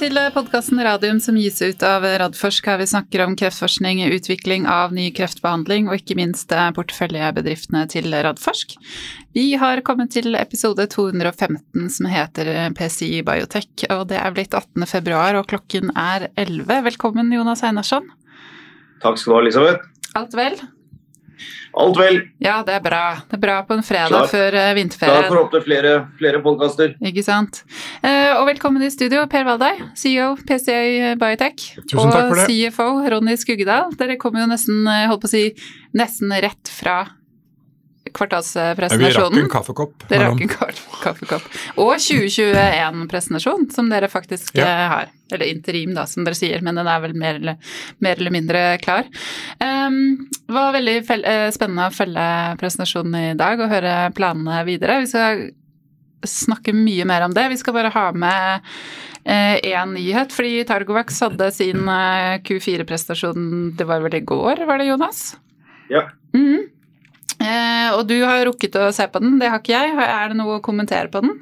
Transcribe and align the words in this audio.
til 0.00 0.16
podkasten 0.32 0.78
Radium 0.80 1.18
som 1.20 1.36
gis 1.36 1.58
ut 1.60 1.82
av 1.84 2.06
Radforsk, 2.22 2.70
her 2.70 2.78
vi 2.80 2.86
snakker 2.88 3.20
om 3.26 3.34
kreftforskning, 3.36 3.98
utvikling 4.16 4.64
av 4.70 4.94
ny 4.96 5.10
kreftbehandling 5.12 5.90
og 5.90 5.98
ikke 5.98 6.16
minst 6.16 6.54
eh, 6.56 6.70
porteføljebedriftene 6.72 7.82
til 7.92 8.08
Radforsk. 8.08 8.78
Vi 9.36 9.44
har 9.60 9.82
kommet 9.84 10.14
til 10.16 10.38
episode 10.40 10.86
215 10.94 11.92
som 11.92 12.08
heter 12.08 12.72
PCI 12.78 13.20
Biotech, 13.28 13.68
og 13.92 14.06
det 14.14 14.22
er 14.22 14.32
blitt 14.32 14.56
18. 14.56 14.88
februar 14.88 15.36
og 15.36 15.50
klokken 15.52 15.92
er 15.92 16.30
11. 16.32 16.80
Velkommen, 16.88 17.28
Jonas 17.36 17.66
Einarsson. 17.66 18.08
Takk 19.04 19.20
skal 19.20 19.34
du 19.34 19.36
ha, 19.36 19.44
Elisabeth. 19.44 19.90
Alt 20.16 20.38
vel? 20.38 20.62
Alt 21.80 22.00
vel. 22.00 22.20
Ja, 22.42 22.60
det 22.66 22.74
er 22.78 22.82
bra. 22.84 23.04
Det 23.30 23.38
er 23.38 23.42
bra 23.42 23.58
på 23.66 23.76
en 23.78 23.84
fredag 23.86 24.10
Klar. 24.12 24.30
før 24.32 24.56
uh, 24.58 24.70
vinterferien. 24.78 25.20
Klar 25.22 25.28
for 25.28 25.40
å 25.40 25.44
åpne 25.46 25.62
flere, 25.66 25.92
flere 26.18 26.42
podkaster. 26.44 26.96
Ikke 27.12 27.24
sant. 27.26 27.62
Uh, 28.02 28.40
og 28.40 28.48
velkommen 28.50 28.82
i 28.86 28.90
studio, 28.92 29.22
Per 29.30 29.46
Valdei, 29.46 29.72
CEO 29.98 30.32
PCA 30.48 31.14
Biotech. 31.20 31.70
Tusen 31.84 32.10
takk 32.10 32.32
for 32.32 32.42
det. 32.42 32.48
Og 32.48 32.50
CFO 32.50 32.90
Ronny 33.14 33.38
Skuggedal. 33.40 33.94
Dere 34.00 34.18
kommer 34.20 34.44
jo 34.44 34.50
nesten, 34.50 34.82
eh, 34.90 35.06
holdt 35.10 35.24
på 35.24 35.30
å 35.30 35.34
si, 35.36 35.46
nesten 35.96 36.34
rett 36.42 36.70
fra 36.74 37.02
kvartalspresentasjonen. 38.16 39.36
Vi 39.36 39.40
rakk 39.40 39.44
en 39.44 39.52
kaffekopp. 39.52 40.04
Dere 40.10 40.28
rakk 40.28 40.42
en 40.44 40.50
kaffekopp. 41.02 41.46
Og 41.80 41.92
2021-presentasjon, 41.96 43.68
som 43.74 43.90
dere 43.92 44.10
faktisk 44.12 44.58
ja. 44.58 44.66
Eh, 44.66 44.84
har. 44.94 45.12
Eller 45.30 45.52
interim, 45.52 45.92
da, 45.94 46.06
som 46.10 46.26
dere 46.26 46.38
sier, 46.38 46.62
men 46.66 46.78
den 46.78 46.88
er 46.90 47.02
vel 47.04 47.14
mer 47.18 47.38
eller, 47.38 47.74
mer 48.02 48.18
eller 48.18 48.34
mindre 48.34 48.64
klar. 48.82 49.06
Um, 49.62 50.26
det 50.30 50.56
var 50.56 50.74
veldig 50.74 50.96
eh, 51.20 51.46
spennende 51.54 51.90
å 51.90 51.94
følge 51.94 52.26
presentasjonen 52.62 53.20
i 53.20 53.36
dag 53.38 53.62
og 53.62 53.70
høre 53.70 53.94
planene 54.16 54.64
videre. 54.68 55.02
Vi 55.04 55.12
skal 55.12 55.46
snakke 56.26 56.74
mye 56.76 57.06
mer 57.08 57.24
om 57.28 57.36
det. 57.36 57.46
Vi 57.52 57.60
skal 57.60 57.76
bare 57.76 57.92
ha 57.94 58.08
med 58.12 58.66
én 59.24 59.76
eh, 59.76 59.86
nyhet, 59.94 60.34
fordi 60.34 60.64
Targovax 60.66 61.22
hadde 61.26 61.50
sin 61.52 61.86
Q4-prestasjon, 62.48 63.76
det 63.78 63.86
var 63.86 64.02
vel 64.04 64.18
i 64.18 64.24
går, 64.26 64.64
var 64.66 64.80
det 64.80 64.90
Jonas? 64.90 65.36
Ja. 65.90 66.08
Mm 66.34 66.46
-hmm. 66.46 66.68
Eh, 67.90 67.98
og 67.98 68.06
du 68.08 68.18
har 68.24 68.44
rukket 68.48 68.78
å 68.78 68.90
se 68.94 69.06
på 69.10 69.22
den, 69.22 69.38
det 69.40 69.50
har 69.52 69.62
ikke 69.62 69.76
jeg. 69.76 69.94
Er 70.06 70.32
det 70.32 70.40
noe 70.40 70.58
å 70.58 70.64
kommentere 70.64 71.10
på 71.12 71.22
den? 71.24 71.38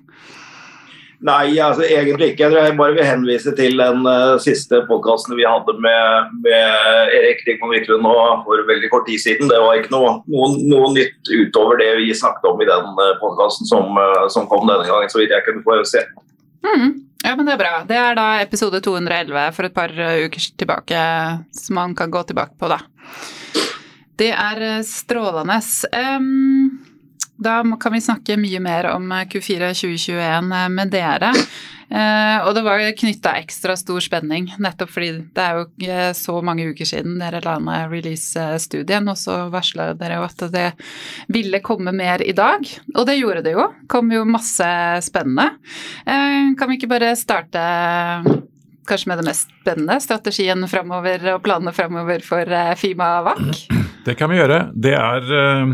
Nei, 1.18 1.56
altså 1.58 1.82
egentlig 1.82 2.28
ikke. 2.32 2.46
Jeg 2.54 2.76
bare 2.78 2.94
vil 2.94 3.06
henvise 3.06 3.50
til 3.58 3.80
den 3.80 4.04
uh, 4.06 4.36
siste 4.38 4.84
podkasten 4.86 5.34
vi 5.34 5.48
hadde 5.48 5.74
med, 5.82 6.36
med 6.44 7.16
Erik 7.16 7.42
Dikman 7.42 7.72
Wiklund 7.74 8.06
for 8.46 8.62
veldig 8.68 8.90
kort 8.92 9.08
tid 9.08 9.18
siden. 9.24 9.50
Det 9.50 9.58
var 9.58 9.80
ikke 9.80 9.90
noe, 9.96 10.12
noe, 10.30 10.52
noe 10.70 10.92
nytt 10.94 11.32
utover 11.32 11.82
det 11.82 11.90
vi 11.98 12.12
snakket 12.14 12.46
om 12.46 12.62
i 12.62 12.68
den 12.70 12.92
uh, 12.94 13.02
eh, 13.08 13.18
podkasten 13.18 13.66
som, 13.66 13.98
uh, 13.98 14.28
som, 14.30 14.46
kom 14.46 14.70
denne 14.70 14.86
gangen, 14.86 15.10
så 15.10 15.18
vidt 15.18 15.34
jeg 15.34 15.42
kunne 15.48 15.64
få 15.66 15.80
se. 15.90 16.04
Mm. 16.62 16.94
Ja, 17.24 17.34
men 17.34 17.50
Det 17.50 17.56
er 17.56 17.60
bra. 17.64 17.74
Det 17.88 17.98
er 17.98 18.14
da 18.14 18.28
episode 18.44 18.78
211 18.86 19.50
for 19.58 19.66
et 19.66 19.74
par 19.74 19.90
uker 19.90 20.48
tilbake, 20.62 21.02
som 21.50 21.80
man 21.82 21.98
kan 21.98 22.14
gå 22.14 22.22
tilbake 22.30 22.54
på, 22.62 22.70
da. 22.70 22.78
Det 24.18 24.32
er 24.34 24.62
eh, 24.66 24.84
strålende. 24.86 25.60
Da 27.38 27.62
kan 27.78 27.94
vi 27.94 28.02
snakke 28.02 28.38
mye 28.40 28.60
mer 28.62 28.90
om 28.96 29.10
eh, 29.14 29.26
Q4 29.30 29.72
2021 29.78 30.54
eh, 30.58 30.70
med 30.74 30.94
dere. 30.94 31.34
Og 31.88 32.50
det 32.52 32.60
var 32.66 32.82
knytta 33.00 33.30
ekstra 33.40 33.72
stor 33.80 34.02
spenning, 34.04 34.50
nettopp 34.60 34.90
fordi 34.92 35.22
det 35.32 35.40
er 35.40 35.56
jo 35.56 36.02
så 36.18 36.34
mange 36.44 36.66
uker 36.68 36.84
siden 36.84 37.14
dere 37.16 37.40
la 37.40 37.54
ned 37.64 37.94
release-studien, 37.94 39.08
og 39.08 39.16
så 39.16 39.38
varsla 39.48 39.94
dere 39.96 40.18
jo 40.18 40.26
at 40.26 40.44
det 40.52 40.66
ville 41.32 41.62
komme 41.64 41.96
mer 41.96 42.20
i 42.20 42.36
dag. 42.36 42.68
Og 42.92 43.08
det 43.08 43.16
gjorde 43.16 43.46
det 43.48 43.56
jo. 43.56 43.64
Kom 43.88 44.12
jo 44.12 44.28
masse 44.28 44.68
spennende. 45.08 45.48
Kan 46.04 46.68
vi 46.68 46.76
ikke 46.76 46.92
bare 46.92 47.16
starte 47.16 47.64
kanskje 48.84 49.14
med 49.14 49.22
det 49.22 49.30
mest 49.32 49.48
spennende, 49.62 50.00
strategien 50.04 50.68
framover 50.68 51.24
og 51.38 51.44
planene 51.48 51.72
framover 51.72 52.20
for 52.20 52.58
Fima 52.84 53.14
VAK? 53.32 53.77
Det 54.08 54.16
kan 54.16 54.30
vi 54.32 54.38
gjøre. 54.38 54.60
Det 54.72 54.94
er 54.96 55.32
eh, 55.36 55.72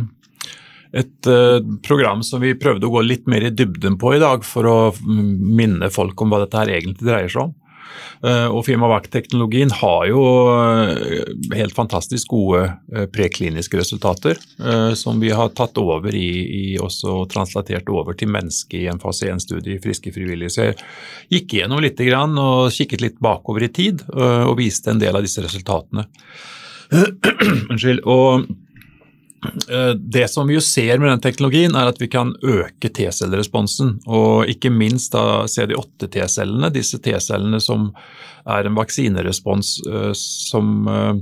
et 0.99 1.29
eh, 1.31 1.59
program 1.87 2.25
som 2.27 2.43
vi 2.43 2.57
prøvde 2.59 2.89
å 2.89 2.95
gå 2.97 3.05
litt 3.07 3.29
mer 3.31 3.47
i 3.47 3.53
dybden 3.55 3.99
på 4.01 4.17
i 4.17 4.23
dag, 4.23 4.47
for 4.47 4.67
å 4.67 4.79
minne 5.05 5.93
folk 5.95 6.25
om 6.25 6.33
hva 6.33 6.43
dette 6.43 6.59
her 6.59 6.73
egentlig 6.75 7.07
dreier 7.07 7.31
seg 7.31 7.45
om. 7.47 7.53
Eh, 8.27 8.49
og 8.51 8.65
Firmavac-teknologien 8.67 9.71
har 9.79 10.09
jo 10.09 10.25
helt 11.55 11.77
fantastisk 11.77 12.33
gode 12.35 13.05
prekliniske 13.15 13.79
resultater, 13.79 14.41
som 14.99 15.23
vi 15.23 15.31
har 15.31 15.53
tatt 15.55 15.79
over 15.79 16.17
i, 16.19 16.31
i 16.43 16.65
også 16.83 17.21
translatert 17.31 17.93
over 17.95 18.19
til 18.19 18.33
menneske 18.35 18.81
i 18.81 18.89
en 18.91 19.03
fase 19.03 19.31
1-studie 19.31 19.77
i 19.77 19.85
friske 19.85 20.11
frivillige. 20.17 20.57
Så 20.57 20.67
jeg 20.67 20.81
gikk 21.37 21.55
gjennom 21.61 21.85
litt 21.87 22.03
og 22.03 22.75
kikket 22.75 23.07
litt 23.07 23.23
bakover 23.23 23.69
i 23.69 23.71
tid 23.79 24.03
og 24.11 24.59
viste 24.59 24.91
en 24.91 25.03
del 25.03 25.15
av 25.15 25.23
disse 25.23 25.45
resultatene. 25.45 26.09
Unnskyld. 27.71 28.03
Og 28.05 28.47
eh, 29.69 29.93
det 29.97 30.29
som 30.33 30.49
vi 30.49 30.61
ser 30.61 30.99
med 30.99 31.11
den 31.11 31.23
teknologien, 31.25 31.77
er 31.77 31.91
at 31.91 32.01
vi 32.03 32.11
kan 32.13 32.35
øke 32.43 32.91
T-celleresponsen. 32.91 33.99
Og 34.07 34.51
ikke 34.51 34.73
minst 34.73 35.15
da 35.17 35.45
CD8-T-cellene, 35.51 36.73
disse 36.75 37.01
T-cellene 37.03 37.63
som 37.63 37.93
er 38.51 38.69
en 38.69 38.77
vaksinerespons 38.77 39.79
eh, 39.89 40.13
som 40.19 40.91
eh, 40.91 41.15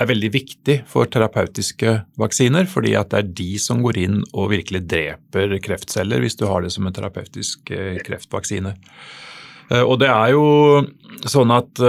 er 0.00 0.08
veldig 0.08 0.30
viktig 0.32 0.78
for 0.88 1.10
terapeutiske 1.10 1.98
vaksiner, 2.20 2.64
fordi 2.70 2.94
at 2.96 3.10
det 3.12 3.18
er 3.18 3.34
de 3.42 3.50
som 3.60 3.82
går 3.84 3.98
inn 4.00 4.22
og 4.32 4.52
virkelig 4.54 4.86
dreper 4.88 5.58
kreftceller 5.64 6.22
hvis 6.22 6.38
du 6.40 6.46
har 6.48 6.64
det 6.64 6.72
som 6.72 6.88
en 6.88 6.96
terapeutisk 6.96 7.68
kreftvaksine. 8.06 8.72
Og 9.84 9.94
det 10.00 10.08
er 10.10 10.32
jo 10.34 10.46
sånn 11.28 11.52
at 11.54 11.80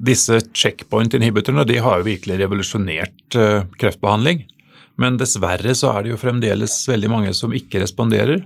disse 0.00 0.40
checkpoint 0.56 1.14
inhibitorene 1.14 1.66
de 1.68 1.78
har 1.82 2.00
jo 2.00 2.08
virkelig 2.08 2.38
revolusjonert 2.40 3.36
uh, 3.36 3.66
kreftbehandling. 3.80 4.46
Men 5.00 5.18
dessverre 5.20 5.74
så 5.76 5.92
er 5.94 6.04
det 6.04 6.14
jo 6.14 6.20
fremdeles 6.20 6.76
veldig 6.88 7.10
mange 7.12 7.34
som 7.36 7.54
ikke 7.56 7.82
responderer. 7.84 8.42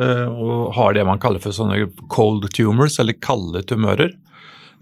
Uh, 0.00 0.26
og 0.28 0.74
har 0.76 0.96
det 0.96 1.04
man 1.08 1.20
kaller 1.20 1.42
for 1.42 1.56
sånne 1.56 1.88
cold 2.12 2.48
tumors, 2.56 2.98
eller 3.02 3.18
kalde 3.20 3.64
tumører. 3.68 4.14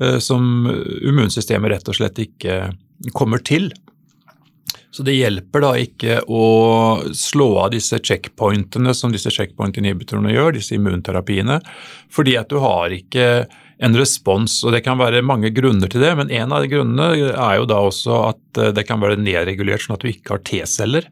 Uh, 0.02 0.18
som 0.22 0.68
immunsystemet 1.02 1.74
rett 1.74 1.90
og 1.90 1.98
slett 1.98 2.22
ikke 2.22 2.60
kommer 3.14 3.42
til. 3.42 3.72
Så 4.94 5.02
det 5.02 5.16
hjelper 5.16 5.64
da 5.64 5.72
ikke 5.82 6.20
å 6.30 6.44
slå 7.18 7.48
av 7.64 7.72
disse 7.74 7.98
checkpointene 7.98 8.92
som 8.94 9.10
disse 9.10 9.32
checkpoint 9.34 9.80
inhibitorene 9.80 10.30
gjør, 10.30 10.54
disse 10.54 10.76
immunterapiene, 10.76 11.56
fordi 12.14 12.36
at 12.38 12.52
du 12.52 12.60
har 12.62 12.94
ikke 12.94 13.24
en 13.78 13.96
respons. 13.98 14.62
og 14.64 14.72
Det 14.72 14.84
kan 14.84 14.98
være 15.00 15.24
mange 15.26 15.50
grunner 15.54 15.90
til 15.90 16.04
det, 16.04 16.14
men 16.18 16.30
en 16.30 16.54
av 16.54 16.62
de 16.62 16.70
grunnene 16.72 17.32
er 17.32 17.58
jo 17.58 17.68
da 17.68 17.80
også 17.82 18.20
at 18.30 18.62
eh, 18.62 18.72
det 18.76 18.86
kan 18.88 19.02
være 19.02 19.20
nedregulert 19.20 19.84
sånn 19.84 19.96
at 19.98 20.04
du 20.04 20.12
ikke 20.12 20.36
har 20.36 20.44
T-celler. 20.46 21.08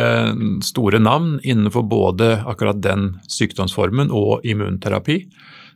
store 0.65 1.01
navn 1.03 1.35
innenfor 1.43 1.85
både 1.91 2.31
akkurat 2.47 2.79
den 2.81 3.11
sykdomsformen 3.29 4.09
og 4.15 4.47
immunterapi. 4.47 5.19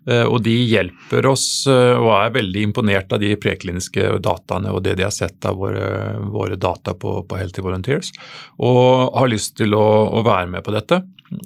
Eh, 0.09 0.25
og 0.25 0.41
de 0.45 0.55
hjelper 0.65 1.27
oss 1.29 1.67
eh, 1.69 1.93
og 1.99 2.09
er 2.15 2.35
veldig 2.39 2.63
imponert 2.69 3.11
av 3.13 3.21
de 3.21 3.33
prekliniske 3.39 4.15
dataene 4.25 4.71
og 4.73 4.81
det 4.85 4.95
de 4.97 5.05
har 5.05 5.13
sett 5.13 5.45
av 5.45 5.59
våre, 5.59 6.15
våre 6.33 6.57
data 6.57 6.95
på, 6.97 7.19
på, 7.29 7.37
Healthy 7.37 7.63
Volunteers, 7.65 8.09
og 8.57 9.13
har 9.19 9.29
lyst 9.29 9.57
til 9.59 9.75
å, 9.77 9.85
å, 10.09 10.23
være 10.25 10.49
med 10.55 10.65
på 10.65 10.73
dette. 10.73 11.03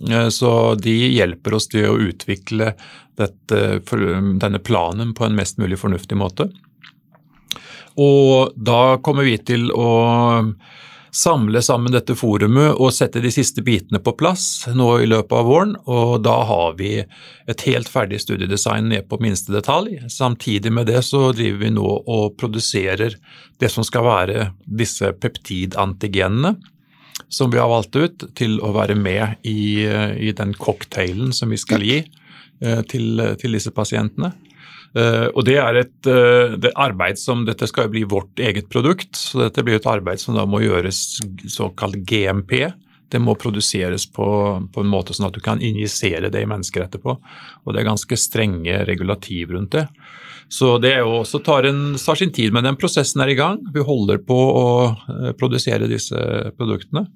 Eh, 0.10 0.30
så 0.32 0.52
de 0.80 0.96
hjelper 1.18 1.58
oss 1.58 1.68
til 1.74 1.90
å 1.90 1.98
utvikle 2.08 2.74
dette, 3.20 3.60
denne 3.84 4.62
planen 4.64 5.12
på 5.18 5.28
en 5.28 5.36
mest 5.38 5.60
mulig 5.62 5.82
fornuftig 5.82 6.18
måte. 6.18 6.48
Og 8.00 8.56
da 8.56 8.98
kommer 9.06 9.28
vi 9.28 9.36
til 9.38 9.68
å 9.70 9.90
samle 11.14 11.62
sammen 11.62 11.94
dette 11.94 12.16
forumet 12.18 12.74
og 12.82 12.94
sette 12.96 13.22
de 13.22 13.30
siste 13.34 13.62
bitene 13.66 14.02
på 14.02 14.16
plass 14.18 14.66
nå 14.74 14.90
i 15.04 15.08
løpet 15.10 15.36
av 15.38 15.48
våren. 15.48 15.76
Og 15.86 16.18
da 16.26 16.36
har 16.50 16.76
vi 16.80 16.96
et 17.00 17.66
helt 17.68 17.90
ferdig 17.92 18.24
studiedesign 18.24 18.90
ned 18.90 19.08
på 19.10 19.20
minste 19.22 19.54
detalj. 19.54 20.00
Samtidig 20.10 20.74
med 20.74 20.90
det 20.90 21.04
så 21.06 21.28
driver 21.36 21.62
vi 21.66 21.74
nå 21.78 21.88
og 22.02 22.38
produserer 22.42 23.18
det 23.62 23.72
som 23.72 23.86
skal 23.86 24.08
være 24.10 24.48
disse 24.66 25.14
peptidantigenene 25.22 26.56
som 27.34 27.52
vi 27.54 27.62
har 27.62 27.70
valgt 27.70 27.96
ut 27.96 28.26
til 28.38 28.60
å 28.62 28.74
være 28.76 28.96
med 28.98 29.46
i, 29.48 29.86
i 29.86 30.34
den 30.38 30.54
cocktailen 30.58 31.34
som 31.34 31.54
vi 31.54 31.58
skal 31.62 31.86
gi 31.86 32.00
eh, 32.02 32.82
til, 32.90 33.22
til 33.42 33.58
disse 33.58 33.74
pasientene. 33.74 34.34
Uh, 34.94 35.26
og 35.34 35.42
det 35.48 35.56
er 35.58 35.80
et 35.80 36.06
uh, 36.06 36.54
det 36.62 36.70
arbeid 36.78 37.18
som 37.18 37.48
Dette 37.48 37.66
skal 37.66 37.88
jo 37.88 37.94
bli 37.96 38.04
vårt 38.06 38.38
eget 38.38 38.68
produkt, 38.70 39.16
så 39.18 39.48
dette 39.48 39.64
blir 39.66 39.80
et 39.80 39.90
arbeid 39.90 40.22
som 40.22 40.38
da 40.38 40.46
må 40.46 40.62
gjøres 40.62 41.00
såkalt 41.50 41.98
GMP. 42.06 42.68
Det 43.10 43.22
må 43.22 43.34
produseres 43.38 44.06
på, 44.10 44.28
på, 44.74 44.84
en 44.84 44.92
måte 44.92 45.16
sånn 45.18 45.28
at 45.32 45.38
du 45.38 45.42
kan 45.46 45.62
injisere 45.62 46.30
det 46.34 46.44
i 46.44 46.50
mennesker 46.50 46.86
etterpå. 46.86 47.18
Og 47.66 47.74
det 47.74 47.82
er 47.82 47.90
ganske 47.90 48.18
strenge 48.18 48.84
regulativ 48.90 49.54
rundt 49.54 49.74
det. 49.78 49.88
Så 50.54 50.76
det 50.82 50.94
er 50.94 51.02
jo 51.02 51.20
også 51.24 51.42
tar, 51.46 51.66
en, 51.70 51.98
tar 51.98 52.20
sin 52.20 52.34
tid, 52.34 52.54
men 52.54 52.66
den 52.66 52.78
prosessen 52.78 53.22
er 53.26 53.34
i 53.34 53.38
gang. 53.38 53.60
Vi 53.74 53.86
holder 53.86 54.22
på 54.22 54.38
å 54.38 54.66
uh, 54.94 55.30
produsere 55.38 55.90
disse 55.90 56.18
produktene. 56.58 57.08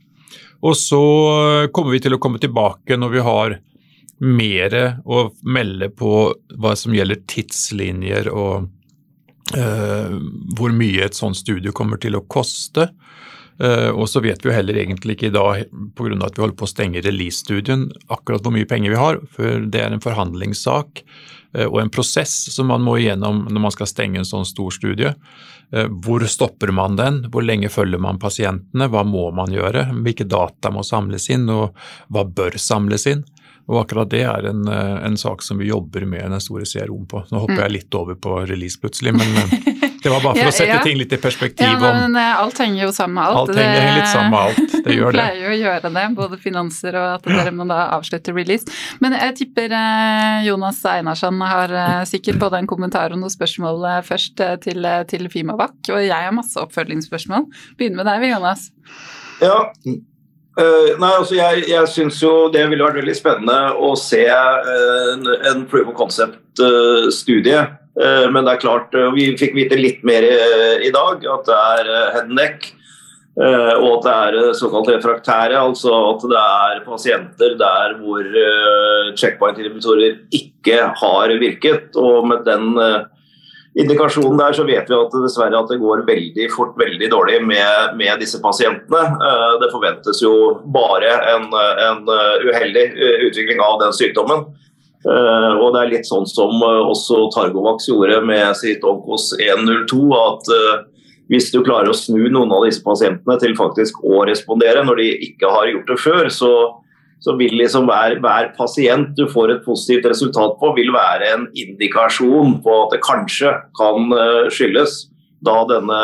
Og 0.66 0.74
så 0.74 1.00
kommer 1.70 1.94
vi 1.94 2.02
til 2.02 2.16
å 2.16 2.22
komme 2.22 2.42
tilbake 2.42 2.98
når 2.98 3.12
vi 3.14 3.26
har 3.26 3.60
mer 4.24 4.74
å 5.06 5.28
melde 5.46 5.90
på 5.94 6.12
hva 6.58 6.74
som 6.78 6.96
gjelder 6.96 7.22
tidslinjer 7.30 8.30
og 8.34 8.68
uh, 9.56 10.18
hvor 10.58 10.74
mye 10.76 11.06
et 11.06 11.18
sånt 11.18 11.38
studie 11.38 11.76
kommer 11.76 12.02
til 12.02 12.18
å 12.18 12.26
koste. 12.26 12.90
Uh, 13.62 13.90
og 13.94 14.06
så 14.10 14.22
vet 14.22 14.44
vi 14.44 14.52
jo 14.52 14.58
heller 14.58 14.78
egentlig 14.78 15.18
ikke 15.18 15.32
i 15.32 15.38
dag, 15.38 15.64
pga. 15.98 16.14
at 16.26 16.38
vi 16.38 16.44
holder 16.44 16.58
på 16.58 16.68
å 16.68 16.74
stenge 16.74 17.02
release-studien, 17.06 17.88
akkurat 18.14 18.46
hvor 18.46 18.54
mye 18.54 18.70
penger 18.70 18.94
vi 18.94 19.02
har. 19.02 19.22
For 19.34 19.66
det 19.66 19.84
er 19.84 19.94
en 19.94 20.04
forhandlingssak 20.04 21.04
uh, 21.04 21.68
og 21.68 21.82
en 21.84 21.94
prosess 21.94 22.36
som 22.54 22.70
man 22.74 22.86
må 22.86 22.98
igjennom 23.02 23.46
når 23.50 23.68
man 23.70 23.76
skal 23.76 23.90
stenge 23.90 24.22
en 24.22 24.30
sånn 24.30 24.50
stor 24.50 24.74
studie. 24.74 25.14
Hvor 25.68 26.24
stopper 26.32 26.72
man 26.72 26.94
den, 26.96 27.18
hvor 27.28 27.44
lenge 27.44 27.68
følger 27.68 28.00
man 28.00 28.22
pasientene, 28.24 28.86
hva 28.88 29.02
må 29.04 29.26
man 29.36 29.52
gjøre, 29.52 29.90
hvilke 30.00 30.24
data 30.24 30.72
må 30.72 30.80
samles 30.88 31.26
inn 31.28 31.44
og 31.52 31.76
hva 32.08 32.24
bør 32.24 32.56
samles 32.56 33.04
inn. 33.12 33.26
Og 33.68 33.82
akkurat 33.82 34.08
det 34.10 34.24
er 34.24 34.46
en, 34.48 34.68
eh, 34.72 35.06
en, 35.06 35.18
sak 35.20 35.44
som 35.44 35.60
vi 35.60 35.68
jobber 35.68 36.06
med 36.08 36.32
den 36.32 36.42
store 36.44 36.66
CRO-en 36.66 37.08
på. 37.10 37.24
Nå 37.32 37.42
hopper 37.44 37.58
mm. 37.58 37.64
jeg 37.66 37.74
litt 37.74 37.98
over 38.00 38.16
på 38.16 38.40
release 38.48 38.80
plutselig, 38.80 39.12
men 39.18 39.42
eh, 39.42 39.84
det 40.04 40.12
var 40.14 40.24
bare 40.24 40.38
for 40.38 40.44
ja, 40.46 40.54
å 40.54 40.56
sette 40.56 40.78
ja. 40.78 40.80
ting 40.86 40.96
litt 41.00 41.12
i 41.12 41.20
perspektiv. 41.20 41.68
Ja, 41.68 41.76
men 41.82 42.14
om, 42.14 42.16
eh, 42.16 42.40
alt 42.46 42.64
henger 42.64 42.86
jo 42.86 42.94
sammen 42.96 43.20
med 43.20 43.28
alt. 43.28 43.52
Alt 43.52 43.60
henger 43.60 44.00
litt 44.00 44.14
sammen 44.14 44.32
med 44.32 44.40
alt, 44.46 44.80
det 44.88 44.96
gjør 45.00 45.12
det. 45.12 45.20
pleier 45.20 45.44
jo 45.44 45.52
å 45.52 45.60
gjøre 45.60 45.94
det, 46.00 46.08
både 46.22 46.42
finanser 46.48 47.00
og 47.02 47.10
at 47.18 47.28
dere 47.28 47.56
må 47.60 47.68
da 47.68 47.84
avslutte 47.98 48.36
release. 48.38 48.80
Men 49.04 49.20
jeg 49.20 49.38
tipper 49.44 49.78
Jonas 50.48 50.84
Einarsson 50.88 51.44
har 51.44 51.78
sikkert 52.08 52.40
både 52.40 52.64
en 52.64 52.72
kommentar 52.72 53.12
og 53.12 53.20
noen 53.20 53.36
spørsmål 53.36 53.84
først 54.08 54.40
til, 54.64 54.92
til 55.12 55.32
Fimavak, 55.34 55.76
og 55.92 56.00
jeg 56.00 56.16
har 56.16 56.36
masse 56.36 56.56
oppfølgingsspørsmål. 56.62 57.50
Begynn 57.76 58.00
med 58.00 58.08
deg, 58.08 58.30
Jonas. 58.32 58.70
Ja, 59.44 59.66
Uh, 60.58 60.96
nei, 60.98 61.12
altså 61.12 61.36
jeg, 61.38 61.68
jeg 61.70 61.90
syns 61.94 62.18
jo 62.24 62.48
det 62.50 62.64
ville 62.72 62.82
vært 62.82 62.98
veldig 62.98 63.14
spennende 63.14 63.58
å 63.78 63.92
se 64.00 64.24
uh, 64.26 65.12
en, 65.14 65.28
en 65.52 65.60
proof 65.70 65.92
of 65.92 65.98
concept-studie. 66.00 67.60
Uh, 67.98 68.26
men 68.34 68.42
det 68.42 68.56
er 68.56 68.64
klart, 68.64 68.98
vi 69.14 69.28
fikk 69.38 69.54
vite 69.58 69.78
litt 69.78 70.02
mer 70.08 70.26
i, 70.26 70.34
i 70.90 70.92
dag, 70.94 71.22
at 71.22 71.46
det 71.46 71.60
er 71.60 71.92
head 72.16 72.26
and 72.26 72.38
neck. 72.40 72.74
og 73.38 73.92
at 74.00 74.06
det 74.06 74.14
er 74.42 74.54
såkalt 74.58 74.88
refraktære, 74.90 75.60
altså 75.62 75.92
at 76.08 76.24
det 76.26 76.40
er 76.42 76.80
pasienter 76.88 77.52
der 77.60 77.94
hvor 78.00 78.26
checkpoint-inhibitorer 79.14 80.16
ikke 80.34 80.88
har 80.98 81.34
virket. 81.38 81.94
Og 82.02 82.26
med 82.32 82.42
den 82.50 82.72
indikasjonen 83.78 84.40
der, 84.40 84.56
så 84.58 84.66
vet 84.66 84.90
vi 84.90 84.98
at 84.98 85.14
dessverre 85.14 85.60
at 85.60 85.70
det 85.70 85.80
går 85.82 86.06
veldig 86.08 86.48
fort 86.54 86.78
veldig 86.80 87.10
dårlig 87.14 87.42
med, 87.46 87.98
med 88.00 88.22
disse 88.22 88.40
pasientene. 88.42 89.04
Eh, 89.14 89.58
det 89.62 89.70
forventes 89.74 90.22
jo 90.24 90.34
bare 90.74 91.12
en, 91.34 91.46
en, 91.54 92.02
uheldig 92.48 92.86
eh, 92.96 93.28
utvikling 93.28 93.62
av 93.62 93.78
den 93.84 93.94
sykdommen. 93.94 94.48
Eh, 95.06 95.52
og 95.62 95.76
det 95.76 95.84
er 95.84 95.92
litt 95.94 96.10
sånn 96.10 96.26
som 96.30 96.58
også 96.66 97.28
Targovax 97.36 97.90
gjorde 97.92 98.22
med 98.26 98.58
sitt 98.58 98.86
Onkos 98.88 99.30
102, 99.38 100.02
at 100.24 100.52
hvis 101.30 101.52
du 101.54 101.60
klarer 101.62 101.92
å 101.92 101.98
snu 101.98 102.30
noen 102.32 102.52
av 102.56 102.66
disse 102.66 102.82
pasientene 102.82 103.38
til 103.42 103.54
faktisk 103.60 104.00
å 104.08 104.24
respondere 104.26 104.86
når 104.88 105.04
de 105.04 105.08
ikke 105.28 105.54
har 105.54 105.70
gjort 105.70 105.90
det 105.92 106.00
før, 106.02 106.30
så 106.34 106.52
så 107.20 107.36
vil 107.38 107.56
liksom 107.58 107.88
hver, 107.90 108.20
hver, 108.22 108.52
pasient 108.58 109.16
du 109.18 109.26
får 109.32 109.54
et 109.54 109.64
positivt 109.66 110.06
resultat 110.10 110.58
på, 110.62 110.74
vil 110.78 110.94
være 110.94 111.32
en 111.34 111.48
indikasjon 111.58 112.60
på 112.66 112.76
at 112.84 112.94
det 112.94 113.04
kanskje 113.06 113.56
kan 113.78 114.12
eh, 114.14 114.44
skyldes 114.54 115.08
da 115.46 115.62
denne 115.70 116.02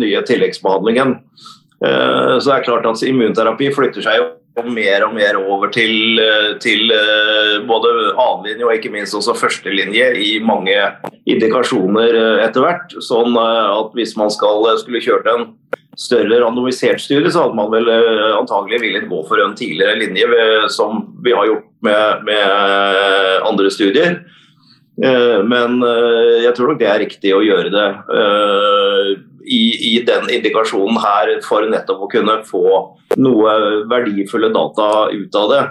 nye 0.00 0.22
tilleggsbehandlingen. 0.26 1.16
Eh, 1.82 2.36
så 2.38 2.46
det 2.46 2.54
er 2.60 2.68
klart 2.68 2.86
at 2.88 3.02
immunterapi 3.06 3.72
flytter 3.74 4.06
seg 4.06 4.20
jo 4.20 4.30
mer 4.68 5.06
og 5.06 5.14
mer 5.16 5.38
over 5.40 5.70
til, 5.72 6.20
eh, 6.22 6.52
til 6.62 6.92
både 7.66 7.92
annenlinje 8.12 8.68
og 8.68 8.74
ikke 8.76 8.92
minst 8.94 9.16
også 9.18 9.34
førstelinje 9.38 10.12
i 10.22 10.32
mange 10.44 10.76
indikasjoner 11.26 12.42
etter 12.46 12.62
hvert. 12.62 12.94
Sånn 13.02 13.34
at 13.38 13.96
hvis 13.98 14.14
man 14.20 14.30
skal, 14.30 14.68
skulle 14.78 15.02
kjørt 15.02 15.30
en 15.32 15.50
større 15.98 16.40
randomisert 16.40 17.00
studie, 17.00 17.30
så 17.30 17.46
hadde 17.46 17.58
man 17.58 17.72
vel 17.72 17.88
uh, 17.90 18.38
antagelig 18.38 18.80
villet 18.82 19.08
gå 19.10 19.18
for 19.28 19.42
en 19.42 19.56
tidligere 19.56 19.98
linje 20.00 20.68
som 20.72 21.04
vi 21.24 21.34
har 21.36 21.48
gjort 21.50 21.66
med, 21.84 22.24
med 22.28 22.46
uh, 22.46 23.48
andre 23.48 23.72
studier. 23.72 24.22
Uh, 25.02 25.40
men 25.48 25.80
jeg 26.44 26.54
tror 26.56 26.72
nok 26.72 26.80
det 26.80 26.88
er 26.88 27.04
riktig 27.04 27.34
å 27.34 27.44
gjøre 27.44 27.72
det 27.72 27.86
i, 29.42 29.62
i, 29.90 29.92
den 30.06 30.28
indikasjonen 30.30 31.00
her 31.02 31.32
for 31.44 31.64
nettopp 31.66 32.04
å 32.04 32.10
kunne 32.12 32.36
få 32.46 32.66
noe 33.18 33.54
verdifulle 33.90 34.52
data 34.54 35.08
ut 35.10 35.38
av 35.40 35.48
det. 35.50 35.62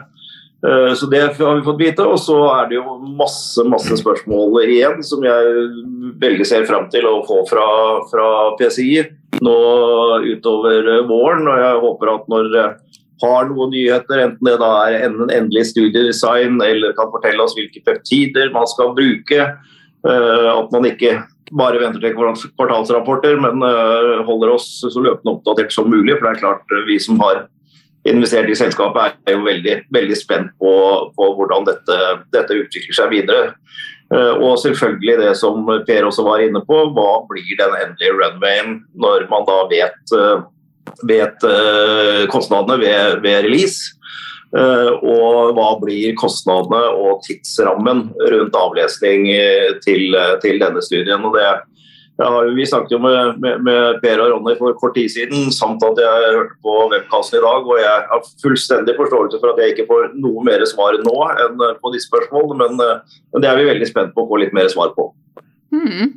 Så 0.99 1.07
det 1.09 1.21
har 1.39 1.55
vi 1.55 1.63
fått 1.65 1.79
vite. 1.79 2.03
Og 2.05 2.19
så 2.21 2.35
er 2.51 2.67
det 2.69 2.75
jo 2.77 2.97
masse 3.17 3.63
masse 3.65 3.95
spørsmål 3.97 4.59
igjen 4.65 4.99
som 5.05 5.23
jeg 5.25 5.55
veldig 6.21 6.45
ser 6.45 6.67
fram 6.69 6.89
til 6.93 7.07
å 7.09 7.21
få 7.25 7.39
fra, 7.49 7.63
fra 8.11 8.27
PCI 8.59 9.07
nå 9.39 9.57
utover 10.27 10.89
våren. 11.07 11.47
og 11.47 11.61
Jeg 11.61 11.83
håper 11.85 12.15
at 12.15 12.31
når 12.31 12.55
har 13.21 13.49
noen 13.49 13.71
nyheter, 13.73 14.23
enten 14.25 14.49
det 14.49 14.57
da 14.61 14.71
er 14.87 15.05
en 15.05 15.29
endelig 15.29 15.67
studiedesign 15.71 16.61
eller 16.65 16.95
kan 16.97 17.11
fortelle 17.13 17.43
oss 17.43 17.55
hvilke 17.57 17.83
peptider 17.85 18.51
man 18.53 18.67
skal 18.69 18.95
bruke, 18.97 19.45
eh, 19.45 20.49
at 20.51 20.73
man 20.73 20.89
ikke 20.89 21.19
bare 21.51 21.81
venter 21.81 22.01
til 22.03 22.15
kvartalsrapporter, 22.15 23.37
men 23.43 23.63
eh, 23.67 24.21
holder 24.27 24.55
oss 24.55 24.69
så 24.81 25.03
løpende 25.03 25.37
oppdatert 25.37 25.73
som 25.75 25.89
mulig. 25.91 26.15
For 26.17 26.27
det 26.27 26.35
er 26.35 26.43
klart, 26.43 26.65
eh, 26.71 26.85
vi 26.87 26.97
som 27.03 27.19
har 27.21 27.45
investert 28.07 28.49
i 28.49 28.57
selskapet, 28.57 29.19
er 29.29 29.37
jo 29.37 29.45
veldig, 29.45 29.75
veldig 29.93 30.17
spent 30.17 30.53
på, 30.61 30.73
på 31.13 31.31
hvordan 31.37 31.67
dette, 31.67 31.97
dette, 32.33 32.61
utvikler 32.63 32.97
seg 32.97 33.11
videre. 33.13 33.51
Eh, 34.11 34.33
og 34.43 34.59
selvfølgelig 34.59 35.17
det 35.21 35.31
som 35.39 35.63
Per 35.87 36.07
også 36.07 36.25
var 36.27 36.43
inne 36.43 36.61
på, 36.67 36.81
hva 36.95 37.23
blir 37.29 37.55
den 37.59 37.77
endelige 37.79 38.17
runwayen 38.17 38.81
når 38.99 39.27
man 39.31 39.47
da 39.47 39.57
vet, 39.71 40.15
eh, 40.17 40.43
vet 41.07 41.47
eh, 41.47 42.27
kostnadene 42.31 42.79
ved, 42.81 43.19
ved 43.23 43.47
release? 43.47 43.97
Og 44.51 45.53
hva 45.55 45.67
blir 45.79 46.11
kostnadene 46.19 46.81
og 46.99 47.21
tidsrammen 47.23 48.01
rundt 48.33 48.57
avlesning 48.59 49.29
til, 49.79 50.17
til 50.43 50.59
denne 50.59 50.83
studien? 50.83 51.23
Og 51.23 51.37
det, 51.37 51.45
har, 52.19 52.49
vi 52.55 52.65
snakket 52.67 52.91
jo 52.95 52.99
med, 53.01 53.39
med, 53.41 53.61
med, 53.65 53.99
Per 54.03 54.21
og 54.21 54.33
Ronny 54.33 54.55
for 54.59 54.75
kort 54.79 54.93
tid 54.97 55.09
siden, 55.13 55.47
samt 55.55 55.83
at 55.85 56.01
jeg 56.01 56.33
hørte 56.35 56.57
på 56.61 56.75
webkassen 56.91 57.39
i 57.39 57.43
dag. 57.45 57.71
og 57.71 57.79
Jeg 57.79 58.03
har 58.11 58.27
fullstendig 58.43 58.97
forståelse 58.99 59.39
for 59.41 59.53
at 59.53 59.61
jeg 59.63 59.73
ikke 59.73 59.87
får 59.89 60.11
noe 60.21 60.43
mer 60.45 60.65
svar 60.69 60.99
nå 61.01 61.15
enn 61.45 61.65
på 61.81 61.93
disse 61.95 62.11
spørsmålene, 62.11 62.59
men, 62.61 63.01
men 63.33 63.43
det 63.43 63.49
er 63.49 63.61
vi 63.61 63.71
veldig 63.71 63.89
spent 63.89 64.15
på 64.15 64.25
å 64.25 64.29
få 64.29 64.41
litt 64.43 64.55
mer 64.57 64.69
svar 64.73 64.93
på. 64.97 65.11
Mm. 65.71 66.11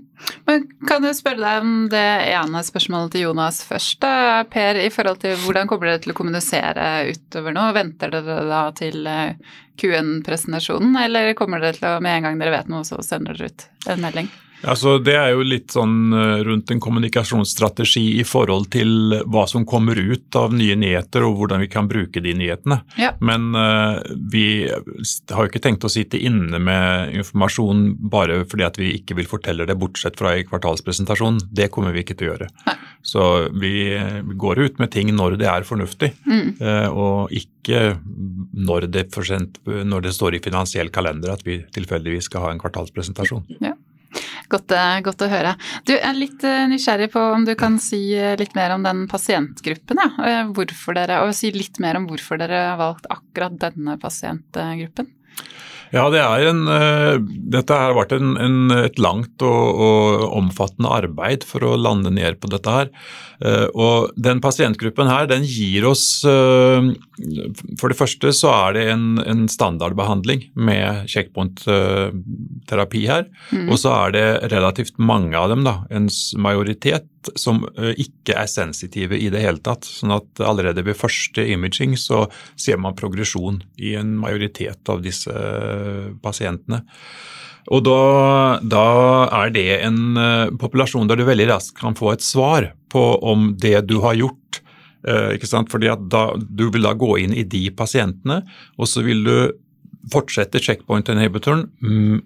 Men 0.49 0.65
kan 0.89 1.05
jeg 1.07 1.17
spørre 1.19 1.43
deg 1.43 1.63
om 1.63 1.75
det 1.91 2.07
ene 2.35 2.63
spørsmålet 2.67 3.13
til 3.15 3.27
Jonas 3.29 3.61
først, 3.67 4.01
da, 4.03 4.43
Per. 4.51 4.79
I 4.83 4.91
forhold 4.93 5.21
til 5.23 5.37
hvordan 5.45 5.71
kommer 5.71 5.91
dere 5.91 6.03
til 6.03 6.15
å 6.15 6.19
kommunisere 6.19 6.89
utover 7.11 7.55
nå? 7.55 7.69
Venter 7.77 8.13
dere 8.15 8.41
da 8.51 8.65
til 8.77 9.07
eh, 9.11 9.37
Q1-presentasjonen, 9.81 10.97
eller 11.05 11.35
kommer 11.39 11.63
dere 11.63 11.79
til 11.79 11.91
å 11.91 12.01
med 12.03 12.19
en 12.19 12.29
gang 12.29 12.43
dere 12.43 12.57
vet 12.57 12.73
noe, 12.73 12.87
så 12.87 12.99
sender 13.07 13.39
dere 13.39 13.53
ut 13.53 13.69
en 13.95 14.03
melding? 14.03 14.33
Altså, 14.69 14.97
det 15.03 15.15
er 15.19 15.33
jo 15.35 15.45
litt 15.47 15.75
sånn 15.75 16.15
eh, 16.15 16.43
rundt 16.47 16.71
en 16.73 16.81
kommunikasjonsstrategi 16.83 18.05
i 18.21 18.25
forhold 18.27 18.71
til 18.75 19.19
hva 19.31 19.45
som 19.51 19.67
kommer 19.69 19.99
ut 19.99 20.39
av 20.39 20.55
nye 20.57 20.77
nyheter 20.79 21.27
og 21.27 21.39
hvordan 21.41 21.65
vi 21.65 21.71
kan 21.73 21.89
bruke 21.91 22.23
de 22.25 22.35
nyhetene. 22.39 22.81
Ja. 23.01 23.13
Men 23.25 23.53
uh, 23.57 24.01
vi 24.33 24.67
har 24.69 25.45
jo 25.45 25.51
ikke 25.51 25.63
tenkt 25.65 25.85
å 25.87 25.93
sitte 25.93 26.21
inne 26.21 26.61
med 26.63 27.15
informasjon 27.21 27.87
bare 28.11 28.43
fordi 28.49 28.67
at 28.67 28.81
vi 28.81 28.95
ikke 28.99 29.19
vil 29.19 29.29
fortelle 29.31 29.67
det, 29.69 29.77
bortsett 29.79 30.19
fra 30.21 30.35
i 30.39 30.45
kvartalspresentasjonen. 30.49 31.43
Det 31.53 31.71
kommer 31.75 31.95
vi 31.95 32.05
ikke 32.05 32.17
til 32.19 32.31
å 32.31 32.35
gjøre. 32.35 32.51
Nei. 32.69 32.77
Så 33.05 33.25
vi 33.61 33.75
går 34.41 34.63
ut 34.65 34.79
med 34.81 34.93
ting 34.95 35.11
når 35.15 35.37
det 35.41 35.49
er 35.51 35.67
fornuftig, 35.69 36.15
mm. 36.25 36.47
uh, 36.63 36.89
og 36.89 37.35
ikke 37.37 37.99
når 38.55 38.89
det, 38.95 39.09
sent, 39.27 39.61
når 39.67 40.07
det, 40.09 40.15
står 40.17 40.39
i 40.39 40.45
finansiell 40.45 40.93
kalender 40.95 41.35
at 41.35 41.45
vi 41.45 41.61
tilfeldigvis 41.75 42.31
skal 42.31 42.47
ha 42.47 42.55
en 42.55 42.63
kvartalspresentasjon. 42.63 43.45
Ja. 43.61 43.75
Godt, 44.53 44.75
eh, 44.77 45.01
godt, 45.05 45.25
å 45.25 45.31
høre. 45.31 45.55
Du 45.89 45.95
er 45.97 46.17
litt 46.17 46.45
eh, 46.47 46.67
nysgjerrig 46.71 47.11
på 47.15 47.23
om 47.35 47.47
du 47.47 47.55
kan 47.59 47.79
si 47.83 48.13
eh, 48.17 48.37
litt 48.41 48.55
mer 48.59 48.77
om 48.77 48.85
den 48.85 49.07
pasientgruppen. 49.11 50.01
Ja. 50.05 50.45
Dere, 50.95 51.23
og 51.25 51.35
si 51.37 51.51
litt 51.55 51.81
mer 51.83 51.99
om 51.99 52.07
hvorfor 52.09 52.39
dere 52.39 52.61
har 52.71 52.81
valgt 52.81 53.09
akkurat 53.11 53.57
denne 53.61 53.97
pasientgruppen. 54.01 55.09
Ja, 55.95 56.09
det 56.11 56.21
en, 56.49 56.65
dette 57.53 57.77
har 57.79 57.95
vært 57.95 58.15
en, 58.17 58.33
en, 58.41 58.73
et 58.75 58.97
langt 58.99 59.43
og, 59.47 59.83
og, 59.85 60.25
omfattende 60.41 60.91
arbeid 60.91 61.45
for 61.47 61.63
å 61.63 61.77
lande 61.79 62.11
ned 62.15 62.41
på 62.43 62.51
dette 62.51 62.73
her. 62.73 62.91
Og 63.79 64.11
den 64.19 64.43
pasientgruppen 64.43 65.11
her, 65.11 65.29
den 65.31 65.47
gir 65.47 65.87
oss 65.87 66.25
For 67.79 67.93
det 67.93 67.99
første 67.99 68.33
så 68.35 68.51
er 68.51 68.75
det 68.75 68.85
en, 68.91 69.07
en 69.23 69.45
standardbehandling 69.51 70.49
med 70.59 71.07
checkpoint-terapi 71.11 73.03
her. 73.07 73.29
Mm. 73.55 73.69
Og 73.69 73.79
så 73.85 73.93
er 73.95 74.15
det 74.17 74.27
relativt 74.55 74.99
mange 74.99 75.39
av 75.39 75.53
dem, 75.53 75.63
da, 75.67 75.77
en 75.95 76.09
majoritet, 76.43 77.07
som 77.41 77.63
ikke 77.79 78.35
er 78.37 78.51
sensitive 78.51 79.17
i 79.17 79.31
det 79.33 79.45
hele 79.45 79.63
tatt. 79.65 79.87
Sånn 79.87 80.13
at 80.17 80.43
allerede 80.43 80.85
ved 80.85 80.99
første 80.99 81.47
imaging 81.55 81.95
så 82.01 82.27
ser 82.61 82.83
man 82.83 82.99
progresjon 82.99 83.63
i 83.79 83.95
en 84.01 84.17
majoritet 84.21 84.91
av 84.91 85.05
disse 85.07 85.33
pasientene. 86.25 86.83
Og 87.73 87.81
da, 87.87 88.01
da, 88.61 88.87
er 89.33 89.53
det 89.55 89.69
en 89.87 90.19
populasjon 90.61 91.09
der 91.09 91.17
du 91.17 91.25
veldig 91.25 91.47
raskt 91.55 91.79
kan 91.81 91.97
få 91.97 92.13
et 92.13 92.25
svar 92.25 92.75
på 92.93 93.05
om 93.25 93.55
det 93.61 93.87
du 93.89 94.01
har 94.05 94.19
gjort. 94.19 94.44
Uh, 95.05 95.35
ikke 95.37 95.51
sant? 95.51 95.69
Fordi 95.73 95.91
at 95.93 96.07
da, 96.09 96.31
Du 96.37 96.71
vil 96.73 96.87
da 96.87 96.95
gå 96.97 97.19
inn 97.21 97.35
i 97.37 97.45
de 97.45 97.67
pasientene, 97.77 98.43
og 98.79 98.89
så 98.89 99.05
vil 99.05 99.25
du 99.27 99.37
fortsette 100.13 100.61
checkpoint 100.61 101.09
inhibitoren 101.09 101.67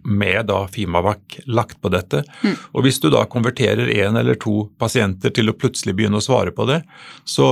med 0.02 0.46
da 0.48 0.64
Fimavac 0.70 1.40
lagt 1.46 1.80
på 1.82 1.90
dette. 1.92 2.24
Mm. 2.42 2.54
Og 2.74 2.84
Hvis 2.84 3.00
du 3.02 3.08
da 3.12 3.24
konverterer 3.30 3.90
én 3.92 4.18
eller 4.18 4.38
to 4.40 4.68
pasienter 4.78 5.30
til 5.34 5.50
å 5.50 5.56
plutselig 5.56 5.94
begynne 5.98 6.18
å 6.18 6.24
svare 6.24 6.54
på 6.54 6.66
det, 6.70 6.80
så 7.24 7.48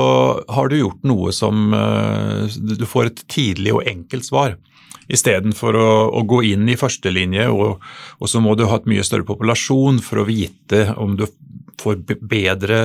har 0.49 0.71
du 0.71 0.79
gjort 0.81 1.07
noe 1.07 1.35
som 1.35 1.75
uh, 1.75 2.47
Du 2.51 2.87
får 2.87 3.13
et 3.13 3.27
tidlig 3.31 3.77
og 3.77 3.87
enkelt 3.87 4.27
svar. 4.27 4.57
Istedenfor 5.07 5.77
å, 5.79 5.91
å 6.19 6.25
gå 6.27 6.43
inn 6.49 6.67
i 6.69 6.79
førstelinje, 6.79 7.47
og, 7.55 7.83
og 8.19 8.31
så 8.31 8.43
må 8.43 8.57
du 8.59 8.67
ha 8.67 8.81
et 8.81 8.89
mye 8.91 9.05
større 9.07 9.27
populasjon 9.29 10.01
for 10.03 10.23
å 10.23 10.27
vite 10.27 10.89
om 10.99 11.15
du 11.19 11.29
får 11.81 12.03
bedre, 12.21 12.81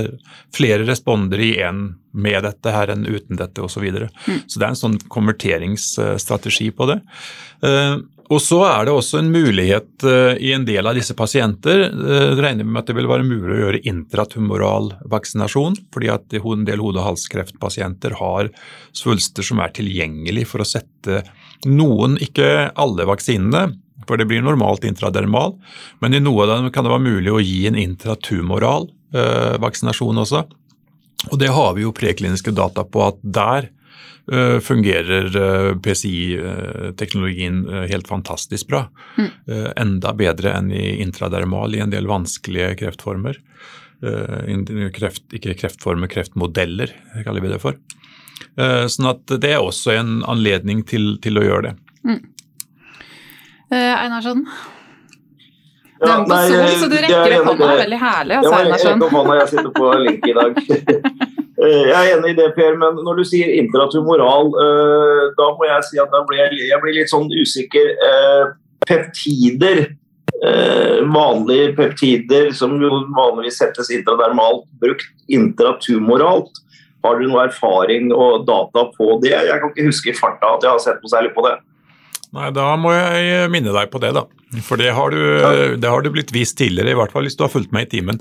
flere 0.56 0.86
respondere 0.88 1.46
i 1.46 1.58
én 1.64 1.84
med 2.12 2.44
dette 2.44 2.74
her 2.76 2.92
enn 2.92 3.06
uten 3.08 3.40
dette 3.40 3.64
osv. 3.64 3.80
Så, 3.80 3.84
videre. 3.84 4.10
mm. 4.28 4.42
så 4.48 4.60
det 4.60 4.66
er 4.66 4.74
en 4.74 4.82
sånn 4.82 4.98
konverteringsstrategi 5.12 6.72
på 6.76 6.90
det. 6.92 7.00
Eh, 7.66 7.96
og 8.32 8.40
så 8.40 8.62
er 8.64 8.88
det 8.88 8.94
også 8.96 9.20
en 9.20 9.32
mulighet 9.34 10.06
uh, 10.08 10.38
i 10.40 10.54
en 10.56 10.64
del 10.64 10.88
av 10.88 10.96
disse 10.96 11.12
pasienter 11.20 11.82
Jeg 11.84 12.38
regner 12.40 12.64
med 12.64 12.80
at 12.80 12.88
det 12.88 12.96
vil 12.96 13.10
være 13.10 13.28
mulig 13.28 13.58
å 13.58 13.60
gjøre 13.66 13.82
intratumoral 13.92 14.94
vaksinasjon, 15.12 15.76
fordi 15.92 16.12
at 16.14 16.38
en 16.40 16.64
del 16.68 16.80
hode- 16.80 17.02
og 17.02 17.10
halskreftpasienter 17.10 18.16
har 18.22 18.52
svulster 18.96 19.44
som 19.44 19.60
er 19.60 19.76
tilgjengelig 19.76 20.48
for 20.48 20.64
å 20.64 20.70
sette 20.70 21.26
noen, 21.68 22.16
ikke 22.24 22.72
alle 22.80 23.06
vaksinene, 23.10 23.66
for 24.12 24.20
det 24.20 24.28
blir 24.28 24.44
normalt 24.44 24.84
intradermal, 24.88 25.56
men 26.04 26.14
i 26.18 26.20
noe 26.20 26.44
av 26.44 26.52
dem 26.52 26.72
kan 26.76 26.84
det 26.84 26.92
være 26.92 27.08
mulig 27.08 27.32
å 27.32 27.40
gi 27.40 27.62
en 27.70 27.80
intratumoral 27.80 28.90
eh, 29.16 29.56
vaksinasjon 29.64 30.20
også. 30.26 30.44
Og 31.32 31.38
det 31.40 31.54
har 31.56 31.78
vi 31.78 31.86
jo 31.86 31.96
prekliniske 31.96 32.52
data 32.58 32.84
på 32.84 33.06
at 33.08 33.22
der 33.24 33.72
Eh, 34.32 34.60
fungerer 34.60 35.36
eh, 35.36 35.78
PCI-teknologien 35.78 37.70
eh, 37.70 37.88
helt 37.90 38.08
fantastisk 38.08 38.68
bra. 38.68 38.86
Mm. 39.18 39.30
Enda 39.76 40.14
bedre 40.14 40.54
enn 40.56 40.70
i 40.72 41.02
intradermal 41.02 41.76
i 41.76 41.82
en 41.82 41.94
del 41.94 42.08
vanskelige 42.10 42.76
kreftformer. 42.84 43.42
Kreft, 44.96 45.28
ikke 45.36 45.54
kreftformer, 45.60 46.10
kreftmodeller 46.10 46.90
kaller 47.26 47.44
vi 47.44 47.52
det 47.52 47.60
for. 47.62 47.76
Sånn 48.58 49.10
at 49.12 49.30
det 49.44 49.52
er 49.54 49.62
også 49.62 49.94
en 49.94 50.16
anledning 50.26 50.82
til, 50.90 51.20
til 51.22 51.38
å 51.38 51.44
gjøre 51.46 51.68
det. 51.68 51.74
Mm. 52.10 52.18
Einarsson? 53.78 54.46
Du 56.02 56.10
er 56.10 56.24
på 56.26 56.38
sol, 56.50 56.72
så 56.82 56.88
du 56.90 56.98
rekker 56.98 57.36
opp 57.38 57.48
hånda. 57.52 57.70
Veldig 57.84 58.00
herlig. 58.02 58.38
Altså, 58.40 58.54
jeg, 58.58 58.80
jeg 58.82 59.04
opp 59.06 59.16
hånda, 59.16 59.38
jeg 59.38 59.50
sitter 59.52 59.72
på 59.76 59.92
link 60.02 60.28
i 60.28 60.38
dag. 60.40 60.62
Eh, 61.62 61.84
jeg 61.92 61.94
er 61.94 62.16
enig 62.16 62.32
i 62.32 62.36
det, 62.40 62.48
Per, 62.56 62.74
men 62.82 62.96
når 63.06 63.20
du 63.20 63.26
sier 63.30 63.52
intratumoral, 63.54 64.48
uh, 64.50 65.28
da 65.38 65.50
må 65.54 65.68
jeg 65.68 65.84
si 65.86 66.00
at 66.02 66.16
blir 66.26 66.40
jeg, 66.40 66.56
jeg 66.72 66.82
blir 66.82 66.96
litt 66.96 67.12
sånn 67.12 67.28
usikker. 67.30 67.92
Peptider, 68.90 69.84
vanlige 71.06 71.76
peptider 71.78 72.50
som 72.58 72.74
jo 72.82 73.04
vanligvis 73.14 73.62
settes 73.62 73.94
intradermalt, 73.94 74.66
brukt 74.82 75.06
intratumoralt. 75.30 76.64
Har 77.06 77.22
du 77.22 77.28
noe 77.30 77.46
erfaring 77.46 78.10
og 78.10 78.48
data 78.50 78.88
på 78.98 79.20
det? 79.22 79.36
Jeg 79.36 79.62
kan 79.62 79.70
ikke 79.70 79.86
huske 79.92 80.16
i 80.16 80.18
farta 80.18 80.56
at 80.56 80.66
jeg 80.66 80.74
har 80.74 80.82
sett 80.82 81.06
noe 81.06 81.14
særlig 81.14 81.36
på 81.38 81.46
det. 81.46 81.60
Nei, 82.32 82.48
Da 82.56 82.70
må 82.80 82.94
jeg 82.96 83.50
minne 83.52 83.74
deg 83.76 83.90
på 83.92 84.00
det, 84.00 84.14
da. 84.16 84.24
For 84.64 84.80
det 84.80 84.92
har, 84.96 85.12
du, 85.12 85.78
det 85.80 85.88
har, 85.88 86.04
du, 86.04 86.10
blitt 86.12 86.32
vist 86.36 86.58
tidligere, 86.60 86.92
i 86.92 87.00
hvert 87.00 87.14
fall 87.14 87.28
hvis 87.28 87.38
du 87.40 87.46
har 87.46 87.52
fulgt 87.52 87.72
med 87.76 87.88
i 87.88 87.92
timen. 87.98 88.20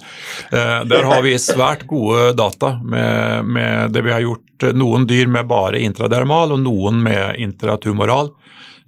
Eh, 0.50 0.80
der 0.90 1.06
har 1.06 1.22
vi 1.26 1.34
svært 1.42 1.86
gode 1.90 2.32
data 2.38 2.76
med, 2.82 3.50
med, 3.50 3.94
det 3.94 4.04
vi 4.06 4.14
har 4.14 4.22
gjort. 4.22 4.46
Noen 4.76 5.06
dyr 5.10 5.30
med 5.30 5.48
bare 5.50 5.80
intradermal 5.80 6.54
og 6.54 6.62
noen 6.62 7.00
med 7.02 7.38
intratumoral. 7.42 8.32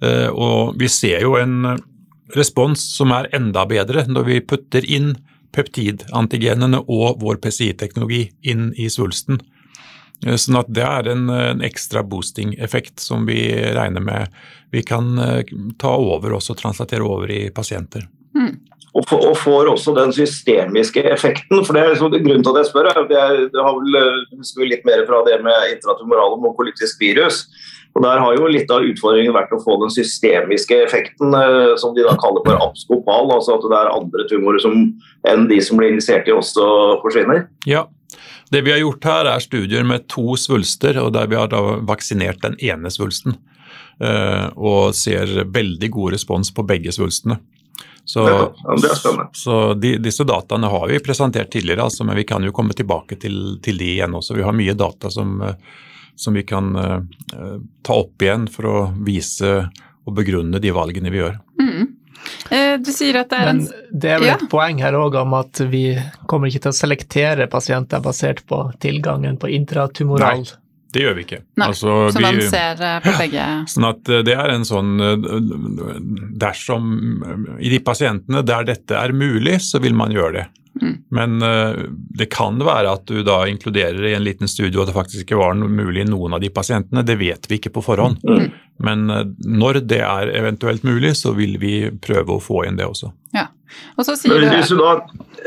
Eh, 0.03 0.29
og 0.29 0.75
vi 0.79 0.91
ser 0.91 1.23
jo 1.23 1.35
en 1.39 1.77
respons 2.35 2.83
som 2.95 3.11
er 3.15 3.31
enda 3.35 3.65
bedre 3.69 4.05
når 4.09 4.27
vi 4.27 4.43
putter 4.47 4.85
inn 4.87 5.13
peptidantigenene 5.53 6.81
og 6.89 7.21
vår 7.21 7.39
PCI-teknologi 7.43 8.25
inn 8.49 8.71
i 8.79 8.89
svulsten. 8.91 9.39
Eh, 10.25 10.39
sånn 10.39 10.59
at 10.59 10.69
det 10.73 10.83
er 10.87 11.09
en, 11.13 11.29
en 11.29 11.63
ekstra 11.65 12.03
boosting-effekt 12.07 13.03
som 13.03 13.27
vi 13.29 13.47
regner 13.75 14.03
med 14.03 14.43
vi 14.73 14.81
kan 14.81 15.19
uh, 15.21 15.43
ta 15.77 15.91
over 16.01 16.33
også 16.33 16.55
translatere 16.57 17.05
over 17.05 17.29
i 17.29 17.43
pasienter. 17.53 18.07
Mm. 18.33 18.55
Og, 18.93 19.03
for, 19.09 19.25
og, 19.25 19.35
får 19.37 19.69
også 19.69 19.93
den 19.97 20.13
systemiske 20.13 21.03
effekten. 21.09 21.61
for 21.65 21.77
det 21.77 21.83
er 21.83 21.93
liksom, 21.93 22.13
Grunnen 22.13 22.45
til 22.45 22.53
at 22.55 22.59
jeg 22.61 22.69
spør, 22.71 22.89
er 22.89 22.99
at 23.03 23.13
jeg 23.13 23.51
har 23.53 23.77
vel, 23.77 23.99
eh, 23.99 24.25
husker 24.39 24.63
vi 24.63 24.71
litt 24.71 24.83
mer 24.85 25.05
fra 25.05 25.21
det 25.27 25.39
med 25.45 25.75
intratumoral 25.75 26.35
og 26.37 26.43
mokolytisk 26.45 27.01
virus. 27.01 27.43
Og 27.93 28.01
Der 28.01 28.21
har 28.21 28.33
jo 28.33 28.49
litt 28.49 28.69
av 28.73 28.85
utfordringen 28.85 29.33
vært 29.33 29.53
å 29.53 29.61
få 29.61 29.77
den 29.81 29.93
systemiske 29.93 30.79
effekten, 30.81 31.33
som 31.77 31.93
de 31.93 32.01
da 32.01 32.15
kaller 32.17 32.41
for 32.45 32.65
abskopal. 32.65 33.29
Altså 33.35 33.59
at 33.59 33.67
det 33.69 33.77
er 33.77 33.93
andre 33.93 34.25
tumorer 34.29 34.61
som, 34.61 34.79
enn 35.29 35.45
de 35.49 35.59
som 35.61 35.77
blir 35.77 35.93
injisert 35.93 36.25
i 36.25 36.33
også 36.33 36.65
forsvinner. 37.05 37.45
Ja, 37.69 37.85
det 38.53 38.61
vi 38.65 38.73
har 38.73 38.81
gjort 38.83 39.07
her 39.09 39.29
er 39.33 39.43
studier 39.43 39.85
med 39.87 40.05
to 40.11 40.37
svulster, 40.39 40.99
og 41.01 41.13
der 41.15 41.29
vi 41.31 41.39
har 41.39 41.49
da 41.51 41.61
vaksinert 41.81 42.43
den 42.45 42.55
ene 42.61 42.91
svulsten. 42.93 43.37
Eh, 44.01 44.45
og 44.57 44.95
ser 44.97 45.29
veldig 45.53 45.89
god 45.93 46.15
respons 46.15 46.53
på 46.53 46.65
begge 46.67 46.93
svulstene. 46.93 47.39
Så, 48.05 48.25
så 49.31 49.57
de, 49.79 49.93
disse 50.03 50.25
dataene 50.27 50.67
har 50.67 50.89
vi 50.91 50.99
presentert 50.99 51.53
tidligere, 51.53 51.85
altså, 51.85 52.03
men 52.03 52.17
vi 52.19 52.25
kan 52.27 52.43
jo 52.43 52.51
komme 52.55 52.75
tilbake 52.75 53.15
til, 53.21 53.37
til 53.63 53.79
de 53.79 53.93
igjen 53.93 54.17
også. 54.17 54.35
Vi 54.35 54.43
har 54.43 54.55
mye 54.57 54.75
data 54.75 55.11
som, 55.13 55.37
som 56.19 56.35
vi 56.35 56.43
kan 56.43 56.73
uh, 56.75 56.99
ta 57.81 57.95
opp 58.01 58.25
igjen 58.25 58.49
for 58.51 58.67
å 58.67 58.77
vise 59.07 59.53
og 60.03 60.17
begrunne 60.17 60.59
de 60.59 60.73
valgene 60.75 61.13
vi 61.13 61.21
gjør. 61.21 61.39
Mm. 61.61 61.92
Eh, 62.51 62.77
du 62.77 62.91
sier 62.91 63.15
at 63.21 63.29
det 63.31 63.37
er 63.39 63.45
Men 63.53 63.61
det 63.91 64.09
er 64.11 64.19
vel 64.19 64.27
Ja. 64.27 64.35
et 64.35 64.49
poeng 64.51 64.79
her 64.81 64.93
òg 64.93 65.15
om 65.21 65.33
at 65.37 65.61
vi 65.71 65.97
kommer 66.27 66.47
ikke 66.47 66.61
til 66.65 66.71
å 66.73 66.75
selektere 66.75 67.47
pasienter 67.49 68.01
basert 68.03 68.43
på 68.45 68.65
tilgangen 68.79 69.37
på 69.39 69.47
intratumoral. 69.53 70.43
Det 70.93 71.01
gjør 71.01 71.15
vi 71.17 71.23
ikke. 71.25 71.39
Nei, 71.57 71.67
Altså, 71.67 72.11
Så 72.13 72.21
man 72.21 72.41
ser 72.41 72.81
eh, 72.85 72.99
på 73.01 73.13
begge 73.17 73.45
Sånn 73.67 73.87
at 73.89 74.09
eh, 74.09 74.21
det 74.21 74.35
er 74.37 74.51
en 74.53 74.61
sånn 74.61 74.91
Dersom 76.37 77.57
I 77.59 77.69
de 77.69 77.79
pasientene 77.79 78.43
der 78.45 78.63
dette 78.67 78.91
er 78.99 79.11
mulig, 79.11 79.59
så 79.61 79.81
vil 79.81 79.95
man 79.97 80.11
gjøre 80.13 80.33
det. 80.33 80.45
Mm. 80.81 80.93
Men 81.13 81.43
uh, 81.43 81.85
det 82.17 82.29
kan 82.33 82.57
være 82.65 82.95
at 82.97 83.05
du 83.09 83.21
da 83.25 83.43
inkluderer 83.49 84.09
i 84.09 84.15
en 84.17 84.25
liten 84.25 84.49
studie 84.49 84.79
at 84.81 84.89
det 84.89 84.95
faktisk 84.95 85.25
ikke 85.25 85.39
var 85.39 85.57
mulig 85.57 86.05
i 86.05 86.09
noen 86.09 86.33
av 86.33 86.43
de 86.43 86.49
pasientene. 86.53 87.05
Det 87.05 87.17
vet 87.19 87.49
vi 87.49 87.59
ikke 87.59 87.73
på 87.75 87.85
forhånd. 87.85 88.23
Mm. 88.25 88.47
Men 88.83 89.03
uh, 89.11 89.23
når 89.45 89.83
det 89.89 90.01
er 90.05 90.33
eventuelt 90.33 90.85
mulig, 90.87 91.15
så 91.19 91.35
vil 91.37 91.59
vi 91.61 91.75
prøve 92.03 92.37
å 92.37 92.41
få 92.41 92.65
inn 92.67 92.79
det 92.79 92.89
også. 92.89 93.13
Ja. 93.35 93.49
Og 93.97 94.05
så 94.05 94.15
sier 94.17 94.35
Men, 94.35 94.51
du 94.51 94.59
hvis 94.59 94.69
du 94.69 94.77
da, 94.77 94.91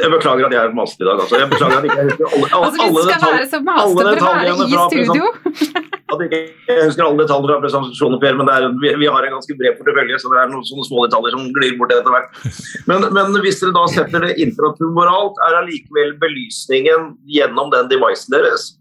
Jeg 0.00 0.11
beklager 0.11 0.49
at 0.49 0.54
jeg 0.56 0.62
er 0.66 0.73
maste 0.75 1.04
i 1.04 1.06
dag. 1.06 1.21
Altså. 1.23 1.38
Jeg 1.42 1.50
beklager 1.52 1.76
at 1.76 1.85
jeg 1.87 1.92
ikke 1.95 2.09
husker 2.09 2.26
alle, 2.26 2.47
alle, 2.47 2.64
Altså, 2.66 2.87
alle, 2.87 3.04
skal 3.04 3.12
detalj, 3.12 3.37
være 3.37 3.50
så 3.50 3.61
alle 3.61 3.68
maste 3.68 3.87
for 3.87 4.02
å 4.02 4.06
være 4.06 4.16
detaljene 4.16 4.66
i 4.66 4.75
fra 4.75 4.88
studio. 4.90 5.25
at 5.30 5.95
jeg 6.06 6.86
husker 6.86 7.02
alle 7.02 7.25
detaljer 7.25 7.50
fra 7.50 7.58
presentasjonen, 7.64 8.38
men 8.38 8.50
er, 8.52 8.68
vi, 8.78 8.92
vi 9.02 9.08
har 9.10 9.26
en 9.26 9.36
ganske 9.36 9.56
bred 9.58 9.75
portefølje, 9.80 10.20
så 10.22 10.30
det 10.30 10.38
er 10.38 10.50
noen 10.52 10.66
sånne 10.68 10.86
små 10.86 11.02
detaljer 11.06 11.34
som 11.34 11.48
glir 11.56 11.75
bort 11.80 11.94
etter 11.96 12.14
hvert. 12.14 12.40
Men, 12.86 13.08
men 13.16 13.38
hvis 13.42 13.58
dere 13.62 13.75
da 13.75 13.84
setter 13.90 14.26
det 14.26 14.36
intratumoralt, 14.44 15.40
er 15.48 15.60
allikevel 15.64 16.14
belysningen 16.22 17.16
gjennom 17.26 17.72
den 17.75 17.90
devicen 17.90 18.36
deres? 18.36 18.76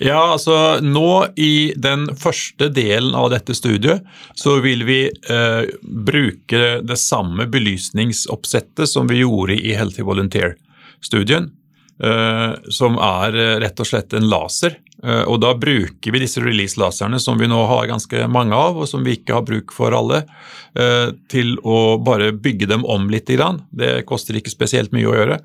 Ja, 0.00 0.32
altså 0.32 0.80
nå 0.80 1.26
i 1.36 1.72
den 1.76 2.06
første 2.16 2.70
delen 2.72 3.16
av 3.18 3.28
dette 3.32 3.54
studiet 3.56 4.06
så 4.38 4.56
vil 4.64 4.86
vi 4.88 5.00
eh, 5.08 5.64
bruke 5.82 6.78
det 6.80 6.98
samme 7.00 7.44
belysningsoppsettet 7.52 8.88
som 8.88 9.10
vi 9.10 9.20
gjorde 9.20 9.58
i 9.60 9.74
Healthy 9.76 10.06
Volunteer-studien, 10.08 11.50
eh, 12.00 12.48
som 12.72 12.96
er 12.96 13.36
eh, 13.36 13.58
rett 13.66 13.84
og 13.84 13.90
slett 13.92 14.16
en 14.16 14.30
laser. 14.32 14.80
Eh, 15.02 15.24
og 15.26 15.40
da 15.42 15.50
bruker 15.58 16.14
vi 16.14 16.20
disse 16.22 16.40
release-laserne 16.42 17.18
som 17.20 17.40
vi 17.40 17.48
nå 17.50 17.58
har 17.66 17.88
ganske 17.90 18.26
mange 18.30 18.54
av, 18.54 18.78
og 18.78 18.88
som 18.88 19.02
vi 19.02 19.16
ikke 19.18 19.34
har 19.34 19.46
bruk 19.46 19.74
for 19.74 19.94
alle, 19.98 20.22
eh, 20.78 21.10
til 21.32 21.56
å 21.66 21.98
bare 22.02 22.30
bygge 22.32 22.68
dem 22.70 22.86
om 22.86 23.08
litt. 23.10 23.26
Det 23.26 24.06
koster 24.06 24.38
ikke 24.38 24.52
spesielt 24.52 24.92
mye 24.94 25.10
å 25.10 25.16
gjøre, 25.16 25.40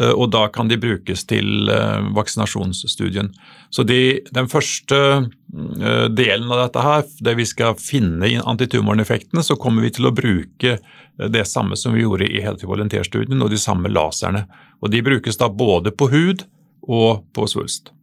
eh, 0.00 0.10
og 0.10 0.30
da 0.32 0.48
kan 0.48 0.68
de 0.68 0.76
brukes 0.76 1.24
til 1.26 1.70
vaksinasjonsstudien. 2.16 3.32
Så 3.70 3.84
de, 3.86 4.20
den 4.32 4.48
første 4.48 5.30
delen 5.46 6.50
av 6.50 6.66
dette 6.66 6.82
her, 6.82 7.04
der 7.20 7.34
vi 7.34 7.44
skal 7.44 7.74
finne 7.74 8.26
inn 8.28 8.42
antitumoreffektene, 8.42 9.42
så 9.42 9.56
kommer 9.58 9.82
vi 9.82 9.90
til 9.90 10.06
å 10.06 10.14
bruke 10.14 10.78
det 11.16 11.46
samme 11.46 11.76
som 11.76 11.94
vi 11.94 12.02
gjorde 12.02 12.28
i 12.28 12.42
Healthy 12.42 12.66
Volunteer-studien, 12.66 13.42
og 13.42 13.50
de 13.50 13.58
samme 13.58 13.88
laserne. 13.88 14.46
Og 14.82 14.90
de 14.90 15.02
brukes 15.02 15.36
da 15.36 15.48
både 15.48 15.92
på 15.92 16.10
hud 16.10 16.46
og 16.82 17.24
på 17.32 17.46
svulst. 17.46 17.95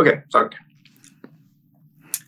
Ok, 0.00 0.08
takk. 0.32 0.54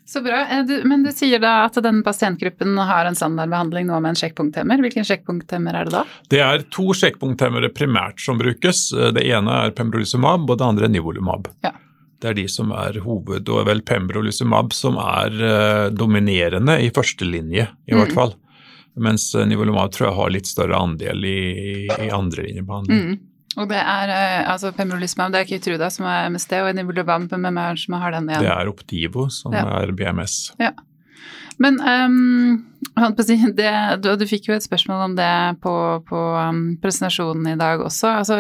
Så 0.07 0.21
bra. 0.23 0.41
Eh, 0.47 0.69
men 0.87 1.03
du 1.03 1.11
sier 1.13 1.41
da 1.43 1.65
at 1.67 1.79
denne 1.83 2.05
pasientgruppen 2.07 2.77
har 2.79 3.09
en 3.09 3.17
standardbehandling 3.19 3.89
nå 3.89 3.97
med 4.05 4.13
en 4.15 4.19
sjekkpunkthemmer. 4.21 4.83
Hvilken 4.85 5.07
sjekkpunkthemmer 5.09 5.75
er 5.81 5.89
det 5.89 5.95
da? 5.97 6.03
Det 6.31 6.43
er 6.45 6.67
to 6.75 6.93
sjekkpunkthemmere 6.95 7.73
primært 7.75 8.21
som 8.23 8.39
brukes. 8.39 8.85
Det 9.17 9.25
ene 9.27 9.57
er 9.65 9.75
pembrolizumab, 9.75 10.47
og 10.51 10.61
det 10.61 10.69
andre 10.69 10.87
er 10.91 10.95
nivolumab. 10.95 11.49
Ja. 11.67 11.73
Det 12.23 12.31
er 12.31 12.37
de 12.39 12.47
som 12.49 12.71
er 12.73 13.01
hoved, 13.05 13.49
og 13.53 13.67
vel 13.67 13.83
pembrolizumab 13.85 14.73
som 14.77 14.97
er 15.03 15.35
eh, 15.51 15.91
dominerende 15.93 16.79
i 16.85 16.91
førstelinje, 16.95 17.67
i 17.89 17.93
Mm. 17.95 17.99
hvert 18.01 18.15
fall. 18.15 18.35
Mens 18.97 19.35
eh, 19.35 19.45
nivolumab 19.51 19.91
tror 19.93 20.09
jeg 20.13 20.17
har 20.21 20.31
litt 20.31 20.47
større 20.47 20.79
andel 20.79 21.25
i, 21.27 21.89
i 21.91 22.09
andrelinjebehandling. 22.15 23.09
Mm. 23.11 23.19
Og 23.57 23.69
det 23.71 23.79
er 23.79 24.11
eh, 24.11 24.51
altså 24.51 24.73
pembrolizumab, 24.75 25.33
det 25.35 25.41
er 25.45 25.49
Keytruda 25.53 25.91
som 25.95 26.07
er 26.11 26.29
MSD, 26.33 26.53
og 26.65 26.73
Nivolumab, 26.75 27.29
hvem 27.31 27.45
er 27.53 27.77
det 27.77 27.85
som 27.85 27.95
har 28.01 28.11
den 28.17 28.29
igjen? 28.31 28.43
Det 28.43 28.51
er 28.51 28.71
Optivo 28.73 29.29
som 29.31 29.55
Ja. 29.55 29.65
er 29.83 29.93
BMS. 29.95 30.53
Ja. 30.59 30.73
Men 31.63 31.79
ehm, 31.87 32.65
det, 33.57 33.71
du, 34.03 34.11
du 34.17 34.25
fikk 34.29 34.49
jo 34.49 34.55
et 34.57 34.65
spørsmål 34.65 35.05
om 35.09 35.15
det 35.19 35.31
på, 35.63 35.73
på 36.09 36.21
um, 36.37 36.61
presentasjonen 36.83 37.53
i 37.55 37.57
dag 37.59 37.81
også. 37.83 38.11
Altså, 38.21 38.39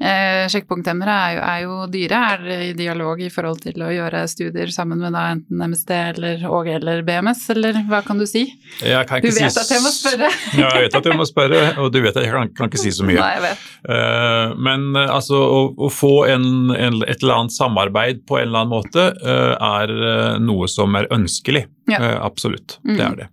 eh, 0.00 0.44
Sjekkpunkthemmere 0.52 1.16
er, 1.32 1.40
er 1.42 1.62
jo 1.64 1.78
dyre. 1.90 2.20
Er 2.34 2.44
i 2.68 2.72
dialog 2.78 3.20
i 3.24 3.30
forhold 3.32 3.62
til 3.64 3.82
å 3.82 3.90
gjøre 3.92 4.22
studier 4.30 4.70
sammen 4.74 5.00
med 5.02 5.14
da 5.16 5.26
enten 5.34 5.64
MSD 5.66 5.92
eller 5.96 6.44
Åge 6.50 6.76
eller 6.78 7.02
BMS, 7.06 7.42
eller 7.56 7.80
hva 7.90 8.02
kan 8.06 8.20
du 8.20 8.26
si? 8.30 8.46
Kan 8.80 9.24
Du 9.24 9.30
vet 9.30 9.50
si 9.52 9.62
at 9.64 9.72
jeg 9.74 9.82
må 9.84 9.92
spørre. 9.94 10.30
Ja, 10.58 10.70
jeg 10.76 10.86
vet 10.88 10.98
at 11.00 11.10
jeg 11.10 11.18
må 11.18 11.26
spørre, 11.28 11.62
og 11.82 11.90
du 11.94 12.00
vet 12.04 12.16
at 12.16 12.26
jeg 12.26 12.34
kan, 12.34 12.52
kan 12.56 12.70
ikke 12.70 12.82
si 12.84 12.94
så 12.94 13.06
mye. 13.08 13.18
Nei. 13.24 13.54
Eh, 13.90 14.54
Men 14.60 14.90
eh, 14.96 15.10
altså, 15.10 15.40
å, 15.40 15.60
å 15.86 15.90
få 15.92 16.14
en, 16.30 16.46
en, 16.76 17.00
et 17.06 17.22
eller 17.24 17.42
annet 17.42 17.56
samarbeid 17.56 18.24
på 18.28 18.38
en 18.40 18.48
eller 18.48 18.64
annen 18.64 18.74
måte 18.76 19.10
eh, 19.18 19.54
er 19.56 20.38
noe 20.42 20.68
som 20.70 20.94
er 21.00 21.10
ønskelig. 21.14 21.66
Ja. 21.90 21.98
Absolutt, 22.22 22.76
Mm. 22.86 22.96
det 22.96 23.02
er 23.04 23.14
det. 23.18 23.24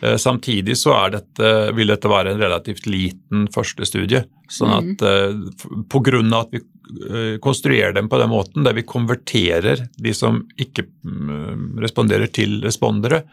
Eh, 0.00 0.16
Samtidig 0.16 0.76
så 0.78 0.94
dette, 1.10 1.52
vil 1.76 1.92
dette 1.92 2.10
være 2.10 2.34
en 2.34 2.40
relativt 2.40 2.86
liten 2.88 3.46
første 3.54 3.86
studie. 3.88 4.24
Sånn 4.48 4.70
Mm. 4.70 4.90
at 4.92 5.00
mm. 5.02 6.32
av 6.32 6.40
at 6.46 6.52
vi 6.52 6.60
eh, 6.60 7.38
konstruerer 7.42 7.92
dem 7.92 8.08
på 8.08 8.18
den 8.18 8.30
måten, 8.30 8.62
der 8.62 8.74
vi 8.74 8.82
konverterer 8.82 9.88
de 9.96 10.12
som 10.14 10.44
ikke 10.56 10.84
mm, 11.02 11.78
responderer 11.82 12.30
til 12.30 12.60
respondere, 12.62 13.24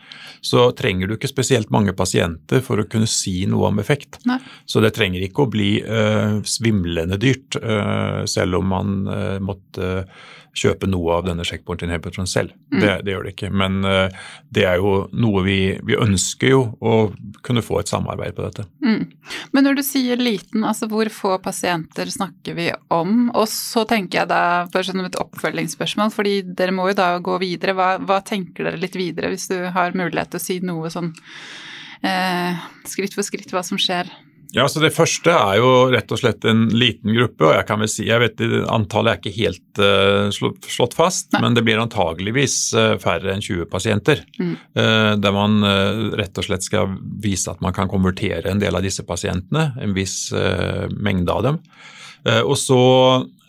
så 0.41 0.71
trenger 0.76 1.08
du 1.08 1.15
ikke 1.15 1.30
spesielt 1.30 1.69
mange 1.69 1.93
pasienter 1.93 2.62
for 2.62 2.82
å 2.82 2.88
kunne 2.89 3.08
si 3.08 3.45
noe 3.45 3.69
om 3.69 3.80
effekt. 3.80 4.17
Nei. 4.26 4.39
Så 4.65 4.82
det 4.82 4.95
trenger 4.97 5.21
ikke 5.21 5.45
å 5.45 5.52
bli 5.52 5.78
uh, 5.86 6.41
svimlende 6.43 7.19
dyrt, 7.21 7.56
uh, 7.62 8.26
selv 8.26 8.60
om 8.60 8.73
man 8.73 9.08
uh, 9.08 9.39
måtte 9.39 10.08
kjøpe 10.54 10.88
noe 10.89 11.18
av 11.18 11.26
denne 11.26 11.46
checkpoint-inhibitoren 11.48 12.30
selv. 12.30 12.54
Mm. 12.74 12.80
Det, 12.82 12.92
det 13.06 13.13
gjør 13.13 13.26
det 13.26 13.34
ikke. 13.34 13.50
Men 13.63 13.80
uh, 13.88 14.26
det 14.54 14.66
er 14.70 14.82
jo 14.82 14.94
noe 15.18 15.44
vi, 15.46 15.58
vi 15.86 15.98
ønsker 15.98 16.54
jo 16.54 16.62
å 16.78 16.94
kunne 17.46 17.63
få 17.66 17.80
et 17.82 17.92
samarbeid 17.92 18.38
på 18.38 18.46
dette. 18.46 18.68
Mm. 18.86 19.08
Men 19.56 19.68
når 19.68 19.80
du 19.80 19.84
sier 19.86 20.22
liten, 20.22 20.66
altså 20.68 20.89
hvor 20.92 21.10
få 21.13 21.36
pasienter 21.44 22.12
snakker 22.13 22.58
vi 22.60 22.70
om? 22.94 23.32
Og 23.34 23.48
så 23.52 23.86
tenker 23.89 24.22
jeg 24.22 24.32
da, 24.32 24.44
bare 24.74 24.88
sånn 24.88 25.06
et 25.06 25.20
oppfølgingsspørsmål, 25.24 26.13
fordi 26.13 26.39
dere 26.46 26.76
må 26.76 26.92
jo 26.92 27.00
da 27.02 27.10
gå 27.24 27.39
videre. 27.42 27.76
Hva, 27.78 27.96
hva 28.04 28.22
tenker 28.26 28.70
dere 28.70 28.82
litt 28.82 28.98
videre, 29.00 29.34
hvis 29.34 29.50
du 29.52 29.58
har 29.74 29.98
mulighet 29.98 30.36
til 30.36 30.42
å 30.42 30.46
si 30.46 30.60
noe 30.63 30.94
sånn 30.94 31.13
eh, 32.06 32.62
skritt 32.89 33.18
for 33.18 33.26
skritt 33.26 33.54
hva 33.54 33.66
som 33.66 33.82
skjer? 33.82 34.12
Ja, 34.54 34.68
så 34.70 34.80
Det 34.84 34.94
første 34.94 35.34
er 35.34 35.58
jo 35.58 35.70
rett 35.89 36.12
og 36.13 36.20
slett 36.22 36.46
en 36.46 36.68
liten 36.70 37.13
gruppe. 37.16 37.48
og 37.48 37.56
jeg 37.56 37.66
kan 37.66 37.82
vel 37.82 37.89
si, 37.89 38.06
jeg 38.06 38.22
vet 38.22 38.44
Antallet 38.70 39.16
er 39.16 39.22
ikke 39.22 39.38
helt 39.39 39.82
uh, 39.82 40.30
slått, 40.30 40.94
fast, 40.94 41.32
Nei. 41.34 41.42
men 41.42 41.58
det 41.58 41.63
blir 41.66 41.82
antageligvis 41.82 42.58
eh, 42.78 42.94
færre 43.02 43.34
enn 43.34 43.42
20 43.42 43.66
pasienter. 43.72 44.22
Mm. 44.38 44.54
Uh, 44.78 45.13
der 45.18 45.34
man 45.34 45.58
uh, 45.66 46.13
rett 46.20 46.38
og 46.38 46.46
slett 46.46 46.66
skal 46.66 46.94
vise 47.24 47.50
at 47.50 47.63
man 47.66 47.74
kan 47.74 47.89
konvertere 47.89 48.52
en 48.52 48.62
del 48.62 48.78
av 48.78 48.86
disse 48.86 49.06
pasientene, 49.08 49.72
en 49.82 49.98
viss 49.98 50.32
mengde 50.94 51.34
av 51.34 51.44
dem. 51.46 51.58
Og 52.46 52.56
så 52.56 52.78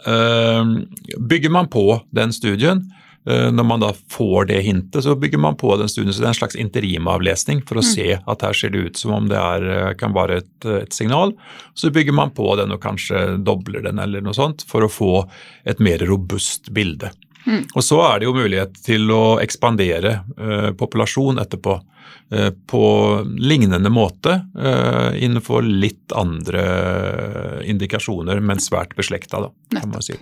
bygger 0.05 1.53
man 1.55 1.69
på 1.71 1.85
den 2.17 2.33
studien. 2.35 2.83
Eh, 3.27 3.51
Når 3.51 3.65
man 3.65 3.81
da 3.81 3.93
får 4.13 4.47
det 4.51 4.63
hintet, 4.67 5.03
så 5.05 5.15
bygger 5.17 5.39
man 5.41 5.57
på 5.57 5.77
den 5.81 5.89
studien. 5.89 6.13
Så 6.13 6.21
det 6.21 6.27
er 6.27 6.35
en 6.35 6.41
slags 6.43 6.57
interimavlesning 6.61 7.63
for 7.67 7.77
å 7.77 7.83
Mm. 7.85 7.95
se 7.95 8.19
at 8.27 8.43
her 8.43 8.53
ser 8.53 8.71
det 8.71 8.85
ut 8.85 8.97
som 8.97 9.13
om 9.13 9.29
det 9.29 9.39
er, 9.39 9.65
eh, 9.89 9.95
kan 9.95 10.13
være 10.13 10.37
et, 10.43 10.65
et 10.67 10.93
signal. 10.93 11.33
Så 11.75 11.91
bygger 11.91 12.13
man 12.13 12.31
på 12.31 12.57
den 12.57 12.71
og 12.73 12.81
kanskje 12.83 13.43
dobler 13.43 13.83
den 13.83 13.99
eller 13.99 14.21
noe 14.21 14.35
sånt 14.35 14.65
for 14.69 14.83
å 14.83 14.91
få 14.93 15.27
et 15.65 15.81
mer 15.81 15.99
robust 15.99 16.73
bilde. 16.73 17.11
Mm. 17.47 17.67
Og 17.77 17.83
så 17.83 17.99
er 18.15 18.19
det 18.21 18.25
jo 18.29 18.33
mulighet 18.35 18.75
til 18.85 19.09
å 19.11 19.39
ekspandere 19.41 20.25
eh, 20.39 20.71
populasjon 20.73 21.39
etterpå. 21.41 21.81
eh, 22.33 22.51
På 22.67 23.25
lignende 23.25 23.91
måte 23.93 24.47
eh, 24.57 25.17
innenfor 25.25 25.63
litt 25.63 26.13
andre 26.17 27.61
indikasjoner, 27.65 28.41
men 28.41 28.59
svært 28.59 28.95
beslekta, 28.97 29.41
da, 29.45 29.81
kan 29.81 29.91
man 29.91 30.03
si. 30.03 30.15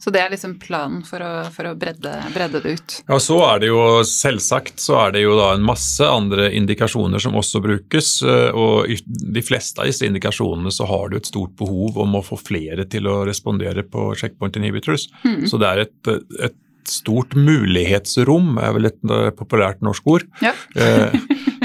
Så 0.00 0.10
det 0.14 0.22
er 0.22 0.32
liksom 0.32 0.54
planen 0.62 1.02
for 1.04 1.20
å, 1.20 1.30
for 1.52 1.68
å 1.68 1.74
bredde, 1.78 2.12
bredde 2.32 2.62
det 2.64 2.72
ut. 2.78 2.94
Ja, 3.10 3.18
så 3.20 3.36
er 3.44 3.60
det 3.60 3.68
jo 3.68 3.82
selvsagt 4.08 4.80
så 4.80 4.96
er 5.02 5.12
det 5.16 5.24
jo 5.26 5.34
da 5.36 5.50
en 5.52 5.66
masse 5.66 6.06
andre 6.06 6.48
indikasjoner 6.56 7.20
som 7.20 7.36
også 7.36 7.60
brukes, 7.64 8.14
eh, 8.24 8.48
og 8.56 8.88
i 8.88 8.96
de 9.04 9.44
fleste 9.44 9.82
av 9.82 9.90
disse 9.90 10.08
indikasjonene 10.08 10.72
så 10.72 10.88
har 10.88 11.12
du 11.12 11.18
et 11.20 11.28
stort 11.28 11.52
behov 11.60 12.00
om 12.00 12.16
å 12.16 12.24
få 12.24 12.40
flere 12.40 12.88
til 12.88 13.10
å 13.12 13.20
respondere 13.28 13.84
på 13.84 14.10
checkpoint 14.16 14.56
inhibitors. 14.56 15.10
Mm. 15.26 15.44
Så 15.50 15.60
det 15.60 15.68
er 15.68 15.84
et, 15.84 16.12
et 16.48 16.56
stort 16.90 17.36
mulighetsrom, 17.38 18.56
er 18.60 18.74
vel 18.76 18.88
et 18.90 18.98
eh, 19.06 19.28
populært 19.36 19.80
norsk 19.86 20.10
ord, 20.10 20.26
Ja. 20.44 20.52
eh, 20.76 21.14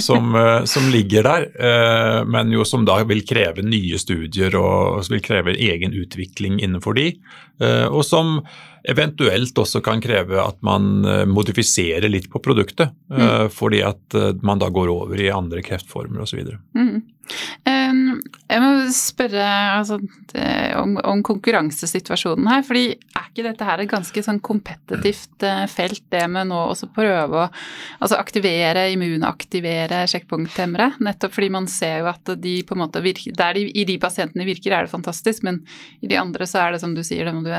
som, 0.03 0.33
eh, 0.35 0.65
som 0.67 0.89
ligger 0.91 1.23
der, 1.23 2.25
men 2.27 2.51
jo 2.51 2.65
som 2.67 2.83
da 2.88 2.97
vil 3.07 3.21
kreve 3.27 3.63
nye 3.63 3.97
studier 4.01 4.55
og 4.59 5.05
vil 5.09 5.21
kreve 5.23 5.53
egen 5.55 5.95
utvikling 5.95 6.57
innenfor 6.59 6.97
de, 6.97 7.05
og 7.88 8.01
som 8.03 8.41
eventuelt 8.91 9.55
også 9.57 9.79
kan 9.85 10.01
kreve 10.03 10.35
at 10.43 10.57
man 10.67 10.99
modifiserer 11.31 12.09
litt 12.11 12.27
på 12.29 12.41
produktet, 12.43 12.91
Mm. 13.09 13.47
fordi 13.53 13.79
at 13.88 14.17
man 14.43 14.59
da 14.59 14.67
går 14.69 14.89
over 14.91 15.21
i 15.21 15.31
andre 15.31 15.61
kreftformer 15.63 16.25
osv. 16.25 16.43
Mm. 16.75 16.99
Um, 17.95 18.19
jeg 18.49 18.62
må 18.62 18.69
spørre 18.93 19.45
altså, 19.79 19.97
det, 20.31 20.45
om, 20.79 20.95
om 21.01 21.21
konkurransesituasjonen 21.25 22.47
her. 22.49 22.63
fordi 22.67 22.86
er 22.93 23.27
ikke 23.29 23.45
dette 23.47 23.67
her 23.67 23.81
et 23.81 23.91
ganske 23.91 24.23
sånn 24.25 24.41
kompetitivt 24.45 25.45
eh, 25.45 25.65
felt, 25.71 26.03
det 26.13 26.23
med 26.31 26.49
nå 26.51 26.60
også 26.71 26.89
prøve 26.95 27.41
å 27.41 27.45
altså, 27.47 28.19
aktivere, 28.19 28.88
immunaktivere 28.93 30.03
sjekkpunkthemmere? 30.12 30.91
Nettopp 31.05 31.36
fordi 31.36 31.51
man 31.55 31.69
ser 31.71 32.03
jo 32.03 32.12
at 32.12 32.36
de 32.41 32.55
på 32.67 32.75
en 32.75 32.84
måte 32.86 33.03
virker 33.05 33.36
Der 33.36 33.58
de, 33.58 33.65
i 33.71 33.86
de 33.88 33.97
pasientene 34.01 34.47
virker, 34.47 34.75
er 34.75 34.86
det 34.86 34.93
fantastisk, 34.93 35.45
men 35.47 35.62
i 36.05 36.12
de 36.12 36.19
andre 36.21 36.47
så 36.49 36.63
er 36.63 36.75
det 36.75 36.84
som 36.84 36.95
du 36.95 37.03
sier, 37.05 37.25
det 37.25 37.36
må 37.36 37.45
du 37.45 37.53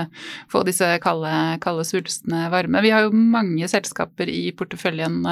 få 0.52 0.62
disse 0.66 0.88
kalde, 1.04 1.32
kalde 1.64 1.86
svulstene 1.88 2.46
varme. 2.52 2.84
Vi 2.84 2.92
har 2.94 3.06
jo 3.06 3.14
mange 3.16 3.68
selskaper 3.70 4.30
i 4.30 4.50
porteføljen. 4.56 5.24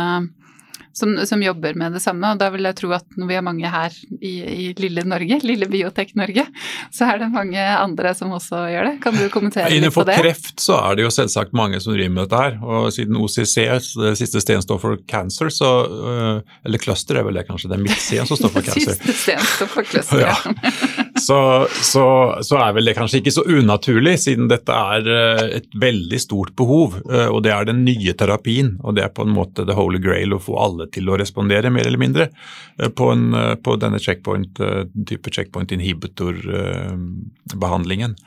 Som, 0.95 1.27
som, 1.27 1.43
jobber 1.43 1.75
med 1.79 1.97
det 1.97 2.01
samme. 2.03 2.31
Og 2.33 2.41
da 2.41 2.49
vil 2.55 2.67
jeg 2.69 2.79
tro 2.79 2.93
at 2.97 3.19
når 3.19 3.31
vi 3.31 3.37
har 3.39 3.45
mange 3.45 3.71
her 3.71 3.95
i, 4.21 4.35
i 4.41 4.67
lille 4.79 5.05
Norge, 5.09 5.41
lille 5.45 5.69
Biotek-Norge, 5.71 6.47
så 6.95 7.11
er 7.11 7.23
det 7.25 7.31
mange 7.35 7.61
andre 7.61 8.15
som 8.17 8.33
også 8.37 8.65
gjør 8.73 8.91
det. 8.91 8.95
Kan 9.05 9.19
du 9.19 9.25
kommentere 9.35 9.69
litt 9.71 9.83
Innenfor 9.83 10.05
på 10.05 10.11
det? 10.11 10.19
Innenfor 10.21 10.31
kreft 10.31 10.65
så 10.65 10.79
er 10.81 10.99
det 10.99 11.07
jo 11.07 11.15
selvsagt 11.15 11.57
mange 11.57 11.81
som 11.83 11.97
driver 11.97 12.15
med 12.15 12.25
dette 12.25 12.43
her. 12.45 12.59
Og 12.63 12.91
siden 12.95 13.19
OCC, 13.21 13.57
det 14.01 14.15
siste 14.21 14.43
stedet 14.45 14.67
står 14.67 14.83
for 14.83 15.01
cancer, 15.11 15.51
så 15.53 15.73
øh, 15.85 16.55
Eller 16.65 16.79
cluster 16.79 17.19
er 17.21 17.27
vel 17.27 17.37
det 17.39 17.47
kanskje, 17.49 17.71
det 17.73 17.79
er 17.79 17.85
midtsiden 17.85 18.31
som 18.31 18.41
står 18.41 18.55
for 18.55 18.67
cancer. 18.71 18.95
Siste 18.95 19.19
sten 19.25 19.51
står 19.57 19.75
for 19.75 19.91
cluster, 19.91 20.25
Ja. 20.25 21.03
Så, 21.15 21.71
så, 21.71 22.35
så 22.43 22.57
er 22.59 22.75
vel 22.75 22.91
det 22.91 22.97
kanskje 22.97 23.21
ikke 23.21 23.37
så 23.37 23.45
unaturlig, 23.47 24.19
siden 24.19 24.49
dette 24.51 24.73
er 24.75 25.07
øh, 25.07 25.47
et 25.61 25.69
veldig 25.79 26.19
stort 26.19 26.51
behov. 26.59 26.99
øh, 27.07 27.31
Og 27.31 27.47
det 27.47 27.55
er 27.55 27.63
den 27.69 27.85
nye 27.87 28.11
terapien, 28.19 28.83
og 28.83 28.97
det 28.97 29.05
er 29.05 29.13
på 29.15 29.23
en 29.23 29.31
måte 29.37 29.63
the 29.69 29.77
holy 29.79 30.01
grail 30.03 30.35
å 30.35 30.43
få 30.43 30.59
alle 30.59 30.91
til 30.91 31.07
å 31.07 31.15
respondere, 31.21 31.71
mer 31.71 31.87
eller 31.87 32.03
mindre, 32.03 32.35
øh, 32.81 32.91
på, 32.91 33.15
en, 33.15 33.31
på 33.63 33.79
denne 33.79 34.03
checkpoint, 34.03 34.59
type 35.07 35.31
checkpoint 35.31 35.71
inhibitor-behandlingen. 35.77 38.19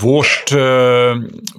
Vårt, 0.00 0.52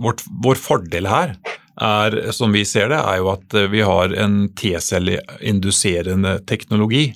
vårt, 0.01 0.21
vår 0.43 0.55
fordel 0.57 1.05
her 1.07 1.37
er, 1.77 2.33
som 2.33 2.49
vi 2.55 2.65
ser 2.65 2.89
det, 2.89 2.97
er 2.97 3.17
jo 3.21 3.29
at 3.35 3.53
vi 3.69 3.81
har 3.85 4.09
en 4.17 4.49
T-celleinduserende 4.57 6.41
teknologi. 6.49 7.13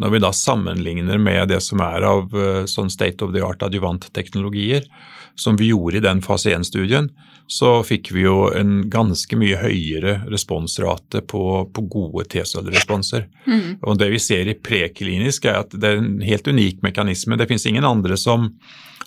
Når 0.00 0.14
vi 0.14 0.20
da 0.24 0.32
sammenligner 0.34 1.18
med 1.20 1.50
det 1.52 1.60
som 1.64 1.82
er 1.84 2.06
av 2.06 2.32
øh, 2.36 2.62
sånn 2.70 2.90
state 2.90 3.24
of 3.24 3.34
the 3.34 3.42
art 3.44 3.62
adjuvant-teknologier, 3.66 4.86
som 5.34 5.56
vi 5.56 5.70
gjorde 5.70 6.00
i 6.00 6.04
den 6.04 6.22
fase 6.24 6.52
1-studien, 6.52 7.10
så 7.46 7.82
fikk 7.84 8.12
vi 8.14 8.24
jo 8.24 8.46
en 8.56 8.86
ganske 8.90 9.36
mye 9.36 9.58
høyere 9.60 10.22
responsrate 10.30 11.22
på, 11.28 11.42
på 11.74 11.84
gode 11.92 12.24
T-celleresponser. 12.32 13.26
Mm. 13.46 13.82
Og 13.82 13.98
det 14.00 14.08
vi 14.14 14.20
ser 14.22 14.48
i 14.48 14.56
preklinisk 14.56 15.48
er 15.50 15.60
at 15.64 15.74
det 15.76 15.90
er 15.90 16.00
en 16.00 16.22
helt 16.24 16.48
unik 16.48 16.80
mekanisme. 16.84 17.36
Det 17.36 17.48
finnes 17.50 17.68
ingen 17.68 17.88
andre 17.88 18.16
som 18.20 18.52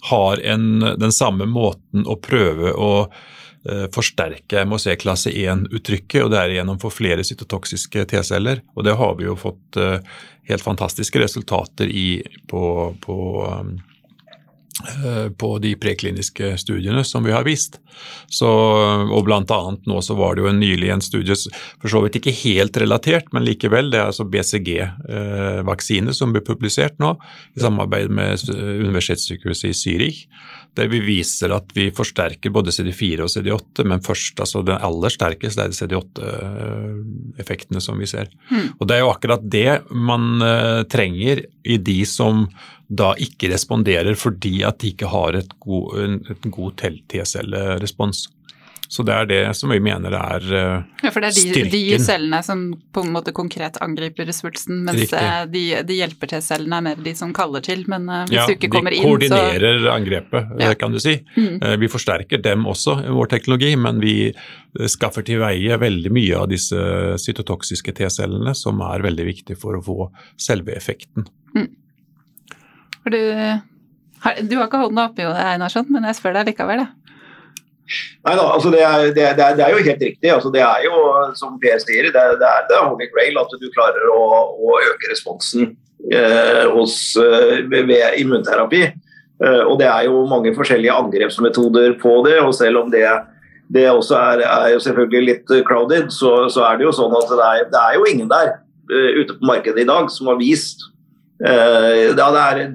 har 0.09 0.41
en, 0.45 0.67
den 0.99 1.15
samme 1.15 1.47
måten 1.49 2.05
å 2.05 2.19
prøve 2.21 2.73
å 2.73 2.91
eh, 3.05 3.15
forsterke 3.93 4.59
jeg 4.59 4.69
må 4.69 4.77
se, 4.81 4.93
klasse 4.99 5.33
1-uttrykket, 5.33 6.21
og 6.25 6.31
derigjennom 6.35 6.79
få 6.81 6.91
flere 6.93 7.25
cytotoksiske 7.25 8.05
T-celler. 8.11 8.61
Og 8.75 8.85
det 8.85 8.95
har 8.99 9.17
vi 9.17 9.27
jo 9.27 9.35
fått 9.39 9.79
eh, 9.81 9.99
helt 10.49 10.65
fantastiske 10.65 11.21
resultater 11.21 11.89
i 11.89 12.21
på, 12.49 12.61
på 13.01 13.17
eh, 13.55 15.27
på 15.39 15.49
de 15.63 15.71
prekliniske 15.79 16.49
studiene 16.59 17.03
som 17.07 17.23
vi 17.23 17.31
har 17.31 17.45
vist. 17.47 17.79
Så, 18.27 18.49
og 19.07 19.21
blant 19.23 19.51
annet 19.55 19.87
nå 19.87 20.01
så 20.03 20.17
var 20.19 20.35
det 20.35 20.43
jo 20.43 20.49
en 20.51 20.59
nylig 20.59 20.89
en 20.91 21.03
studie, 21.03 21.37
for 21.79 21.93
så 21.93 22.01
vidt 22.03 22.19
ikke 22.19 22.33
helt 22.43 22.77
relatert, 22.83 23.31
men 23.31 23.47
likevel, 23.47 23.87
det 23.93 24.01
er 24.01 24.11
altså 24.11 24.27
BCG-vaksine 24.27 26.13
som 26.13 26.35
ble 26.35 26.43
publisert 26.43 26.99
nå 26.99 27.15
i 27.55 27.63
samarbeid 27.63 28.11
med 28.11 28.43
Universitetssykehuset 28.51 29.71
i 29.71 29.77
Zürich, 29.79 30.21
vi 30.91 30.99
viser 31.03 31.53
at 31.55 31.71
vi 31.75 31.87
forsterker 31.95 32.51
både 32.53 32.73
CD4 32.75 33.25
og 33.25 33.31
CD8, 33.31 33.85
men 33.87 34.03
først, 34.03 34.39
altså 34.43 34.63
den 34.65 34.83
aller 34.83 35.13
sterkeste 35.13 35.63
er 35.63 35.71
det 35.71 35.79
CD8-effektene 35.79 37.83
som 37.83 37.99
vi 38.01 38.09
ser. 38.09 38.31
Mm. 38.51 38.67
Og 38.79 38.87
det 38.87 38.97
er 38.97 39.05
jo 39.05 39.13
akkurat 39.13 39.45
det 39.55 39.69
man 39.91 40.41
eh, 40.43 40.81
trenger 40.91 41.45
i 41.63 41.77
de 41.77 41.99
som 42.09 42.47
da 42.85 43.15
ikke 43.17 43.49
responderer 43.49 44.13
fordi 44.19 44.59
at 44.67 44.77
de 44.81 44.91
ikke 44.93 45.09
har 45.09 45.39
et 45.39 45.55
god, 45.63 45.95
en, 46.03 46.19
et 46.29 46.49
god 46.53 46.83
T-cellerespons. 47.09 48.27
Så 48.87 49.01
det 49.07 49.13
er 49.15 49.25
det 49.29 49.39
som 49.57 49.71
vi 49.73 49.79
mener 49.81 50.13
er 50.13 50.43
styrken. 50.45 50.83
Ja, 51.03 51.11
for 51.13 51.23
det 51.23 51.29
er 51.31 51.53
de, 51.55 51.63
de 51.73 51.97
cellene 52.03 52.39
som 52.45 52.59
på 52.93 53.01
en 53.05 53.11
måte 53.15 53.31
konkret 53.35 53.79
angriper 53.81 54.29
svulsten, 54.35 54.83
mens 54.85 55.13
eh, 55.13 55.45
de, 55.49 55.63
de 55.87 55.97
hjelper 55.97 56.29
til 56.35 56.43
cellene 56.45 56.77
er 56.77 56.85
mer 56.89 57.01
de 57.05 57.13
som 57.17 57.33
kaller 57.35 57.63
til. 57.65 57.81
Men 57.91 58.05
eh, 58.09 58.25
hvis 58.29 58.37
ja, 58.37 58.45
du 58.49 58.53
ikke 58.57 58.69
kommer 58.75 58.93
de 58.93 58.99
inn, 59.01 59.05
så 59.05 59.09
koordinerer 59.09 59.87
angrepet, 59.93 60.51
eh, 60.59 60.65
Ja. 60.67 60.73
kan 60.77 60.93
du 60.93 60.99
si. 61.01 61.15
Mm. 61.37 61.57
Eh, 61.61 61.75
Vi 61.81 61.89
forsterker 61.91 62.41
dem 62.45 62.65
også 62.69 62.97
vår 63.09 63.31
teknologi, 63.33 63.71
men 63.79 63.99
vi 64.03 64.15
eh, 64.29 64.87
skaffer 64.91 65.25
til 65.25 65.41
veie 65.41 65.79
veldig 65.81 66.11
mye 66.13 66.43
av 66.43 66.49
disse 66.53 66.77
cytotoksiske 67.25 67.93
T-cellene, 67.97 68.53
som 68.55 68.81
er 68.85 69.01
veldig 69.05 69.25
viktig 69.31 69.57
for 69.61 69.79
å 69.79 69.83
få 69.85 70.09
selve 70.37 70.75
effekten. 70.77 71.25
For 73.05 73.13
du, 73.13 73.19
har, 74.25 74.37
du 74.41 74.55
har 74.57 74.65
ikke 74.67 74.79
hånda 74.81 75.09
oppi 75.11 75.25
Einarsson, 75.29 75.85
men 75.93 76.07
jeg 76.09 76.17
spør 76.17 76.39
deg 76.39 76.47
likevel, 76.53 76.81
jeg. 76.81 77.04
Nei 78.25 78.33
da, 78.33 78.43
altså 78.49 78.71
det, 78.73 78.81
er, 78.81 79.11
det, 79.13 79.23
er, 79.29 79.35
det, 79.37 79.61
er, 79.61 79.71
jo 79.75 79.83
helt 79.85 80.01
riktig. 80.01 80.29
Altså 80.33 80.49
det 80.53 80.63
er 80.65 80.85
jo, 80.87 80.99
som 81.37 81.59
Per 81.61 81.81
sier, 81.83 82.09
det, 82.09 82.21
er- 82.21 82.37
det 82.41 82.77
er 82.79 83.11
grail 83.13 83.41
at 83.41 83.57
du 83.61 83.67
klarer 83.75 84.07
å, 84.09 84.21
å 84.57 84.77
øke 84.81 85.11
responsen 85.11 85.75
eh, 86.11 86.65
hos, 86.73 86.97
eh, 87.21 87.61
ved, 87.69 87.85
ved 87.91 88.17
immunterapi. 88.23 88.81
Eh, 89.43 89.61
og 89.67 89.77
det 89.81 89.87
er 89.91 90.07
jo 90.07 90.25
mange 90.31 90.53
forskjellige 90.55 90.95
angrepsmetoder 90.95 91.97
på 92.01 92.17
det. 92.27 92.39
og 92.41 92.53
selv 92.57 92.81
om 92.83 92.91
det, 92.91 93.05
det 93.73 93.89
også 93.91 94.17
er, 94.17 94.45
er 94.47 94.71
jo 94.73 94.79
selvfølgelig 94.79 95.25
litt 95.29 95.55
crowded, 95.67 96.09
så, 96.13 96.47
så 96.49 96.65
er 96.69 96.79
det 96.79 96.87
jo 96.87 96.95
sånn 96.95 97.13
at 97.17 97.29
det 97.29 97.49
er, 97.51 97.67
det 97.73 97.83
er 97.83 97.99
jo 97.99 98.07
ingen 98.09 98.31
der 98.31 98.55
uh, 98.91 99.11
ute 99.21 99.37
på 99.37 99.49
markedet 99.49 99.83
i 99.83 99.89
dag 99.89 100.09
som 100.13 100.29
har 100.31 100.37
vist 100.39 100.85
eh, 101.43 102.13
ja, 102.13 102.29
Det 102.31 102.43
er 102.45 102.65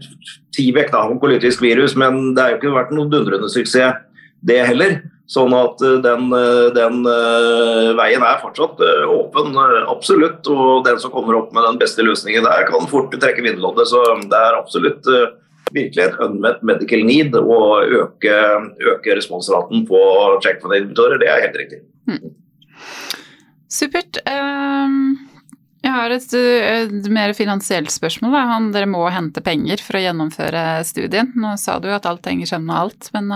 Tibek, 0.51 0.91
da, 0.93 1.05
onkolytisk 1.07 1.63
virus, 1.63 1.95
men 1.97 2.35
det 2.35 2.43
har 2.43 2.55
jo 2.55 2.59
ikke 2.59 2.75
vært 2.75 2.95
noen 2.95 3.11
dundrende 3.13 3.49
suksess 3.49 4.07
det 4.47 4.63
heller. 4.67 5.01
Sånn 5.31 5.53
at 5.55 5.83
eh, 5.87 5.99
den, 6.03 6.27
eh, 6.35 6.69
den 6.75 7.05
eh, 7.07 7.93
veien 7.99 8.25
er 8.27 8.41
fortsatt 8.43 8.81
åpen, 9.07 9.55
absolutt. 9.87 10.43
Og 10.51 10.83
den 10.89 10.99
som 11.03 11.13
kommer 11.15 11.39
opp 11.39 11.55
med 11.55 11.69
den 11.69 11.79
beste 11.79 12.03
løsningen 12.07 12.49
der, 12.49 12.67
kan 12.71 12.91
fort 12.91 13.15
trekke 13.15 13.45
vinnerloddet. 13.47 13.93
Så 13.93 14.03
det 14.27 14.41
er 14.41 14.59
absolutt 14.59 15.07
virkelig 15.71 16.03
et 16.03 16.19
unmet 16.25 16.65
medical 16.67 17.05
need 17.07 17.37
å 17.39 17.61
øke, 18.03 18.37
øke 18.97 19.15
responsraten 19.15 19.87
på 19.87 20.03
checkpoint-inventorer. 20.43 21.23
Det 21.23 21.31
er 21.31 21.45
helt 21.47 21.59
riktig. 21.63 21.83
Supert. 23.71 24.19
Ehm, 24.27 25.29
Jeg 25.81 25.95
har 25.95 26.13
et, 26.13 26.33
et 26.35 27.07
mer 27.09 27.31
finansielt 27.39 27.95
spørsmål. 27.95 28.35
Dere 28.75 28.91
må 28.91 29.07
hente 29.15 29.41
penger 29.41 29.81
for 29.81 29.97
å 29.97 30.03
gjennomføre 30.03 30.65
studien. 30.85 31.31
Nå 31.39 31.55
sa 31.57 31.79
du 31.79 31.87
at 31.95 32.05
alt 32.11 32.27
henger 32.27 32.51
sammen 32.51 32.69
med 32.69 32.83
alt, 32.83 33.09
men 33.15 33.31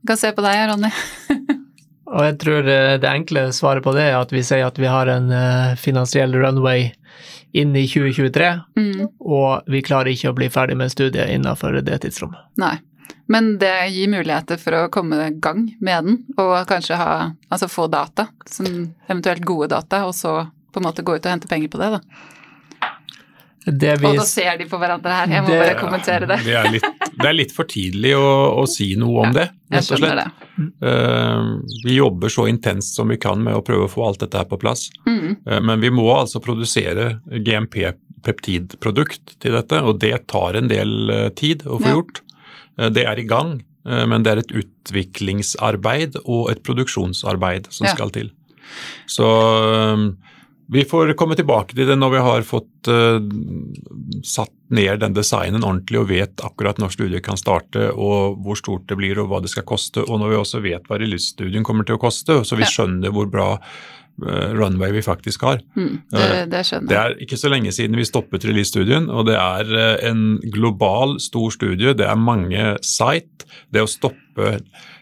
vi 0.00 0.06
kan 0.10 0.16
se 0.20 0.32
på 0.32 0.42
deg, 0.44 0.62
Ronny. 0.70 0.90
Og 2.10 2.24
jeg 2.26 2.38
tror 2.42 2.66
eh, 2.66 2.96
det 2.98 3.06
enkle 3.10 3.44
svaret 3.54 3.84
på 3.86 3.92
det 3.94 4.08
er 4.10 4.16
at 4.18 4.32
vi 4.34 4.42
sier 4.42 4.66
at 4.66 4.78
vi 4.82 4.88
har 4.90 5.06
en 5.12 5.28
eh, 5.30 5.76
finansiell 5.78 6.34
runway 6.34 6.88
inn 7.52 7.74
i 7.78 7.84
2023, 7.90 8.48
Mm, 8.78 9.08
og 9.20 9.66
vi 9.70 9.80
klarer 9.82 10.12
ikke 10.12 10.30
å 10.30 10.36
bli 10.36 10.46
ferdig 10.50 10.76
med 10.78 10.90
studiet 10.92 11.30
innenfor 11.34 11.80
det 11.82 11.98
tidsrommet. 12.04 12.38
nei. 12.62 12.76
Men 13.30 13.58
det 13.58 13.90
gir 13.94 14.08
muligheter 14.10 14.58
for 14.58 14.74
å 14.74 14.88
komme 14.90 15.16
i 15.28 15.30
gang 15.38 15.68
med 15.80 16.04
den, 16.04 16.16
og 16.38 16.66
kanskje 16.66 16.96
ha, 16.98 17.30
altså 17.48 17.68
få 17.70 17.86
data, 17.90 18.26
som 18.46 18.66
eventuelt 19.06 19.44
gode 19.46 19.68
data, 19.70 20.04
og 20.06 20.14
så 20.18 20.32
på 20.74 20.80
en 20.80 20.86
måte 20.88 21.02
gå 21.06 21.14
ut 21.14 21.26
og 21.26 21.30
hente 21.30 21.50
penger 21.50 21.70
på 21.70 21.78
det. 21.78 21.90
da. 21.94 22.00
Det 23.66 23.98
vi, 24.00 24.06
Og 24.08 24.16
da 24.16 24.22
ser 24.24 24.56
de 24.56 24.64
på 24.64 24.78
hverandre 24.80 25.12
her, 25.12 25.26
jeg 25.28 25.42
må 25.44 25.48
Det- 25.52 25.60
bare 25.60 25.74
kommentere 25.80 26.24
det. 26.26 26.38
Det 26.46 26.54
er 26.56 26.70
litt, 26.72 26.82
det 27.20 27.26
er 27.28 27.32
litt 27.36 27.52
for 27.52 27.64
tidlig 27.68 28.14
å, 28.16 28.56
å 28.62 28.64
si 28.66 28.94
noe 28.96 29.26
om 29.26 29.32
det, 29.36 29.50
Jeg 29.70 29.82
rett 29.82 29.90
og 29.92 29.98
slett. 29.98 30.16
det. 30.16 30.30
Eh, 30.88 31.42
vi 31.84 31.94
jobber 31.98 32.28
så 32.32 32.46
intenst 32.48 32.94
som 32.96 33.08
vi 33.08 33.16
kan 33.20 33.42
med 33.44 33.52
å 33.54 33.60
prøve 33.62 33.84
å 33.84 33.90
få 33.92 34.06
alt 34.06 34.18
dette 34.20 34.38
her 34.38 34.44
på 34.48 34.56
plass. 34.58 34.88
Mm, 35.06 35.36
Uh, 35.46 35.60
Men 35.60 35.80
vi 35.80 35.90
må 35.90 36.08
altså 36.16 36.40
produsere 36.42 37.20
GMP-peptidprodukt 37.30 39.36
til 39.40 39.52
dette, 39.52 39.82
og 39.82 39.98
det 40.00 40.26
tar 40.28 40.54
en 40.56 40.68
del 40.68 41.10
eh, 41.10 41.28
tid 41.30 41.62
å 41.66 41.78
få 41.80 41.86
Ja. 41.86 41.94
gjort. 42.00 42.20
Uh, 42.78 42.88
Det 42.88 43.04
er 43.06 43.18
i 43.18 43.24
gang, 43.26 43.62
men 43.84 44.22
det 44.22 44.32
er 44.32 44.38
et 44.42 44.52
utviklingsarbeid 44.52 46.16
og 46.26 46.50
et 46.50 46.62
produksjonsarbeid 46.62 47.66
som 47.72 47.86
Ja. 47.86 47.94
skal 47.94 48.10
til. 48.10 48.30
Så 49.08 49.24
vi 50.72 50.84
får 50.86 51.12
komme 51.18 51.34
tilbake 51.38 51.74
til 51.74 51.88
det 51.88 51.96
når 51.98 52.12
vi 52.14 52.22
har 52.24 52.44
fått 52.46 52.90
uh, 52.90 53.18
satt 54.26 54.52
ned 54.70 55.00
den 55.02 55.16
designen 55.16 55.64
ordentlig 55.66 55.98
og 55.98 56.10
vet 56.12 56.44
akkurat 56.46 56.78
når 56.78 56.94
studiet 56.94 57.24
kan 57.26 57.38
starte 57.40 57.88
og 57.90 58.38
hvor 58.44 58.58
stort 58.58 58.86
det 58.90 58.98
blir 59.00 59.18
og 59.18 59.32
hva 59.32 59.40
det 59.42 59.50
skal 59.50 59.66
koste, 59.66 60.04
og 60.06 60.20
når 60.22 60.30
vi 60.30 60.38
også 60.38 60.62
vet 60.62 60.86
hva 60.86 61.00
release-studien 61.02 61.66
kommer 61.66 61.88
til 61.88 61.98
å 61.98 62.02
koste, 62.02 62.42
så 62.46 62.58
vi 62.58 62.68
skjønner 62.70 63.10
hvor 63.14 63.26
bra 63.30 63.48
runway 64.56 64.92
vi 64.92 65.02
faktisk 65.02 65.42
har. 65.46 65.60
Mm, 65.76 66.00
det, 66.12 66.28
det 66.52 66.64
skjønner 66.68 66.90
Det 66.90 66.98
er 67.00 67.16
ikke 67.24 67.38
så 67.40 67.50
lenge 67.52 67.72
siden 67.74 67.98
vi 67.98 68.06
stoppet 68.08 68.44
release-studien, 68.48 69.08
og 69.10 69.28
det 69.30 69.36
er 69.38 69.72
eh, 69.76 70.08
en 70.10 70.38
global, 70.52 71.18
stor 71.22 71.50
studie. 71.54 71.94
Det 71.96 72.06
er 72.06 72.20
mange 72.20 72.74
site. 72.86 73.48
Det 73.70 73.82
å 73.82 73.90
stoppe 73.90 74.60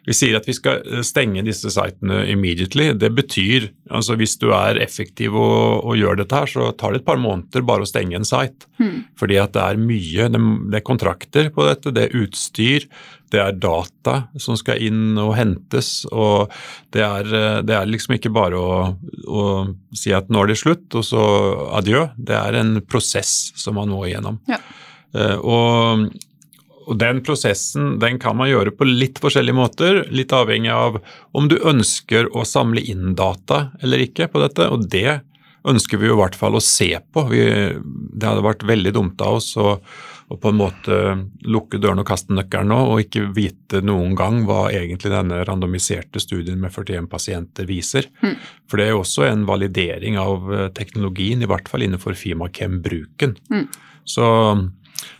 Vi 0.08 0.14
sier 0.16 0.38
at 0.38 0.46
vi 0.48 0.54
skal 0.56 0.80
eh, 0.86 1.02
stenge 1.06 1.44
disse 1.46 1.70
sitene 1.72 2.22
immediately. 2.32 2.90
Det 2.96 3.10
betyr 3.14 3.68
altså 3.90 4.16
hvis 4.18 4.38
du 4.40 4.48
er 4.56 4.80
effektiv 4.82 5.36
og, 5.36 5.84
og 5.84 5.98
gjør 6.00 6.22
dette 6.22 6.38
her, 6.38 6.48
så 6.48 6.70
tar 6.72 6.94
det 6.94 7.02
et 7.02 7.08
par 7.08 7.20
måneder 7.20 7.64
bare 7.66 7.84
å 7.84 7.88
stenge 7.88 8.16
en 8.16 8.28
site. 8.28 8.68
Mm. 8.80 9.04
Fordi 9.18 9.38
at 9.40 9.54
det 9.56 9.64
er 9.64 9.82
mye. 9.82 10.30
Det, 10.32 10.42
det 10.72 10.80
er 10.80 10.86
kontrakter 10.86 11.52
på 11.54 11.68
dette, 11.68 11.94
det 11.94 12.08
er 12.08 12.18
utstyr, 12.22 12.88
det 13.32 13.40
er 13.42 13.58
data 13.60 14.14
som 14.40 14.56
skal 14.58 14.80
inn 14.84 15.18
og 15.20 15.34
hentes. 15.38 16.06
og 16.10 16.52
Det 16.94 17.02
er, 17.04 17.28
eh, 17.34 17.60
det 17.66 17.76
er 17.76 17.90
liksom 17.90 18.16
ikke 18.16 18.32
bare 18.34 18.58
å, 18.58 18.78
å 19.26 19.42
si 19.96 20.14
at 20.16 20.30
nå 20.32 20.42
er 20.42 20.52
det 20.52 20.60
slutt, 20.60 20.88
og 20.94 21.04
så 21.04 21.24
adjø. 21.78 22.08
Det 22.16 22.36
er 22.36 22.60
en 22.60 22.78
prosess 22.80 23.52
som 23.58 23.78
man 23.80 23.92
må 23.92 24.06
igjennom. 24.08 24.40
Ja. 24.48 24.60
Eh, 25.14 25.36
og, 25.38 26.08
og 26.88 26.98
den 27.00 27.22
prosessen 27.24 27.96
den 28.00 28.20
kan 28.22 28.36
man 28.38 28.50
gjøre 28.50 28.72
på 28.76 28.88
litt 28.88 29.20
forskjellige 29.22 29.56
måter, 29.56 30.02
litt 30.12 30.32
avhengig 30.32 30.72
av 30.72 31.00
om 31.36 31.48
du 31.50 31.58
ønsker 31.60 32.30
å 32.32 32.46
samle 32.48 32.84
inn 32.84 33.14
data 33.18 33.68
eller 33.82 34.04
ikke 34.08 34.30
på 34.32 34.44
dette. 34.44 34.68
og 34.68 34.88
det 34.88 35.20
ønsker 35.68 36.00
vi 36.00 36.08
jo 36.08 36.16
i 36.16 36.20
hvert 36.22 36.36
fall 36.38 36.56
å 36.56 36.64
se 36.64 36.90
på. 37.12 37.24
Vi, 37.32 37.42
det 37.82 38.28
hadde 38.28 38.46
vært 38.46 38.64
veldig 38.68 38.94
dumt 38.96 39.24
av 39.24 39.40
oss 39.40 39.50
å, 39.60 39.76
å 40.28 40.36
på 40.36 40.50
en 40.52 40.58
måte 40.58 40.96
lukke 41.48 41.80
døren 41.80 42.02
og 42.02 42.08
kaste 42.08 42.34
nøkkelen 42.36 42.68
nå, 42.72 42.78
og 42.92 43.02
ikke 43.04 43.30
vite 43.36 43.80
noen 43.84 44.12
gang 44.18 44.42
hva 44.48 44.66
egentlig 44.76 45.12
denne 45.12 45.40
randomiserte 45.48 46.20
studien 46.20 46.60
med 46.60 46.74
41 46.74 47.08
pasienter 47.08 47.68
viser. 47.68 48.10
Mm. 48.20 48.34
For 48.68 48.80
det 48.80 48.88
er 48.88 48.92
jo 48.92 49.04
også 49.04 49.24
en 49.28 49.46
validering 49.48 50.18
av 50.20 50.50
eh, 50.52 50.66
teknologien, 50.76 51.42
i 51.42 51.48
hvert 51.48 51.70
fall 51.70 51.86
innenfor 51.86 52.18
Fimakem-bruken. 52.18 53.38
Mm. 53.48 53.64
Så 54.08 54.26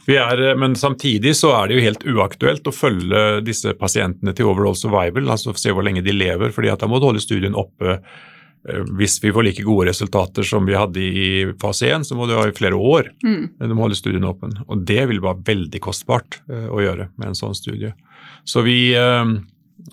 er, 0.08 0.42
men 0.60 0.76
samtidig 0.76 1.34
så 1.36 1.52
er 1.56 1.68
det 1.68 1.78
jo 1.78 1.84
helt 1.84 2.06
uaktuelt 2.08 2.68
å 2.68 2.74
følge 2.74 3.22
disse 3.46 3.72
pasientene 3.78 4.34
til 4.36 4.48
overall 4.50 4.76
survival, 4.76 5.30
altså 5.32 5.56
se 5.56 5.72
hvor 5.72 5.86
lenge 5.86 6.04
de 6.04 6.14
lever, 6.16 6.52
fordi 6.54 6.72
at 6.72 6.84
da 6.84 6.88
må 6.90 7.00
du 7.00 7.08
holde 7.08 7.24
studien 7.24 7.56
oppe 7.56 8.00
hvis 8.98 9.18
vi 9.22 9.32
får 9.32 9.46
like 9.46 9.62
gode 9.64 9.86
resultater 9.88 10.42
som 10.42 10.66
vi 10.66 10.74
hadde 10.76 11.00
i 11.00 11.28
fase 11.62 11.88
1, 11.94 12.04
så 12.08 12.16
må 12.18 12.26
du 12.26 12.34
ha 12.36 12.46
i 12.48 12.54
flere 12.56 12.76
år. 12.76 13.10
Mm. 13.24 13.44
Du 13.58 13.74
må 13.74 13.86
holde 13.86 13.96
studien 13.98 14.26
åpen. 14.28 14.56
Og 14.66 14.82
det 14.88 15.06
vil 15.08 15.22
være 15.24 15.44
veldig 15.46 15.80
kostbart 15.84 16.40
eh, 16.50 16.66
å 16.68 16.82
gjøre 16.82 17.08
med 17.16 17.30
en 17.30 17.38
sånn 17.38 17.56
studie. 17.56 17.94
Så 18.44 18.64
vi 18.66 18.92
eh, 18.98 19.32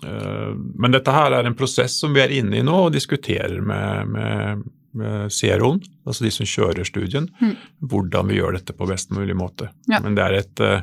eh, 0.02 0.50
Men 0.74 0.96
dette 0.96 1.14
her 1.14 1.38
er 1.38 1.46
en 1.48 1.56
prosess 1.56 1.96
som 2.00 2.12
vi 2.16 2.24
er 2.24 2.34
inne 2.36 2.60
i 2.60 2.64
nå 2.66 2.88
og 2.88 2.92
diskuterer 2.96 3.60
med, 3.60 4.12
med, 4.12 4.66
med 4.96 5.32
CRO-en, 5.32 5.80
altså 6.04 6.26
de 6.26 6.34
som 6.34 6.48
kjører 6.48 6.84
studien, 6.88 7.30
Mm. 7.40 7.56
hvordan 7.80 8.28
vi 8.28 8.40
gjør 8.40 8.58
dette 8.58 8.76
på 8.76 8.88
best 8.88 9.10
mulig 9.14 9.36
måte. 9.36 9.70
Ja. 9.88 10.02
Men 10.04 10.18
det 10.18 10.26
er 10.26 10.38
et, 10.42 10.60
eh, 10.60 10.82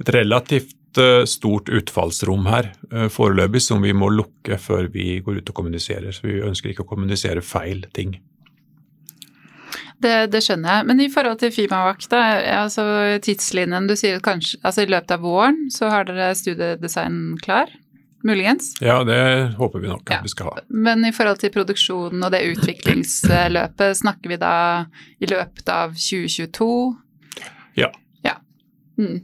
et 0.00 0.14
relativt 0.20 0.76
eh, 1.00 1.24
stort 1.28 1.68
utfallsrom 1.72 2.46
her 2.50 2.72
eh, 2.92 3.08
foreløpig 3.12 3.62
som 3.62 3.82
vi 3.84 3.92
må 3.96 4.08
lukke 4.12 4.58
før 4.60 4.88
vi 4.94 5.20
går 5.24 5.40
ut 5.42 5.50
og 5.52 5.58
kommuniserer. 5.58 6.12
Så 6.14 6.26
vi 6.26 6.40
ønsker 6.44 6.70
ikke 6.72 6.84
å 6.86 6.90
kommunisere 6.94 7.42
feil 7.44 7.84
ting. 7.96 8.16
Det, 10.04 10.26
det 10.32 10.40
skjønner 10.44 10.78
jeg. 10.80 10.86
Men 10.90 11.00
i 11.00 11.08
forhold 11.12 11.38
til 11.40 11.52
Fimavakt, 11.54 12.08
da, 12.12 12.20
altså 12.64 12.82
tidslinjen 13.24 13.86
Du 13.88 13.94
sier 13.96 14.18
at 14.18 14.24
kanskje 14.26 14.58
altså 14.66 14.84
i 14.84 14.90
løpet 14.90 15.14
av 15.16 15.22
våren 15.24 15.62
så 15.72 15.88
har 15.92 16.04
dere 16.08 16.34
studiedesign 16.36 17.38
klar? 17.42 17.70
Muligens? 18.24 18.70
Ja, 18.80 19.02
det 19.04 19.18
håper 19.58 19.82
vi 19.84 19.88
nok 19.90 20.06
at 20.08 20.14
Ja. 20.16 20.20
vi 20.24 20.30
skal 20.32 20.46
ha. 20.48 20.62
Men 20.72 21.04
i 21.04 21.12
forhold 21.12 21.42
til 21.42 21.52
produksjonen 21.52 22.24
og 22.24 22.32
det 22.32 22.40
utviklingsløpet, 22.54 23.96
snakker 24.02 24.32
vi 24.32 24.38
da 24.40 24.52
i 25.20 25.28
løpet 25.28 25.68
av 25.68 25.92
2022? 25.92 26.68
Ja. 27.76 27.90
Ja. 28.24 28.38
Mm. 28.96 29.20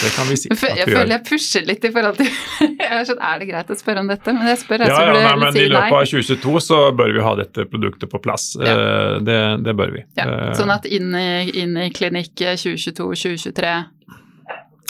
Det 0.00 0.10
kan 0.16 0.28
vi 0.30 0.36
si. 0.40 0.48
At 0.48 0.62
jeg, 0.78 0.86
føler 0.88 1.10
jeg 1.12 1.22
pusher 1.28 1.64
litt 1.68 1.82
i 1.84 1.90
forhold 1.92 2.16
til 2.16 2.28
jeg 2.80 2.86
er, 2.88 3.02
sånn, 3.04 3.18
er 3.20 3.42
det 3.42 3.48
greit 3.50 3.72
å 3.72 3.76
spørre 3.76 4.00
om 4.00 4.08
dette? 4.08 4.32
Men 4.32 4.48
jeg 4.48 4.60
spør, 4.62 4.84
jeg, 4.86 4.92
Ja, 4.94 5.00
ja, 5.04 5.10
burde 5.12 5.24
nei, 5.26 5.34
men 5.42 5.58
I 5.60 5.66
løpet 5.68 5.96
av 5.98 6.06
2022 6.08 6.62
så 6.64 6.78
bør 6.96 7.12
vi 7.16 7.24
ha 7.26 7.32
dette 7.42 7.66
produktet 7.68 8.12
på 8.12 8.20
plass. 8.24 8.46
Ja. 8.56 8.72
Eh, 8.72 9.18
Det, 9.28 9.38
det 9.66 9.74
bør 9.76 9.92
vi. 9.98 10.04
Ja, 10.16 10.24
Eh, 10.30 10.54
sånn 10.56 10.72
at 10.72 10.88
inn 10.88 11.12
i, 11.18 11.26
inn 11.60 11.76
i 11.76 11.90
klinikk 11.92 12.32
2022-2023 12.40 13.74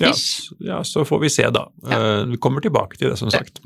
ja, 0.01 0.13
ja, 0.65 0.79
så 0.87 1.03
får 1.05 1.19
vi 1.27 1.29
se, 1.29 1.45
da. 1.53 1.67
Eh, 1.91 2.23
Vi 2.31 2.39
kommer 2.41 2.63
tilbake 2.65 2.97
til 2.97 3.11
det, 3.11 3.19
som 3.21 3.31
sagt. 3.35 3.61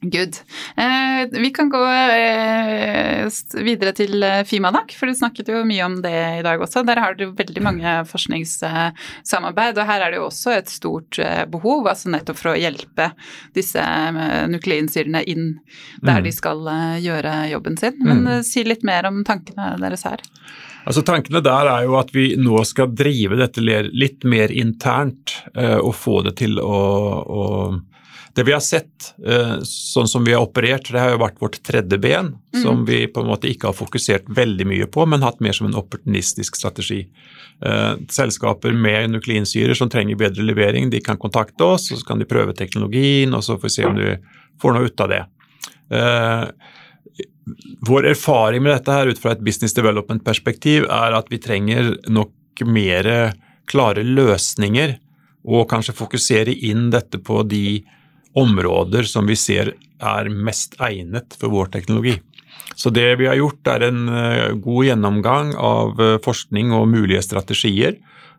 Good. 0.00 0.36
Eh, 0.76 1.26
vi 1.42 1.50
kan 1.50 1.66
gå 1.72 1.80
eh, 1.90 3.24
videre 3.66 3.90
til 3.98 4.22
eh, 4.22 4.44
Fimanak, 4.46 4.92
for 4.94 5.10
du 5.10 5.14
snakket 5.18 5.48
jo 5.50 5.64
mye 5.66 5.82
om 5.88 5.96
det 6.04 6.12
i 6.38 6.44
dag 6.46 6.62
også. 6.62 6.84
Der 6.86 7.00
har 7.02 7.16
du 7.18 7.24
veldig 7.34 7.62
mange 7.66 7.94
forskningssamarbeid, 8.06 9.80
og 9.82 9.88
her 9.90 10.04
er 10.06 10.14
det 10.14 10.20
jo 10.20 10.28
også 10.28 10.54
et 10.54 10.70
stort 10.70 11.18
eh, 11.18 11.42
behov, 11.50 11.88
altså 11.90 12.12
nettopp 12.14 12.38
for 12.38 12.52
å 12.52 12.60
hjelpe 12.62 13.08
disse 13.58 13.82
eh, 13.82 14.46
nukleinsyrene 14.54 15.24
inn 15.26 15.48
der 16.02 16.18
Mm. 16.22 16.24
de 16.24 16.32
skal 16.32 16.62
gjøre 17.02 17.34
jobben 17.50 17.76
sin. 17.78 17.98
Men 18.02 18.22
Mm. 18.24 18.42
si 18.46 18.62
litt 18.64 18.82
mer 18.86 19.06
om 19.06 19.24
tankene 19.24 19.74
deres 19.82 20.02
her. 20.06 20.22
Altså 20.86 21.02
Tankene 21.04 21.42
der 21.42 21.66
er 21.74 21.84
jo 21.84 21.98
at 21.98 22.10
vi 22.14 22.36
nå 22.38 22.62
skal 22.64 22.94
drive 22.94 23.36
dette 23.36 23.60
litt 23.60 24.24
mer 24.24 24.48
internt 24.54 25.34
og 25.54 25.94
få 25.94 26.22
det 26.24 26.36
til 26.38 26.56
å, 26.58 26.78
å 27.28 27.80
Det 28.38 28.44
vi 28.46 28.52
har 28.54 28.60
sett, 28.62 29.14
eh, 29.26 29.56
sånn 29.66 30.06
som 30.06 30.22
vi 30.22 30.30
har 30.30 30.44
operert, 30.46 30.86
det 30.92 31.00
har 31.00 31.10
jo 31.10 31.18
vært 31.18 31.40
vårt 31.42 31.56
tredje 31.66 31.98
ben, 31.98 32.28
som 32.62 32.84
vi 32.86 33.00
på 33.10 33.24
en 33.24 33.32
måte 33.32 33.48
ikke 33.50 33.72
har 33.72 33.74
fokusert 33.74 34.28
veldig 34.30 34.66
mye 34.70 34.86
på, 34.86 35.06
men 35.10 35.24
hatt 35.26 35.40
mer 35.42 35.56
som 35.56 35.66
en 35.66 35.74
opportunistisk 35.80 36.54
strategi. 36.54 37.00
Eh, 37.66 37.96
selskaper 38.06 38.76
med 38.78 39.10
nukleinsyrer 39.10 39.74
som 39.74 39.90
trenger 39.90 40.20
bedre 40.20 40.46
levering, 40.46 40.86
de 40.92 41.00
kan 41.02 41.18
kontakte 41.18 41.66
oss, 41.66 41.88
og 41.90 41.98
så 41.98 42.06
kan 42.12 42.22
de 42.22 42.30
prøve 42.30 42.54
teknologien, 42.54 43.34
og 43.34 43.42
så 43.42 43.58
får 43.58 43.66
vi 43.66 43.74
se 43.74 43.88
om 43.90 43.98
du 43.98 44.06
får 44.62 44.76
noe 44.76 44.86
ut 44.86 45.02
av 45.02 45.10
det. 45.16 45.20
Eh, 45.98 46.46
vår 47.90 48.10
erfaring 48.14 48.62
med 48.62 48.76
dette 48.76 49.00
her 49.00 49.10
ut 49.10 49.18
fra 49.18 49.34
et 49.34 49.42
business 49.42 49.74
development-perspektiv 49.74 50.86
er 50.86 51.18
at 51.18 51.26
vi 51.26 51.42
trenger 51.42 51.96
nok 52.06 52.62
mer 52.70 53.34
klare 53.66 54.06
løsninger, 54.06 54.94
og 55.42 55.70
kanskje 55.74 55.98
fokusere 56.06 56.54
inn 56.54 56.92
dette 56.94 57.18
på 57.18 57.42
de 57.42 57.80
områder 58.38 59.08
som 59.08 59.28
vi 59.28 59.36
ser 59.38 59.74
er 59.98 60.30
mest 60.30 60.76
egnet 60.82 61.36
for 61.40 61.52
vår 61.52 61.72
teknologi. 61.74 62.18
Så 62.78 62.90
det 62.94 63.16
vi 63.18 63.26
har 63.26 63.38
gjort 63.38 63.66
er 63.70 63.88
en 63.88 64.04
eh, 64.12 64.52
god 64.62 64.86
gjennomgang 64.86 65.54
av 65.56 65.98
eh, 66.02 66.18
forskning 66.22 66.70
og 66.76 66.90
mulige 66.92 67.24
strategier. 67.26 67.96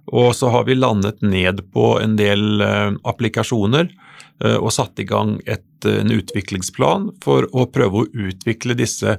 Og 0.09 0.31
så 0.37 0.49
har 0.53 0.65
vi 0.69 0.77
landet 0.77 1.19
ned 1.21 1.65
på 1.73 1.97
en 2.01 2.15
del 2.19 2.63
eh, 2.65 2.93
applikasjoner 3.07 3.91
og 4.39 4.69
satt 4.71 5.01
i 5.01 5.03
gang 5.03 5.33
et, 5.51 5.83
en 5.83 6.13
utviklingsplan 6.15 7.09
for 7.19 7.43
å 7.51 7.65
prøve 7.67 7.99
å 7.99 8.27
utvikle 8.29 8.71
disse 8.79 9.17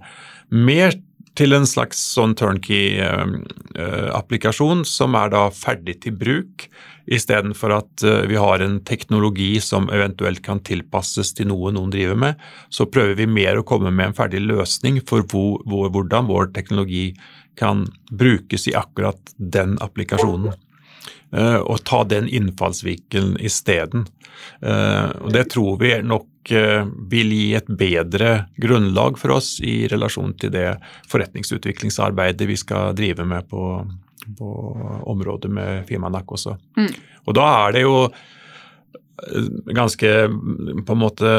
mer 0.48 0.94
til 1.38 1.54
en 1.54 1.66
slags 1.68 1.98
sånn 2.14 2.34
turnkey-applikasjon 2.38 4.84
som 4.88 5.14
er 5.18 5.28
da 5.32 5.42
ferdig 5.54 5.94
til 6.04 6.14
bruk, 6.18 6.68
istedenfor 7.10 7.70
at 7.74 8.02
eh, 8.06 8.26
vi 8.30 8.36
har 8.38 8.60
en 8.62 8.80
teknologi 8.86 9.60
som 9.64 9.90
eventuelt 9.90 10.42
kan 10.46 10.60
tilpasses 10.66 11.34
til 11.34 11.46
noe 11.50 11.72
noen 11.74 11.90
driver 11.90 12.16
med. 12.18 12.34
Så 12.70 12.86
prøver 12.90 13.14
vi 13.18 13.26
mer 13.30 13.58
å 13.58 13.66
komme 13.66 13.90
med 13.90 14.06
en 14.10 14.18
ferdig 14.18 14.40
løsning 14.44 15.00
for 15.08 15.20
hvor, 15.30 15.58
hvor, 15.66 15.90
hvordan 15.94 16.26
vår 16.30 16.44
teknologi 16.54 17.06
kan 17.58 17.76
brukes 18.14 18.68
i 18.70 18.78
akkurat 18.78 19.20
den 19.36 19.78
applikasjonen. 19.82 20.52
Eh, 21.34 21.60
og 21.60 21.84
ta 21.88 22.04
den 22.06 22.28
innfallsvinkelen 22.30 23.36
isteden. 23.42 24.06
Det 24.60 25.44
tror 25.52 25.78
vi 25.82 25.90
nok 26.00 26.26
eh, 26.48 26.82
vil 27.12 27.32
gi 27.34 27.52
et 27.58 27.68
bedre 27.68 28.32
grunnlag 28.60 29.18
for 29.20 29.36
oss 29.36 29.58
i 29.60 29.84
relasjon 29.90 30.32
til 30.40 30.52
det 30.54 30.68
forretningsutviklingsarbeidet 31.10 32.48
vi 32.48 32.56
skal 32.60 32.96
drive 32.96 33.26
med 33.28 33.48
på, 33.50 33.62
på 34.38 34.50
området 35.12 35.52
med 35.52 35.86
Fimanak 35.88 36.32
også. 36.32 36.56
Mm. 36.80 36.92
Og 37.28 37.36
da 37.36 37.46
er 37.66 37.76
det 37.76 37.84
jo 37.84 37.96
eh, 38.08 39.48
ganske 39.76 40.12
på 40.86 40.96
en 40.96 41.02
måte 41.04 41.32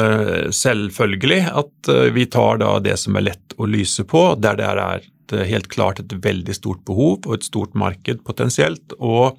selvfølgelig 0.54 1.40
at 1.50 1.92
eh, 1.92 2.10
vi 2.14 2.28
tar 2.30 2.62
da 2.62 2.76
det 2.82 2.98
som 3.02 3.18
er 3.18 3.32
lett 3.32 3.56
å 3.58 3.68
lyse 3.68 4.06
på, 4.08 4.32
der 4.38 4.60
det 4.60 4.68
er 4.70 4.84
et, 5.00 5.08
helt 5.48 5.70
klart 5.72 6.00
et 6.02 6.12
veldig 6.20 6.52
stort 6.52 6.82
behov 6.84 7.24
og 7.24 7.38
et 7.38 7.46
stort 7.46 7.74
marked 7.78 8.20
potensielt. 8.26 8.94
og 8.98 9.38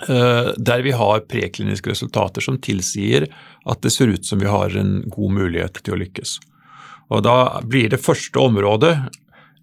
der 0.00 0.80
vi 0.80 0.92
har 0.96 1.24
prekliniske 1.28 1.90
resultater 1.90 2.40
som 2.40 2.56
tilsier 2.62 3.26
at 3.68 3.82
det 3.84 3.92
ser 3.92 4.08
ut 4.14 4.24
som 4.24 4.40
vi 4.40 4.48
har 4.48 4.72
en 4.78 5.02
god 5.12 5.34
mulighet 5.36 5.82
til 5.84 5.96
å 5.96 6.00
lykkes. 6.00 6.38
Og 7.10 7.24
Da 7.26 7.60
blir 7.66 7.90
det 7.90 8.00
første 8.02 8.38
området 8.40 8.94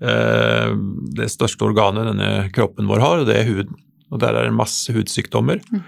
eh, 0.04 0.74
det 1.18 1.30
største 1.34 1.66
organet 1.70 2.10
denne 2.12 2.32
kroppen 2.56 2.90
vår 2.90 3.04
har, 3.04 3.22
og 3.22 3.30
det 3.30 3.40
er 3.40 3.50
huden. 3.50 3.80
Og 4.12 4.22
Der 4.22 4.36
er 4.36 4.48
det 4.48 4.56
masse 4.56 4.94
hudsykdommer. 4.94 5.64
Mm. 5.72 5.88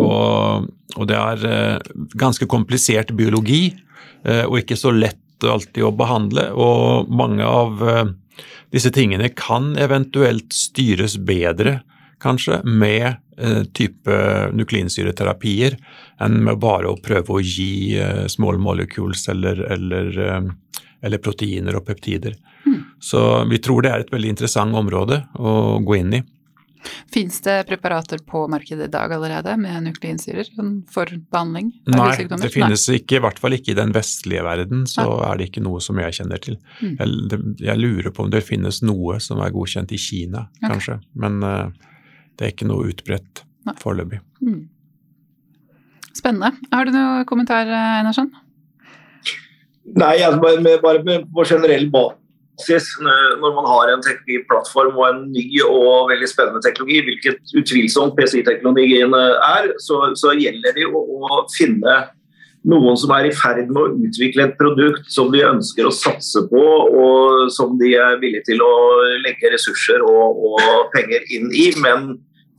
Og, 0.00 0.68
og, 0.94 1.06
det 1.10 1.16
er 1.18 1.80
ganske 2.16 2.46
komplisert 2.48 3.10
biologi, 3.16 3.74
og 4.22 4.54
ikke 4.60 4.78
så 4.78 4.92
lett 4.94 5.44
alltid 5.44 5.82
å 5.84 5.90
behandle. 5.96 6.44
Og 6.54 7.10
mange 7.12 7.44
av 7.44 7.82
disse 8.72 8.92
tingene 8.94 9.28
kan 9.34 9.72
eventuelt 9.80 10.54
styres 10.56 11.18
bedre, 11.18 11.80
kanskje, 12.22 12.60
med 12.64 13.08
eh, 13.38 13.62
type 13.74 14.18
nukleinsyreterapier 14.54 15.78
enn 16.22 16.38
med 16.46 16.60
bare 16.62 16.92
å 16.92 17.00
prøve 17.02 17.38
å 17.38 17.42
gi 17.42 17.98
eh, 17.98 18.26
small 18.32 18.60
molecules 18.62 19.26
eller, 19.32 19.64
eller, 19.76 20.12
eh, 20.26 20.76
eller, 21.02 21.22
proteiner 21.22 21.78
og 21.78 21.86
peptider. 21.88 22.36
Mm. 22.66 22.78
Så 23.02 23.24
vi 23.50 23.58
tror 23.58 23.82
det 23.82 23.92
er 23.92 24.04
et 24.04 24.14
veldig 24.14 24.36
interessant 24.36 24.78
område 24.78 25.24
å 25.34 25.80
gå 25.82 25.98
inn 25.98 26.20
i. 26.20 26.22
Fins 27.12 27.40
det 27.40 27.64
preparater 27.68 28.18
på 28.26 28.48
markedet 28.50 28.88
i 28.88 28.90
dag 28.90 29.12
allerede 29.14 29.54
med 29.60 29.84
nukleinsyrer 29.84 30.48
for 30.90 31.12
behandling? 31.30 31.70
Nei, 31.92 32.24
det 32.26 32.50
finnes 32.50 32.88
ikke, 32.90 33.18
i 33.18 33.22
hvert 33.22 33.38
fall 33.42 33.56
ikke 33.56 33.74
i 33.74 33.78
den 33.78 33.94
vestlige 33.94 34.42
verden, 34.46 34.82
så 34.90 35.04
Nei. 35.06 35.20
er 35.28 35.38
det 35.38 35.48
ikke 35.50 35.62
noe 35.62 35.82
som 35.84 36.00
jeg 36.02 36.18
kjenner 36.18 36.42
til. 36.42 36.58
Mm. 36.80 36.96
Jeg, 36.98 37.40
jeg, 37.68 37.78
lurer 37.78 38.10
på 38.14 38.26
om 38.26 38.34
det 38.34 38.42
finnes 38.46 38.82
noe 38.82 39.20
som 39.22 39.42
er 39.44 39.54
godkjent 39.54 39.94
i 39.94 40.00
Kina, 40.00 40.48
okay. 40.56 40.72
kanskje, 40.72 40.98
men 41.22 41.38
uh, 41.46 41.91
det 42.42 42.48
er 42.48 42.54
ikke 42.56 42.66
noe 42.66 42.88
utbredt 42.90 43.44
foreløpig. 43.78 44.18
Mm. 44.42 44.64
Spennende. 46.10 46.50
Har 46.72 46.88
du 46.88 46.96
noen 46.96 47.28
kommentar, 47.28 47.68
Einarsson? 47.70 48.32
Nei, 49.94 50.16
altså 50.26 50.40
bare, 50.42 50.78
bare 50.82 51.20
på 51.22 51.44
generell 51.46 51.86
basis. 51.92 52.88
når 52.98 53.54
man 53.54 53.68
har 53.70 53.92
en 53.92 54.02
teknologiplattform 54.02 54.98
og 54.98 55.06
en 55.08 55.22
ny 55.32 55.44
og 55.66 56.10
veldig 56.10 56.28
spennende 56.30 56.62
teknologi, 56.66 56.98
hvilket 57.06 57.54
utvilsomt 57.58 58.18
PCI-teknologien 58.18 59.14
er, 59.14 59.70
så, 59.78 60.02
så, 60.18 60.34
gjelder 60.34 60.74
det 60.74 60.86
å, 60.90 60.98
å 60.98 61.44
finne 61.54 61.96
noen 62.66 62.98
som 62.98 63.14
er 63.14 63.30
i 63.30 63.34
ferd 63.34 63.70
med 63.70 63.80
å 63.80 63.94
utvikle 64.06 64.48
et 64.48 64.58
produkt 64.58 65.06
som 65.10 65.30
de 65.30 65.46
ønsker 65.46 65.86
å 65.86 65.94
satse 65.94 66.44
på, 66.50 66.66
og 66.90 67.48
som 67.54 67.78
de 67.78 67.94
er 67.98 68.20
villige 68.22 68.50
til 68.50 68.62
å 68.62 68.74
legge 69.22 69.54
ressurser 69.54 70.02
og, 70.02 70.44
og 70.52 70.92
penger 70.94 71.26
inn 71.34 71.50
i, 71.50 71.70
men 71.82 72.12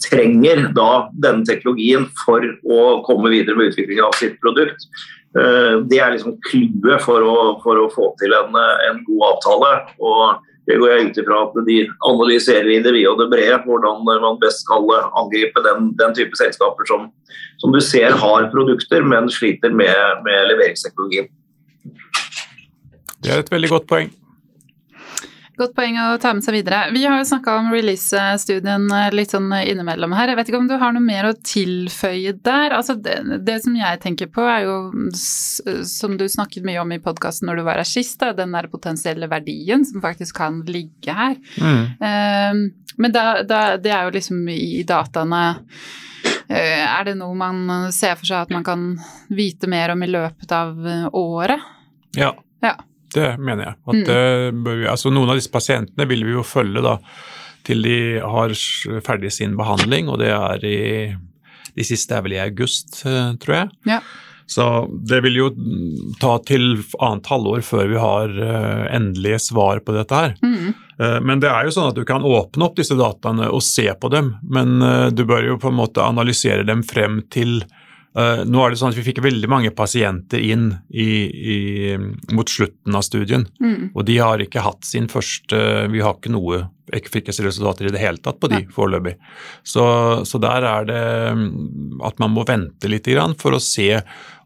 trenger 0.04 0.68
da 0.76 1.10
denne 1.24 1.46
teknologien 1.48 2.08
for 2.24 2.46
å 2.64 2.86
komme 3.08 3.32
videre 3.34 3.58
med 3.60 3.72
utviklingen 3.72 4.06
av 4.08 4.16
sitt 4.20 4.40
produkt. 4.44 4.88
Eh, 5.34 5.76
det 5.90 6.00
er 6.00 6.14
liksom 6.14 6.38
clouet 6.50 7.02
for, 7.02 7.26
for, 7.64 7.82
å 7.82 7.92
få 7.94 8.12
til 8.22 8.36
en, 8.38 8.58
en, 8.88 9.04
god 9.08 9.24
avtale. 9.32 9.72
og 10.00 10.50
Det 10.70 10.78
går 10.80 10.92
jeg 10.92 11.06
ut 11.08 11.22
ifra 11.24 11.40
at 11.48 11.62
de 11.68 11.78
analyserer 12.10 12.70
i 12.72 12.82
det 12.86 12.94
vide 12.96 13.12
og 13.12 13.20
det 13.20 13.30
brede 13.34 13.62
hvordan 13.66 14.04
man 14.06 14.42
best 14.44 14.64
skal 14.64 14.88
angripe 15.20 15.64
den, 15.66 15.92
den 16.00 16.18
type 16.18 16.38
selskaper 16.40 16.88
som, 16.90 17.10
som, 17.62 17.74
du 17.74 17.82
ser 17.82 18.16
har 18.22 18.50
produkter, 18.54 19.04
men 19.04 19.32
sliter 19.32 19.74
med, 19.74 20.24
med 20.28 20.52
leveringsteknologien. 20.54 21.32
Det 23.24 23.32
er 23.32 23.42
et 23.42 23.52
veldig 23.52 23.72
godt 23.72 23.90
poeng. 23.90 24.12
Godt 25.54 25.76
poeng 25.78 26.00
å 26.02 26.06
ta 26.18 26.32
med 26.34 26.42
seg 26.42 26.56
videre. 26.56 26.88
Vi 26.96 27.04
har 27.06 27.20
jo 27.20 27.28
snakka 27.30 27.54
om 27.60 27.68
release-studien 27.70 28.88
eh, 28.90 29.10
litt 29.14 29.36
sånn 29.36 29.52
innimellom 29.54 30.16
her. 30.18 30.32
Jeg 30.32 30.40
vet 30.40 30.48
ikke 30.50 30.62
om 30.64 30.70
du 30.70 30.74
har 30.82 30.94
noe 30.96 31.04
mer 31.06 31.28
å 31.30 31.34
tilføye 31.46 32.32
der? 32.42 32.74
Altså 32.74 32.96
det, 32.98 33.20
det 33.46 33.60
som 33.62 33.76
jeg 33.78 34.00
tenker 34.02 34.32
på 34.34 34.46
er 34.50 34.66
jo, 34.66 34.78
som 35.14 36.16
du 36.18 36.26
snakket 36.30 36.66
mye 36.66 36.82
om 36.82 36.96
i 36.96 37.02
podkasten 37.04 37.50
når 37.50 37.62
du 37.62 37.66
var 37.68 37.82
her 37.84 37.90
sist, 37.90 38.24
den 38.24 38.56
der 38.56 38.70
potensielle 38.72 39.30
verdien 39.30 39.86
som 39.86 40.02
faktisk 40.02 40.40
kan 40.40 40.64
ligge 40.66 41.14
her. 41.14 41.38
Mm. 41.62 41.84
Um, 42.02 42.64
men 43.04 43.14
da, 43.14 43.26
da, 43.46 43.60
det 43.82 43.92
er 43.94 44.08
jo 44.08 44.16
liksom 44.16 44.40
i 44.50 44.82
dataene 44.90 45.44
eh, 46.48 46.82
er 46.82 47.06
det 47.12 47.14
noe 47.20 47.38
man 47.38 47.92
ser 47.94 48.18
for 48.18 48.30
seg 48.30 48.48
at 48.48 48.56
man 48.56 48.66
kan 48.66 48.90
vite 49.30 49.70
mer 49.70 49.94
om 49.94 50.02
i 50.02 50.10
løpet 50.10 50.58
av 50.58 50.82
året? 51.14 51.70
Ja. 52.18 52.32
ja. 52.66 52.74
Det 53.16 53.30
mener 53.40 53.70
jeg. 53.70 53.80
At, 53.86 54.12
mm. 54.58 54.68
altså 54.92 55.12
Noen 55.14 55.34
av 55.34 55.40
disse 55.40 55.54
pasientene 55.54 56.08
vil 56.10 56.26
vi 56.28 56.36
jo 56.36 56.46
følge 56.48 56.84
da 56.84 56.98
til 57.68 57.84
de 57.86 57.98
har 58.20 58.54
ferdig 59.06 59.32
sin 59.34 59.56
behandling, 59.60 60.12
og 60.12 60.20
det 60.24 60.34
er 60.36 60.68
i 60.68 60.82
De 61.74 61.82
siste 61.88 62.14
er 62.14 62.22
vel 62.22 62.36
i 62.36 62.44
august, 62.44 63.00
eh, 63.10 63.32
tror 63.42 63.56
jeg. 63.56 63.70
Ja. 63.90 63.96
Så 64.46 64.66
det 65.10 65.24
vil 65.26 65.40
jo 65.40 65.48
ta 66.22 66.36
til 66.46 66.84
annet 67.02 67.30
halvår 67.32 67.64
før 67.66 67.88
vi 67.90 67.98
har 67.98 68.36
uh, 68.38 68.84
endelige 68.94 69.40
svar 69.48 69.80
på 69.82 69.96
dette 69.96 70.14
her. 70.14 70.36
Mm. 70.44 70.76
Uh, 71.00 71.18
men 71.26 71.42
det 71.42 71.50
er 71.50 71.66
jo 71.66 71.74
sånn 71.74 71.90
at 71.90 71.98
du 71.98 72.04
kan 72.06 72.22
åpne 72.22 72.68
opp 72.68 72.78
disse 72.78 72.94
dataene 73.00 73.48
og 73.50 73.64
se 73.66 73.88
på 73.90 74.12
dem, 74.14 74.36
men 74.44 74.76
du 75.16 75.24
bør 75.26 75.48
jo 75.48 75.58
på 75.64 75.72
en 75.72 75.80
måte 75.80 76.06
analysere 76.06 76.68
dem 76.68 76.84
frem 76.86 77.24
til 77.34 77.64
nå 78.14 78.62
er 78.62 78.70
det 78.70 78.78
sånn 78.78 78.92
at 78.94 78.98
Vi 79.00 79.08
fikk 79.08 79.24
veldig 79.26 79.50
mange 79.50 79.72
pasienter 79.74 80.38
inn 80.38 80.68
i, 80.94 81.08
i, 81.56 81.58
mot 82.36 82.50
slutten 82.50 82.94
av 82.94 83.02
studien. 83.06 83.48
Mm. 83.58 83.90
Og 83.96 84.06
de 84.06 84.20
har 84.22 84.44
ikke 84.44 84.62
hatt 84.62 84.86
sin 84.86 85.10
første 85.10 85.58
Vi 85.90 86.04
har 86.04 86.20
ikke 86.20 86.34
noe 86.34 86.68
efficacy-resultater 86.94 87.88
i 87.88 87.94
det 87.96 88.02
hele 88.02 88.22
tatt 88.22 88.38
på 88.42 88.50
de 88.52 88.60
foreløpig. 88.76 89.16
Så, 89.66 89.84
så, 90.28 90.40
der 90.44 90.66
er 90.68 90.88
det 90.90 91.04
mm, 91.40 92.02
at 92.06 92.20
man 92.22 92.34
må 92.36 92.44
vente 92.46 92.92
litt 92.92 93.08
for 93.40 93.56
å 93.56 93.62
se 93.64 94.02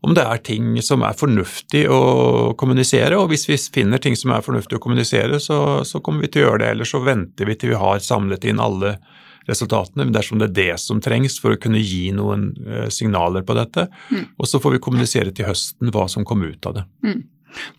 om 0.05 0.13
det 0.15 0.23
er 0.23 0.43
ting 0.45 0.77
som 0.85 1.03
er 1.03 1.17
fornuftig 1.17 1.87
å 1.89 2.53
kommunisere. 2.59 3.17
Og 3.17 3.31
hvis 3.33 3.47
vi 3.49 3.57
finner 3.57 3.99
ting 3.99 4.15
som 4.15 4.31
er 4.31 4.45
fornuftig 4.45 4.77
å 4.77 4.83
kommunisere, 4.83 5.41
så, 5.43 5.83
så 5.83 5.99
kommer 5.99 6.23
vi 6.23 6.31
til 6.31 6.45
å 6.45 6.49
gjøre 6.51 6.63
det. 6.63 6.71
Eller 6.75 6.87
så 6.87 7.01
venter 7.03 7.49
vi 7.49 7.57
til 7.57 7.73
vi 7.73 7.81
har 7.81 7.99
samlet 8.05 8.45
inn 8.47 8.61
alle 8.63 8.95
resultatene, 9.47 10.09
dersom 10.13 10.41
det 10.41 10.49
er 10.49 10.57
det 10.57 10.81
som 10.83 10.99
trengs 11.03 11.39
for 11.41 11.55
å 11.55 11.61
kunne 11.61 11.81
gi 11.81 12.09
noen 12.15 12.49
eh, 12.67 12.87
signaler 12.93 13.45
på 13.47 13.55
dette. 13.57 13.87
Mm. 14.11 14.25
Og 14.37 14.49
så 14.49 14.61
får 14.63 14.75
vi 14.75 14.83
kommunisere 14.83 15.33
til 15.35 15.47
høsten 15.49 15.93
hva 15.93 16.07
som 16.11 16.27
kom 16.27 16.43
ut 16.43 16.69
av 16.69 16.79
det. 16.79 16.85
Mm. 17.07 17.23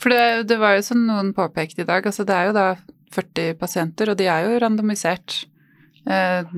For 0.00 0.14
det, 0.14 0.24
det, 0.50 0.58
var 0.60 0.78
jo 0.78 0.86
som 0.86 1.04
noen 1.06 1.34
påpekte 1.36 1.84
i 1.84 1.88
dag, 1.88 2.06
altså 2.08 2.24
det 2.26 2.34
er 2.34 2.48
jo 2.48 2.56
da 2.56 2.66
40 3.14 3.54
pasienter, 3.60 4.10
og 4.10 4.18
de 4.18 4.26
er 4.32 4.48
jo 4.48 4.58
randomisert. 4.64 5.42
Eh, 6.08 6.48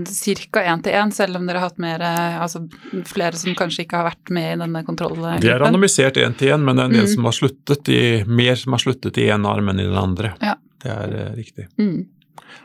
Ca. 0.52 0.62
én 0.62 0.82
til 0.84 0.94
én, 0.94 1.10
selv 1.14 1.40
om 1.40 1.48
dere 1.48 1.58
har 1.58 1.72
hatt 1.72 1.82
mer, 1.82 2.04
altså 2.38 2.62
flere 3.10 3.38
som 3.38 3.56
kanskje 3.58 3.82
ikke 3.84 3.98
har 3.98 4.12
vært 4.12 4.30
med 4.30 4.52
i 4.52 4.60
denne 4.62 4.84
kontrollgruppen. 4.86 5.42
De 5.42 5.50
er 5.50 5.58
randomisert 5.62 6.22
én 6.22 6.38
til 6.38 6.54
én, 6.54 6.62
men 6.62 6.78
det 6.78 6.86
er 6.86 6.92
en 6.92 6.98
del 7.00 7.08
mm. 7.08 7.14
som 7.16 7.26
har 7.26 7.38
sluttet 7.40 7.90
i, 7.90 8.02
mer 8.30 8.58
som 8.60 8.78
har 8.78 8.84
sluttet 8.86 9.18
i 9.18 9.26
én 9.34 9.46
arm 9.50 9.72
enn 9.72 9.82
i 9.82 9.90
den 9.90 9.98
andre. 9.98 10.36
Ja. 10.38 10.54
Det 10.80 10.94
er 10.94 11.18
eh, 11.18 11.32
riktig. 11.36 11.66
Mm. 11.80 12.06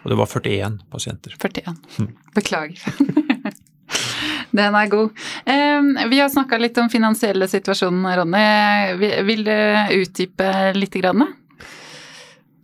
Og 0.05 0.11
det 0.13 0.19
var 0.21 0.29
41 0.29 0.79
pasienter. 0.93 1.35
41. 1.41 1.79
Mm. 1.99 2.11
Beklager. 2.35 2.83
Den 4.55 4.75
er 4.77 4.87
god. 4.87 5.09
Vi 5.45 6.19
har 6.21 6.29
snakka 6.31 6.57
litt 6.61 6.77
om 6.79 6.87
finansielle 6.89 7.47
situasjonen, 7.51 8.05
Ronny. 8.21 9.17
Vil 9.27 9.43
du 9.43 9.57
utdype 9.97 10.51
litt? 10.77 10.95
Grann? 10.95 11.25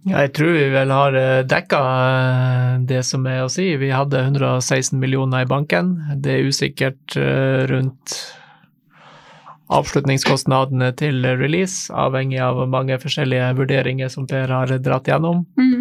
Jeg 0.07 0.31
tror 0.33 0.55
vi 0.55 0.69
vel 0.73 0.91
har 0.93 1.15
eh, 1.17 1.43
dekka 1.45 1.79
eh, 1.79 2.77
det 2.89 3.03
som 3.05 3.25
er 3.29 3.43
å 3.45 3.51
si. 3.53 3.67
Vi 3.77 3.91
hadde 3.93 4.23
116 4.31 4.97
millioner 4.97 5.45
i 5.45 5.49
banken. 5.49 5.93
Det 6.17 6.39
er 6.39 6.47
usikkert 6.49 7.17
eh, 7.21 7.67
rundt 7.69 8.15
avslutningskostnadene 9.71 10.89
til 10.99 11.21
release, 11.37 11.93
avhengig 11.93 12.41
av 12.43 12.63
mange 12.71 12.97
forskjellige 12.99 13.53
vurderinger 13.59 14.09
som 14.11 14.25
Per 14.27 14.51
har 14.51 14.73
dratt 14.81 15.07
gjennom. 15.07 15.45
Mm. 15.59 15.80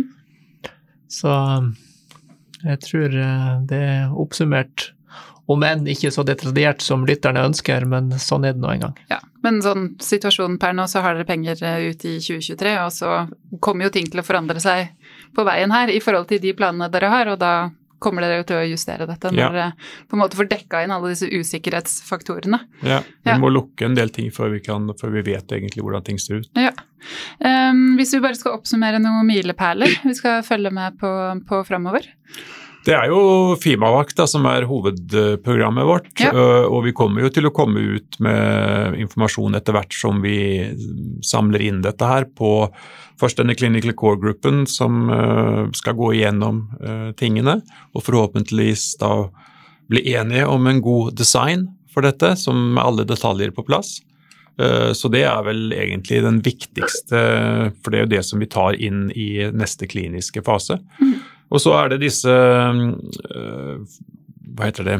Så 1.10 1.34
jeg 2.62 2.80
tror 2.84 3.14
eh, 3.16 3.52
det 3.68 3.82
er 3.88 4.16
oppsummert, 4.16 4.90
om 5.50 5.64
enn 5.66 5.88
ikke 5.90 6.12
så 6.14 6.22
detaljert 6.22 6.84
som 6.84 7.02
lytterne 7.08 7.42
ønsker, 7.48 7.82
men 7.90 8.12
sånn 8.22 8.44
er 8.46 8.54
det 8.54 8.62
nå 8.62 8.70
en 8.70 8.84
gang. 8.84 8.98
Ja, 9.10 9.18
Men 9.42 9.58
sånn 9.64 9.86
situasjonen 10.04 10.60
per 10.62 10.76
nå, 10.76 10.84
så 10.86 11.02
har 11.02 11.16
dere 11.16 11.26
penger 11.26 11.58
eh, 11.66 11.88
ut 11.90 12.04
i 12.06 12.18
2023, 12.22 12.76
og 12.84 12.92
så 12.94 13.14
kommer 13.64 13.88
jo 13.88 13.94
ting 13.96 14.06
til 14.10 14.22
å 14.22 14.26
forandre 14.26 14.62
seg 14.62 14.92
på 15.34 15.46
veien 15.48 15.72
her 15.74 15.90
i 15.90 15.98
forhold 16.04 16.28
til 16.30 16.42
de 16.42 16.54
planene 16.54 16.90
dere 16.92 17.10
har, 17.10 17.32
og 17.32 17.40
da 17.40 17.54
kommer 18.02 18.24
dere 18.24 18.44
til 18.48 18.58
å 18.58 18.66
justere 18.66 19.06
dette 19.08 19.32
når 19.32 19.40
ja. 19.40 19.50
dere 19.54 20.06
på 20.08 20.16
en 20.16 20.22
måte 20.22 20.38
får 20.38 20.50
dekka 20.50 20.84
inn 20.84 20.94
alle 20.94 21.12
disse 21.12 21.28
usikkerhetsfaktorene. 21.28 22.62
Ja, 22.86 23.00
vi 23.24 23.32
ja. 23.32 23.38
må 23.40 23.52
lukke 23.52 23.88
en 23.88 23.98
del 23.98 24.12
ting 24.14 24.30
før 24.34 24.54
vi, 24.54 24.62
kan, 24.64 24.88
før 25.00 25.14
vi 25.18 25.26
vet 25.32 25.52
egentlig 25.56 25.84
hvordan 25.84 26.06
ting 26.06 26.20
ser 26.22 26.42
ut. 26.42 26.50
Ja. 26.58 26.72
Um, 27.40 27.94
hvis 27.96 28.12
vi 28.16 28.22
bare 28.24 28.36
skal 28.36 28.58
oppsummere 28.58 29.00
noen 29.00 29.24
milepæler 29.28 29.94
vi 30.04 30.16
skal 30.18 30.42
følge 30.44 30.72
med 30.74 30.98
på, 31.00 31.12
på 31.48 31.62
framover? 31.68 32.08
Det 32.86 32.94
er 32.96 33.10
jo 33.12 33.56
Fimavakt 33.60 34.22
som 34.30 34.46
er 34.48 34.64
hovedprogrammet 34.68 35.84
vårt. 35.84 36.10
Ja. 36.22 36.32
Og 36.64 36.86
vi 36.86 36.94
kommer 36.96 37.26
jo 37.26 37.30
til 37.34 37.48
å 37.48 37.52
komme 37.54 37.82
ut 37.98 38.16
med 38.24 38.96
informasjon 39.04 39.58
etter 39.58 39.76
hvert 39.76 39.92
som 39.92 40.22
vi 40.24 40.38
samler 41.26 41.66
inn 41.66 41.82
dette 41.84 42.08
her 42.08 42.24
på 42.24 42.70
først 43.20 43.36
denne 43.42 43.52
Clinical 43.52 43.92
Core-gruppen 43.92 44.64
som 44.64 45.12
skal 45.76 45.98
gå 45.98 46.14
igjennom 46.16 46.62
tingene, 47.20 47.58
og 47.92 48.06
forhåpentligvis 48.06 48.94
da 49.02 49.28
bli 49.90 50.06
enige 50.14 50.46
om 50.48 50.64
en 50.70 50.80
god 50.80 51.12
design 51.18 51.66
for 51.92 52.06
dette, 52.06 52.32
som 52.40 52.70
med 52.72 52.80
alle 52.80 53.04
detaljer 53.04 53.52
på 53.52 53.66
plass. 53.68 53.98
Så 54.96 55.08
det 55.12 55.26
er 55.28 55.44
vel 55.44 55.72
egentlig 55.76 56.22
den 56.24 56.40
viktigste, 56.44 57.20
for 57.80 57.92
det 57.92 57.98
er 57.98 58.06
jo 58.06 58.12
det 58.14 58.24
som 58.28 58.40
vi 58.40 58.48
tar 58.48 58.76
inn 58.80 59.10
i 59.12 59.50
neste 59.52 59.88
kliniske 59.90 60.40
fase. 60.46 60.78
Mm. 61.00 61.14
Og 61.50 61.58
så 61.62 61.70
er 61.80 61.86
det 61.92 62.04
disse 62.04 62.32
Hva 64.50 64.62
heter 64.66 64.84
det 64.86 64.98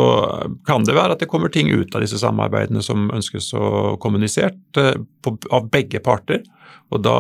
kan 0.68 0.88
det 0.88 0.98
være 0.98 1.18
at 1.18 1.24
det 1.24 1.30
kommer 1.32 1.54
ting 1.54 1.72
ut 1.74 1.94
av 1.94 2.06
disse 2.06 2.22
samarbeidene 2.22 2.84
som 2.86 3.10
ønskes 3.14 3.52
å 3.58 3.96
kommunisert 4.02 4.82
eh, 4.82 4.96
på, 5.24 5.38
av 5.54 5.70
begge 5.74 6.02
parter, 6.04 6.44
og 6.92 7.04
da 7.06 7.18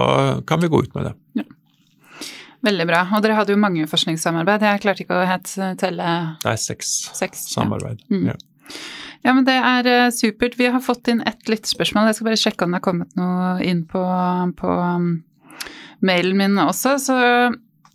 kan 0.48 0.62
vi 0.64 0.72
gå 0.72 0.84
ut 0.84 0.96
med 0.98 1.10
det. 1.10 1.14
Ja. 1.42 1.48
Veldig 2.64 2.88
bra. 2.88 3.04
Og 3.12 3.24
dere 3.24 3.36
hadde 3.36 3.56
jo 3.56 3.60
mange 3.60 3.88
forskningssamarbeid. 3.92 4.64
Jeg 4.64 4.84
klarte 4.84 5.04
ikke 5.04 5.20
å 5.20 5.28
helt 5.28 5.50
telle 5.80 6.12
Det 6.44 6.52
er 6.54 6.62
seks, 6.62 6.94
seks 7.18 7.48
samarbeid. 7.56 8.04
Ja. 8.08 8.16
Mm. 8.16 8.28
ja. 8.32 8.38
Ja, 9.24 9.32
men 9.32 9.46
Det 9.48 9.56
er 9.56 9.88
eh, 9.88 10.10
supert. 10.12 10.58
Vi 10.60 10.68
har 10.68 10.84
fått 10.84 11.08
inn 11.08 11.22
ett 11.24 11.48
spørsmål. 11.48 12.10
Jeg 12.10 12.18
skal 12.18 12.28
bare 12.28 12.40
sjekke 12.42 12.66
om 12.66 12.74
det 12.74 12.82
har 12.82 12.88
kommet 12.88 13.16
noe 13.16 13.54
inn 13.64 13.86
på, 13.88 14.04
på 14.60 14.68
um, 14.68 15.24
mailen 16.04 16.38
min 16.38 16.60
også, 16.60 16.98
så 17.00 17.18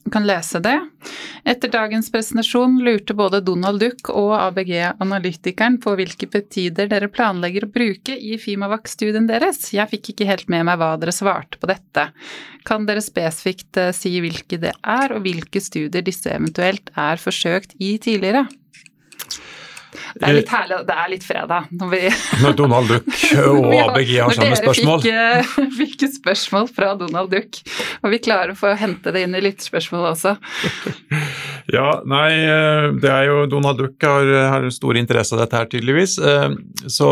du 0.04 0.12
kan 0.14 0.26
lese 0.26 0.60
det. 0.64 0.76
Etter 1.44 1.68
dagens 1.68 2.06
presentasjon 2.12 2.78
lurte 2.84 3.12
både 3.16 3.42
Donald 3.44 3.82
Duck 3.82 4.08
og 4.08 4.30
ABG-analytikeren 4.38 5.76
på 5.84 5.92
hvilke 5.98 6.28
peptider 6.32 6.88
dere 6.88 7.10
planlegger 7.12 7.66
å 7.66 7.72
bruke 7.72 8.16
i 8.16 8.38
Fimavac-studien 8.40 9.28
deres. 9.28 9.66
Jeg 9.74 9.90
fikk 9.90 10.14
ikke 10.14 10.28
helt 10.30 10.48
med 10.48 10.64
meg 10.68 10.80
hva 10.80 10.94
dere 11.00 11.12
svarte 11.12 11.60
på 11.60 11.68
dette. 11.68 12.08
Kan 12.68 12.88
dere 12.88 13.04
spesifikt 13.04 13.80
eh, 13.80 13.92
si 13.96 14.14
hvilke 14.22 14.60
det 14.62 14.72
er, 14.80 15.12
og 15.12 15.26
hvilke 15.26 15.60
studier 15.60 16.04
disse 16.06 16.32
eventuelt 16.32 16.88
er 16.96 17.20
forsøkt 17.20 17.76
i 17.76 17.96
tidligere? 18.00 18.46
Det 20.14 20.28
er 20.28 20.36
litt 20.38 20.52
herlig, 20.52 20.78
det 20.88 20.96
er 21.02 21.10
litt 21.12 21.26
fredag. 21.26 21.68
Når, 21.80 21.90
vi, 21.92 22.00
når 22.42 22.56
Donald 22.58 22.92
Duck 22.92 23.08
og 23.44 23.68
ABG 23.82 24.12
har 24.16 24.36
samme 24.38 24.60
spørsmål. 24.60 25.02
Når 25.02 25.06
dere 25.06 25.42
fikk, 25.48 25.74
fikk 25.80 26.06
spørsmål 26.18 26.70
fra 26.74 26.92
Donald 27.00 27.32
Duck, 27.34 27.60
og 28.02 28.14
vi 28.14 28.22
klarer 28.24 28.54
å 28.54 28.58
få 28.58 28.72
hente 28.78 29.12
det 29.14 29.26
inn 29.26 29.36
i 29.38 29.44
lyttspørsmålet 29.48 30.14
også. 30.16 30.36
Ja, 31.68 31.98
nei, 32.08 32.30
eh, 32.48 32.86
det 32.96 33.10
er 33.12 33.26
jo 33.28 33.42
Donald 33.52 33.76
Duck 33.76 34.00
har, 34.00 34.24
har 34.24 34.64
stor 34.72 34.96
interesse 34.96 35.34
av 35.36 35.42
dette 35.42 35.58
her, 35.58 35.66
tydeligvis. 35.68 36.14
Eh, 36.16 36.54
så 36.88 37.10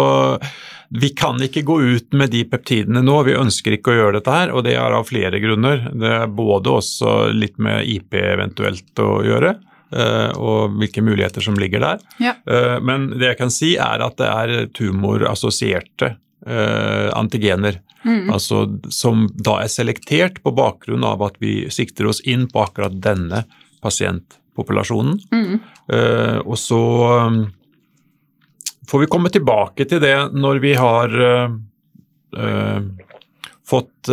vi 0.89 1.11
kan 1.19 1.37
ikke 1.43 1.65
gå 1.67 1.77
ut 1.83 2.17
med 2.17 2.31
de 2.33 2.41
peptidene 2.49 3.03
nå, 3.05 3.19
vi 3.27 3.37
ønsker 3.37 3.77
ikke 3.77 3.93
å 3.93 3.99
gjøre 3.99 4.17
dette 4.17 4.33
her, 4.33 4.55
og 4.55 4.65
det 4.65 4.77
er 4.79 4.97
av 4.97 5.05
flere 5.09 5.41
grunner. 5.43 5.89
Det 5.93 6.13
er 6.23 6.33
både 6.33 6.77
også 6.79 7.17
litt 7.35 7.59
med 7.61 7.85
IP 7.91 8.17
eventuelt 8.23 9.05
å 9.05 9.19
gjøre. 9.27 9.57
Eh, 9.95 10.31
og 10.35 10.75
hvilke 10.81 11.03
muligheter 11.05 11.45
som 11.45 11.59
ligger 11.59 11.83
der. 11.85 12.01
Ja. 12.19 12.35
Eh, 12.51 12.77
men 12.83 13.11
det 13.15 13.31
jeg 13.31 13.39
kan 13.39 13.53
si, 13.55 13.75
er 13.79 14.03
at 14.03 14.17
det 14.19 14.31
er 14.31 14.71
tumorassosierte 14.75 16.17
eh, 16.47 17.11
antigener. 17.15 17.79
Mm. 18.07 18.33
Altså, 18.35 18.65
som 18.91 19.27
da 19.35 19.61
er 19.63 19.71
selektert 19.71 20.41
på 20.43 20.55
bakgrunn 20.55 21.07
av 21.07 21.23
at 21.27 21.39
vi 21.43 21.69
sikter 21.75 22.11
oss 22.11 22.21
inn 22.27 22.49
på 22.51 22.65
akkurat 22.67 22.99
denne 23.03 23.45
pasientpopulasjonen. 23.83 25.21
Mm. 25.31 25.59
og 26.47 26.57
så 26.59 26.79
får 28.91 29.03
vi 29.03 29.09
komme 29.11 29.31
tilbake 29.31 29.85
til 29.87 30.01
det 30.03 30.15
når 30.35 30.59
vi 30.63 30.73
har 30.79 31.13
fått 33.67 34.11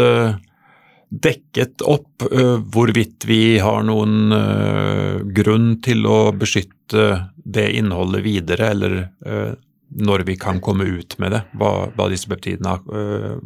dekket 1.14 1.84
opp 1.86 2.26
uh, 2.32 2.58
hvorvidt 2.74 3.28
vi 3.30 3.60
har 3.62 3.84
noen 3.86 4.34
uh, 4.34 5.22
grunn 5.36 5.76
til 5.86 6.08
å 6.10 6.32
beskytte 6.34 7.06
det 7.44 7.68
innholdet 7.78 8.24
videre, 8.26 8.72
eller 8.74 8.96
uh, 9.28 9.54
når 9.94 10.24
vi 10.26 10.38
kan 10.42 10.62
komme 10.64 10.88
ut 10.90 11.14
med 11.22 11.36
det, 11.36 11.44
hva, 11.60 11.92
hva 11.94 12.08
disse 12.10 12.30
peptidene 12.32 12.80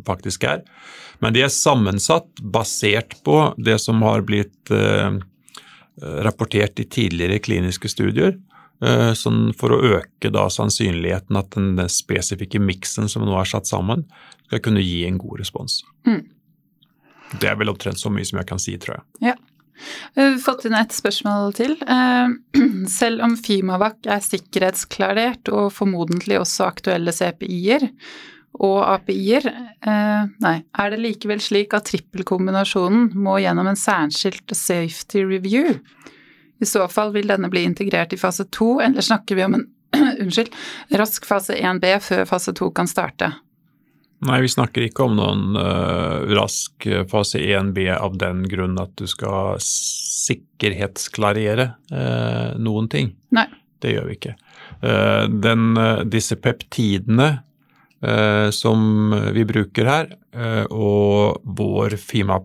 faktisk 0.07 0.45
er. 0.47 0.61
Men 1.19 1.35
de 1.35 1.41
er 1.43 1.51
sammensatt 1.51 2.39
basert 2.39 3.17
på 3.27 3.49
det 3.59 3.75
som 3.83 3.99
har 4.05 4.23
blitt 4.23 4.71
rapportert 6.23 6.79
i 6.79 6.85
tidligere 6.87 7.41
kliniske 7.43 7.91
studier. 7.91 8.37
Sånn 9.19 9.51
for 9.59 9.75
å 9.75 9.81
øke 9.97 10.31
da 10.31 10.45
sannsynligheten 10.53 11.41
at 11.41 11.51
den 11.57 11.83
spesifikke 11.91 12.63
miksen 12.63 13.11
som 13.11 13.27
nå 13.27 13.35
er 13.41 13.51
satt 13.51 13.67
sammen, 13.67 14.07
skal 14.47 14.63
kunne 14.63 14.87
gi 14.87 15.01
en 15.09 15.19
god 15.19 15.41
respons. 15.43 15.81
Mm. 16.07 16.23
Det 17.35 17.49
er 17.49 17.59
vel 17.59 17.71
opptrent 17.73 17.99
så 17.99 18.11
mye 18.13 18.27
som 18.27 18.39
jeg 18.39 18.49
kan 18.49 18.61
si, 18.61 18.77
tror 18.81 18.99
jeg. 18.99 19.31
Ja. 19.31 19.35
Vi 20.15 20.23
har 20.23 20.39
fått 20.41 20.65
inn 20.65 20.77
et 20.77 20.95
spørsmål 20.95 21.53
til. 21.57 21.75
Eh, 21.83 22.31
selv 22.99 23.25
om 23.25 23.35
Fimavac 23.37 24.07
er 24.09 24.23
sikkerhetsklarert 24.25 25.51
og 25.53 25.69
formodentlig 25.75 26.39
også 26.41 26.65
aktuelle 26.69 27.13
CPI-er 27.13 27.89
og 28.63 28.79
API-er, 28.89 29.45
eh, 29.85 30.29
nei, 30.41 30.55
er 30.81 30.93
det 30.93 31.01
likevel 31.03 31.41
slik 31.43 31.75
at 31.77 31.91
trippelkombinasjonen 31.91 33.11
må 33.13 33.37
gjennom 33.43 33.69
en 33.69 33.77
særskilt 33.77 34.55
safety 34.57 35.21
review? 35.27 35.75
I 36.57 36.65
så 36.65 36.87
fall 36.89 37.13
vil 37.13 37.29
denne 37.29 37.51
bli 37.53 37.67
integrert 37.67 38.15
i 38.15 38.21
fase 38.21 38.47
2, 38.49 38.71
eller 38.87 39.05
snakker 39.05 39.37
vi 39.37 39.45
om 39.45 39.59
en 39.59 39.67
unnskyld, 40.23 40.49
rask 40.97 41.27
fase 41.29 41.59
1B 41.59 41.99
før 42.01 42.25
fase 42.29 42.55
2 42.57 42.71
kan 42.75 42.89
starte? 42.89 43.35
Nei, 44.25 44.39
vi 44.41 44.49
snakker 44.49 44.81
ikke 44.87 45.05
om 45.05 45.13
noen 45.19 45.57
uh, 45.59 46.23
rask 46.33 46.87
fase 47.11 47.37
1B 47.37 47.83
av 47.93 48.15
den 48.17 48.47
grunn 48.49 48.79
at 48.81 48.95
du 48.97 49.05
skal 49.09 49.59
sikkerhetsklarere 49.61 51.67
uh, 51.93 52.57
noen 52.57 52.89
ting. 52.89 53.13
Nei. 53.37 53.45
Det 53.77 53.93
gjør 53.93 54.07
vi 54.09 54.15
ikke. 54.17 54.33
Uh, 54.81 55.29
den, 55.29 55.77
disse 56.09 56.35
peptidene 56.41 57.43
som 58.53 59.09
vi 59.33 59.41
bruker 59.49 59.87
her, 59.89 60.11
og 60.69 61.41
vår 61.57 61.95
FIMA, 61.97 62.35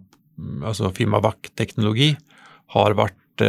altså 0.64 0.89
FIMAVAC-teknologi, 0.97 2.16
har 2.73 2.97
vært 2.97 3.45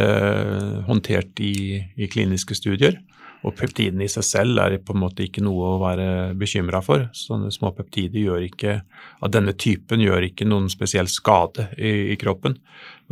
håndtert 0.84 1.40
i, 1.40 1.80
i 1.96 2.04
kliniske 2.12 2.52
studier. 2.58 2.98
Og 3.44 3.54
peptidene 3.58 4.06
i 4.06 4.10
seg 4.10 4.24
selv 4.26 4.60
er 4.62 4.78
på 4.80 4.94
en 4.94 5.02
måte 5.02 5.26
ikke 5.26 5.44
noe 5.44 5.74
å 5.74 5.80
være 5.82 6.08
bekymra 6.40 6.80
for. 6.84 7.06
Sånne 7.16 7.52
små 7.52 7.74
peptider 7.76 8.40
ikke, 8.44 8.80
av 9.20 9.32
denne 9.34 9.52
typen 9.52 10.00
gjør 10.00 10.30
ikke 10.30 10.48
noen 10.48 10.70
spesiell 10.72 11.10
skade 11.12 11.68
i, 11.76 12.14
i, 12.14 12.16
kroppen. 12.20 12.56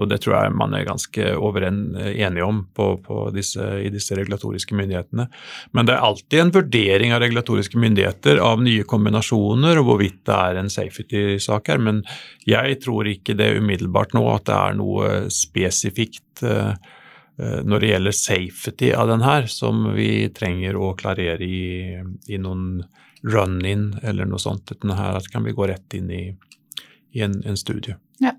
Og 0.01 0.09
det 0.09 0.22
tror 0.24 0.39
jeg 0.39 0.55
man 0.57 0.72
er 0.72 0.87
ganske 0.89 1.35
overen 1.37 1.83
enige 2.01 2.47
om 2.47 2.62
på, 2.72 2.87
på 3.05 3.26
disse, 3.37 3.61
i 3.85 3.91
disse 3.93 4.16
regulatoriske 4.16 4.76
myndighetene. 4.78 5.28
Men 5.76 5.89
det 5.89 5.97
er 5.99 6.07
alltid 6.09 6.41
en 6.41 6.55
vurdering 6.57 7.12
av 7.12 7.20
regulatoriske 7.20 7.80
myndigheter 7.80 8.41
av 8.41 8.64
nye 8.64 8.89
kombinasjoner 8.89 9.83
og 9.83 9.91
hvorvidt 9.91 10.22
det 10.30 10.39
er 10.39 10.62
en 10.62 10.72
safety-sak 10.72 11.68
her. 11.74 11.85
Men 11.85 12.01
jeg 12.49 12.80
tror 12.85 13.11
ikke 13.12 13.37
det 13.37 13.53
umiddelbart 13.61 14.16
nå 14.16 14.24
at 14.33 14.49
det 14.49 14.57
er 14.57 14.80
noe 14.80 15.12
spesifikt 15.33 16.22
Eh, 16.43 16.74
når 17.39 17.80
det 17.80 17.89
gjelder 17.89 18.14
safety 18.14 18.91
av 18.93 19.09
den 19.09 19.22
her, 19.24 19.47
som 19.49 19.87
vi 19.97 20.28
trenger 20.37 20.76
å 20.76 20.93
klarere 20.99 21.43
i, 21.43 21.97
i 22.28 22.39
noen 22.39 22.83
run-in 23.22 24.01
eller 24.03 24.26
noe 24.28 24.41
sånt. 24.43 24.72
Denne 24.83 24.97
her 24.99 25.20
kan 25.33 25.45
vi 25.47 25.55
gå 25.57 25.66
rett 25.70 25.95
inn 25.97 26.11
i, 26.11 26.22
i 27.16 27.22
en, 27.24 27.39
en, 27.47 27.57
studie. 27.57 27.97
Ja, 28.22 28.35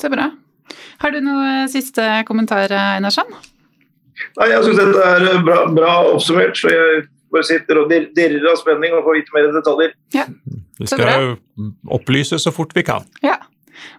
så 0.00 0.10
bra. 0.12 0.30
Har 1.02 1.14
du 1.14 1.20
noe 1.24 1.66
siste 1.72 2.06
kommentar, 2.28 2.72
Einarsson? 2.72 3.30
Nei, 4.38 4.50
jeg 4.52 4.62
syns 4.66 4.78
dette 4.78 5.08
er 5.10 5.42
bra, 5.44 5.64
bra, 5.74 5.94
oppsummert, 6.14 6.56
så 6.58 6.70
jeg 6.70 7.06
bare 7.34 7.46
sitter 7.46 7.80
og 7.82 7.90
dirrer 7.90 8.46
av 8.50 8.60
spenning 8.60 8.94
og 8.94 9.02
får 9.06 9.18
vite 9.18 9.34
mer 9.34 9.50
detaljer. 9.56 9.96
Ja, 10.14 10.28
vi 10.78 10.90
skal 10.90 11.34
opplyse 11.92 12.38
så 12.42 12.54
fort 12.54 12.74
vi 12.76 12.86
kan. 12.86 13.06
Ja. 13.26 13.40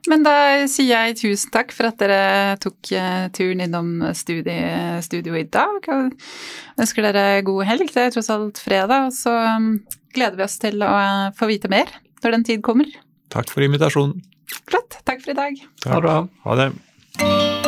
Men 0.09 0.25
da 0.25 0.35
sier 0.69 1.07
jeg 1.07 1.17
tusen 1.21 1.53
takk 1.53 1.73
for 1.75 1.89
at 1.89 1.99
dere 2.01 2.55
tok 2.61 2.91
eh, 2.93 3.27
turen 3.35 3.63
innom 3.65 3.91
studie, 4.17 5.01
studio 5.05 5.37
i 5.39 5.45
dag. 5.49 5.89
Og 5.95 6.81
ønsker 6.81 7.09
dere 7.09 7.43
god 7.47 7.65
helg. 7.71 7.91
Det 7.93 8.07
er 8.07 8.15
tross 8.15 8.31
alt 8.33 8.61
fredag, 8.61 9.09
og 9.09 9.17
så 9.17 9.33
um, 9.57 9.75
gleder 10.15 10.39
vi 10.39 10.47
oss 10.47 10.57
til 10.61 10.81
å 10.85 10.93
eh, 11.01 11.27
få 11.37 11.49
vite 11.51 11.71
mer 11.71 11.91
når 12.23 12.39
den 12.39 12.47
tid 12.47 12.65
kommer. 12.65 12.89
Takk 13.33 13.51
for 13.51 13.65
invitasjonen. 13.65 14.21
Flott. 14.69 15.01
Takk 15.05 15.21
for 15.25 15.35
i 15.35 15.39
dag. 15.41 15.61
Ha 15.85 15.95
det 15.95 16.03
bra. 16.05 16.19
Ha 16.45 16.59
det. 16.61 17.64